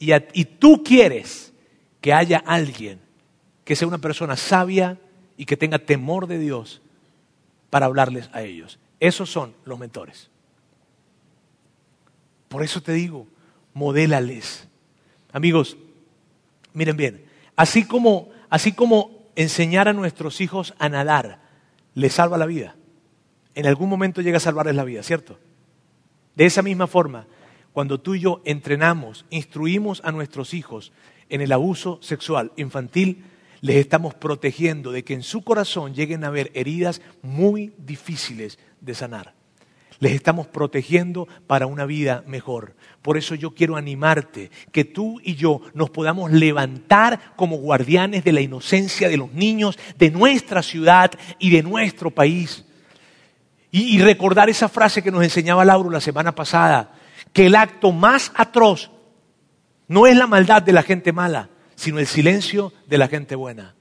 y, 0.00 0.44
tú 0.44 0.82
quieres 0.82 1.52
que 2.00 2.12
haya 2.12 2.38
alguien 2.38 2.98
que 3.64 3.76
sea 3.76 3.86
una 3.86 3.98
persona 3.98 4.34
sabia, 4.34 4.98
y 5.40 5.46
que 5.46 5.56
tenga 5.56 5.78
temor 5.78 6.26
de 6.26 6.38
Dios 6.38 6.82
para 7.70 7.86
hablarles 7.86 8.28
a 8.34 8.42
ellos. 8.42 8.78
Esos 9.00 9.30
son 9.30 9.54
los 9.64 9.78
mentores. 9.78 10.28
Por 12.48 12.62
eso 12.62 12.82
te 12.82 12.92
digo, 12.92 13.26
modélales. 13.72 14.68
Amigos, 15.32 15.78
miren 16.74 16.98
bien, 16.98 17.24
así 17.56 17.86
como, 17.86 18.28
así 18.50 18.72
como 18.72 19.30
enseñar 19.34 19.88
a 19.88 19.94
nuestros 19.94 20.42
hijos 20.42 20.74
a 20.78 20.90
nadar 20.90 21.40
les 21.94 22.12
salva 22.12 22.36
la 22.36 22.44
vida, 22.44 22.76
en 23.54 23.66
algún 23.66 23.88
momento 23.88 24.20
llega 24.20 24.36
a 24.36 24.40
salvarles 24.40 24.76
la 24.76 24.84
vida, 24.84 25.02
¿cierto? 25.02 25.38
De 26.34 26.44
esa 26.44 26.60
misma 26.60 26.86
forma, 26.86 27.26
cuando 27.72 28.00
tú 28.00 28.14
y 28.14 28.20
yo 28.20 28.42
entrenamos, 28.44 29.24
instruimos 29.30 30.00
a 30.04 30.12
nuestros 30.12 30.54
hijos 30.54 30.92
en 31.28 31.40
el 31.40 31.52
abuso 31.52 31.98
sexual 32.02 32.52
infantil, 32.56 33.24
les 33.60 33.76
estamos 33.76 34.14
protegiendo 34.14 34.90
de 34.90 35.04
que 35.04 35.14
en 35.14 35.22
su 35.22 35.42
corazón 35.42 35.94
lleguen 35.94 36.24
a 36.24 36.28
haber 36.28 36.50
heridas 36.54 37.02
muy 37.22 37.72
difíciles 37.78 38.58
de 38.80 38.94
sanar. 38.94 39.34
Les 40.00 40.12
estamos 40.12 40.46
protegiendo 40.46 41.28
para 41.46 41.66
una 41.66 41.84
vida 41.84 42.24
mejor. 42.26 42.74
Por 43.02 43.18
eso 43.18 43.34
yo 43.34 43.54
quiero 43.54 43.76
animarte 43.76 44.50
que 44.72 44.86
tú 44.86 45.20
y 45.22 45.34
yo 45.34 45.60
nos 45.74 45.90
podamos 45.90 46.32
levantar 46.32 47.34
como 47.36 47.58
guardianes 47.58 48.24
de 48.24 48.32
la 48.32 48.40
inocencia 48.40 49.10
de 49.10 49.18
los 49.18 49.32
niños, 49.34 49.78
de 49.98 50.10
nuestra 50.10 50.62
ciudad 50.62 51.10
y 51.38 51.50
de 51.50 51.62
nuestro 51.62 52.10
país. 52.10 52.64
Y, 53.72 54.00
recordar 54.00 54.50
esa 54.50 54.68
frase 54.68 55.02
que 55.02 55.12
nos 55.12 55.22
enseñaba 55.22 55.64
Lauro 55.64 55.90
la 55.90 56.00
semana 56.00 56.34
pasada, 56.34 56.92
que 57.32 57.46
el 57.46 57.54
acto 57.54 57.92
más 57.92 58.32
atroz 58.34 58.90
no 59.88 60.06
es 60.06 60.16
la 60.16 60.26
maldad 60.26 60.62
de 60.62 60.72
la 60.72 60.82
gente 60.82 61.12
mala, 61.12 61.50
sino 61.74 61.98
el 61.98 62.06
silencio 62.06 62.72
de 62.86 62.98
la 62.98 63.08
gente 63.08 63.34
buena. 63.34 63.74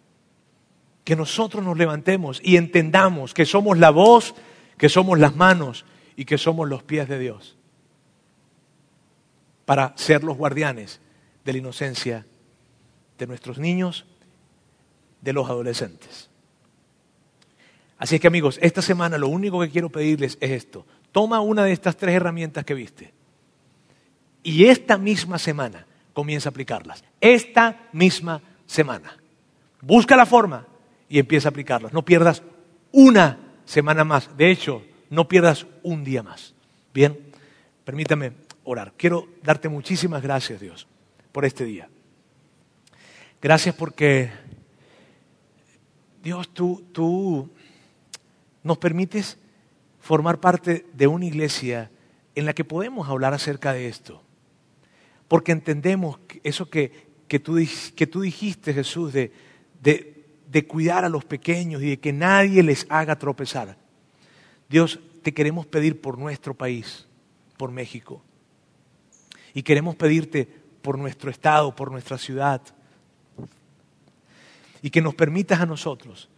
Que 1.04 1.16
nosotros 1.16 1.64
nos 1.64 1.78
levantemos 1.78 2.40
y 2.44 2.58
entendamos 2.58 3.34
que 3.34 3.46
somos 3.46 3.78
la 3.78 3.90
voz, 3.90 4.36
que 4.78 4.90
somos 4.90 5.20
las 5.20 5.36
manos 5.36 5.86
y 6.16 6.26
que 6.26 6.38
somos 6.38 6.68
los 6.68 6.84
pies 6.84 7.08
de 7.08 7.20
Dios 7.20 7.58
para 9.66 9.94
ser 9.98 10.24
los 10.24 10.36
guardianes 10.36 11.00
de 11.46 11.54
la 11.54 11.60
inocencia 11.60 12.26
de 13.20 13.28
nuestros 13.28 13.60
niños, 13.60 14.06
de 15.22 15.34
los 15.34 15.48
adolescentes. 15.48 16.30
Así 18.00 18.20
que 18.20 18.28
amigos, 18.28 18.58
esta 18.64 18.82
semana 18.82 19.18
lo 19.18 19.28
único 19.28 19.60
que 19.60 19.70
quiero 19.70 19.90
pedirles 19.90 20.38
es 20.42 20.52
esto. 20.52 20.88
Toma 21.12 21.42
una 21.42 21.64
de 21.64 21.72
estas 21.72 21.98
tres 21.98 22.16
herramientas 22.16 22.66
que 22.66 22.74
viste 22.74 23.19
y 24.44 24.66
esta 24.66 24.98
misma 24.98 25.38
semana 25.38 25.86
comienza 26.14 26.50
a 26.50 26.52
aplicarlas. 26.52 27.04
Esta 27.22 27.90
misma 27.94 28.42
semana. 28.66 29.18
Busca 29.82 30.16
la 30.16 30.26
forma 30.26 30.66
y 31.08 31.20
empieza 31.20 31.48
a 31.48 31.52
aplicarlas. 31.52 31.94
No 31.94 32.04
pierdas 32.04 32.44
una 32.92 33.38
semana 33.66 34.04
más. 34.04 34.36
De 34.38 34.52
hecho, 34.52 34.84
no 35.10 35.28
pierdas 35.28 35.66
un 35.84 36.04
día 36.04 36.24
más. 36.24 36.54
Bien, 36.94 37.18
permítame 37.84 38.34
orar. 38.64 38.94
Quiero 38.98 39.28
darte 39.44 39.70
muchísimas 39.70 40.22
gracias, 40.22 40.60
Dios, 40.60 40.88
por 41.32 41.46
este 41.46 41.66
día. 41.66 41.90
Gracias 43.42 43.74
porque, 43.74 44.32
Dios, 46.22 46.54
tú, 46.54 46.84
tú 46.92 47.50
nos 48.64 48.78
permites 48.78 49.38
formar 50.00 50.40
parte 50.40 50.86
de 50.94 51.08
una 51.08 51.26
iglesia 51.26 51.90
en 52.36 52.46
la 52.46 52.54
que 52.54 52.66
podemos 52.66 53.10
hablar 53.10 53.34
acerca 53.34 53.74
de 53.74 53.88
esto. 53.88 54.22
Porque 55.30 55.54
entendemos 55.54 56.20
eso 56.44 56.70
que, 56.70 57.08
que, 57.30 57.40
tú, 57.40 57.58
que 57.96 58.08
tú 58.08 58.22
dijiste, 58.22 58.74
Jesús, 58.74 59.14
de, 59.14 59.32
de 59.82 60.68
cuidar 60.68 61.06
a 61.06 61.10
los 61.10 61.24
pequeños 61.24 61.82
y 61.82 61.92
de 61.92 62.00
que 62.00 62.12
nadie 62.12 62.62
les 62.64 62.86
haga 62.90 63.18
tropezar. 63.18 63.78
Dios, 64.68 65.00
te 65.22 65.34
queremos 65.34 65.66
pedir 65.66 66.02
por 66.02 66.18
nuestro 66.18 66.54
país, 66.54 67.08
por 67.56 67.72
México. 67.72 68.22
Y 69.54 69.64
queremos 69.64 69.96
pedirte 69.96 70.48
por 70.82 70.98
nuestro 70.98 71.30
estado, 71.30 71.76
por 71.76 71.92
nuestra 71.92 72.18
ciudad. 72.18 72.62
Y 74.82 74.90
que 74.90 75.02
nos 75.02 75.16
permitas 75.16 75.62
a 75.62 75.66
nosotros 75.66 76.30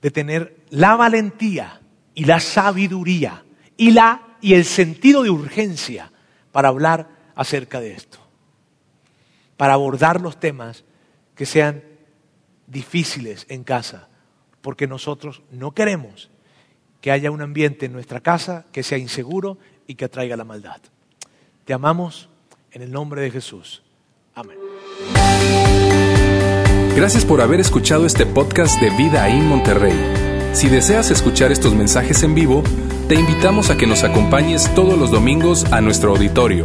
de 0.00 0.10
tener 0.10 0.56
la 0.70 0.94
valentía 0.94 1.80
y 2.14 2.24
la 2.24 2.40
sabiduría 2.40 3.44
y, 3.76 3.90
la, 3.90 4.36
y 4.40 4.54
el 4.54 4.64
sentido 4.64 5.22
de 5.22 5.30
urgencia 5.30 6.12
para 6.52 6.68
hablar 6.68 7.08
acerca 7.34 7.80
de 7.80 7.92
esto. 7.92 8.18
Para 9.58 9.74
abordar 9.74 10.22
los 10.22 10.40
temas 10.40 10.84
que 11.34 11.44
sean 11.44 11.82
difíciles 12.66 13.44
en 13.50 13.64
casa. 13.64 14.08
Porque 14.62 14.86
nosotros 14.86 15.42
no 15.50 15.72
queremos 15.72 16.30
que 17.02 17.10
haya 17.10 17.30
un 17.30 17.42
ambiente 17.42 17.86
en 17.86 17.92
nuestra 17.92 18.20
casa 18.20 18.64
que 18.72 18.82
sea 18.82 18.96
inseguro 18.96 19.58
y 19.86 19.94
que 19.94 20.06
atraiga 20.06 20.36
la 20.36 20.44
maldad. 20.44 20.80
Te 21.66 21.74
amamos 21.74 22.30
en 22.72 22.82
el 22.82 22.90
nombre 22.90 23.20
de 23.20 23.30
Jesús. 23.30 23.82
Amén. 24.34 24.56
Gracias 26.96 27.24
por 27.24 27.40
haber 27.40 27.60
escuchado 27.60 28.06
este 28.06 28.26
podcast 28.26 28.80
de 28.80 28.90
Vida 28.90 29.28
en 29.28 29.46
Monterrey. 29.46 29.96
Si 30.52 30.68
deseas 30.68 31.10
escuchar 31.10 31.52
estos 31.52 31.74
mensajes 31.74 32.22
en 32.22 32.34
vivo, 32.34 32.62
te 33.08 33.14
invitamos 33.14 33.70
a 33.70 33.76
que 33.76 33.86
nos 33.86 34.02
acompañes 34.02 34.74
todos 34.74 34.98
los 34.98 35.10
domingos 35.10 35.64
a 35.72 35.80
nuestro 35.80 36.10
auditorio. 36.10 36.64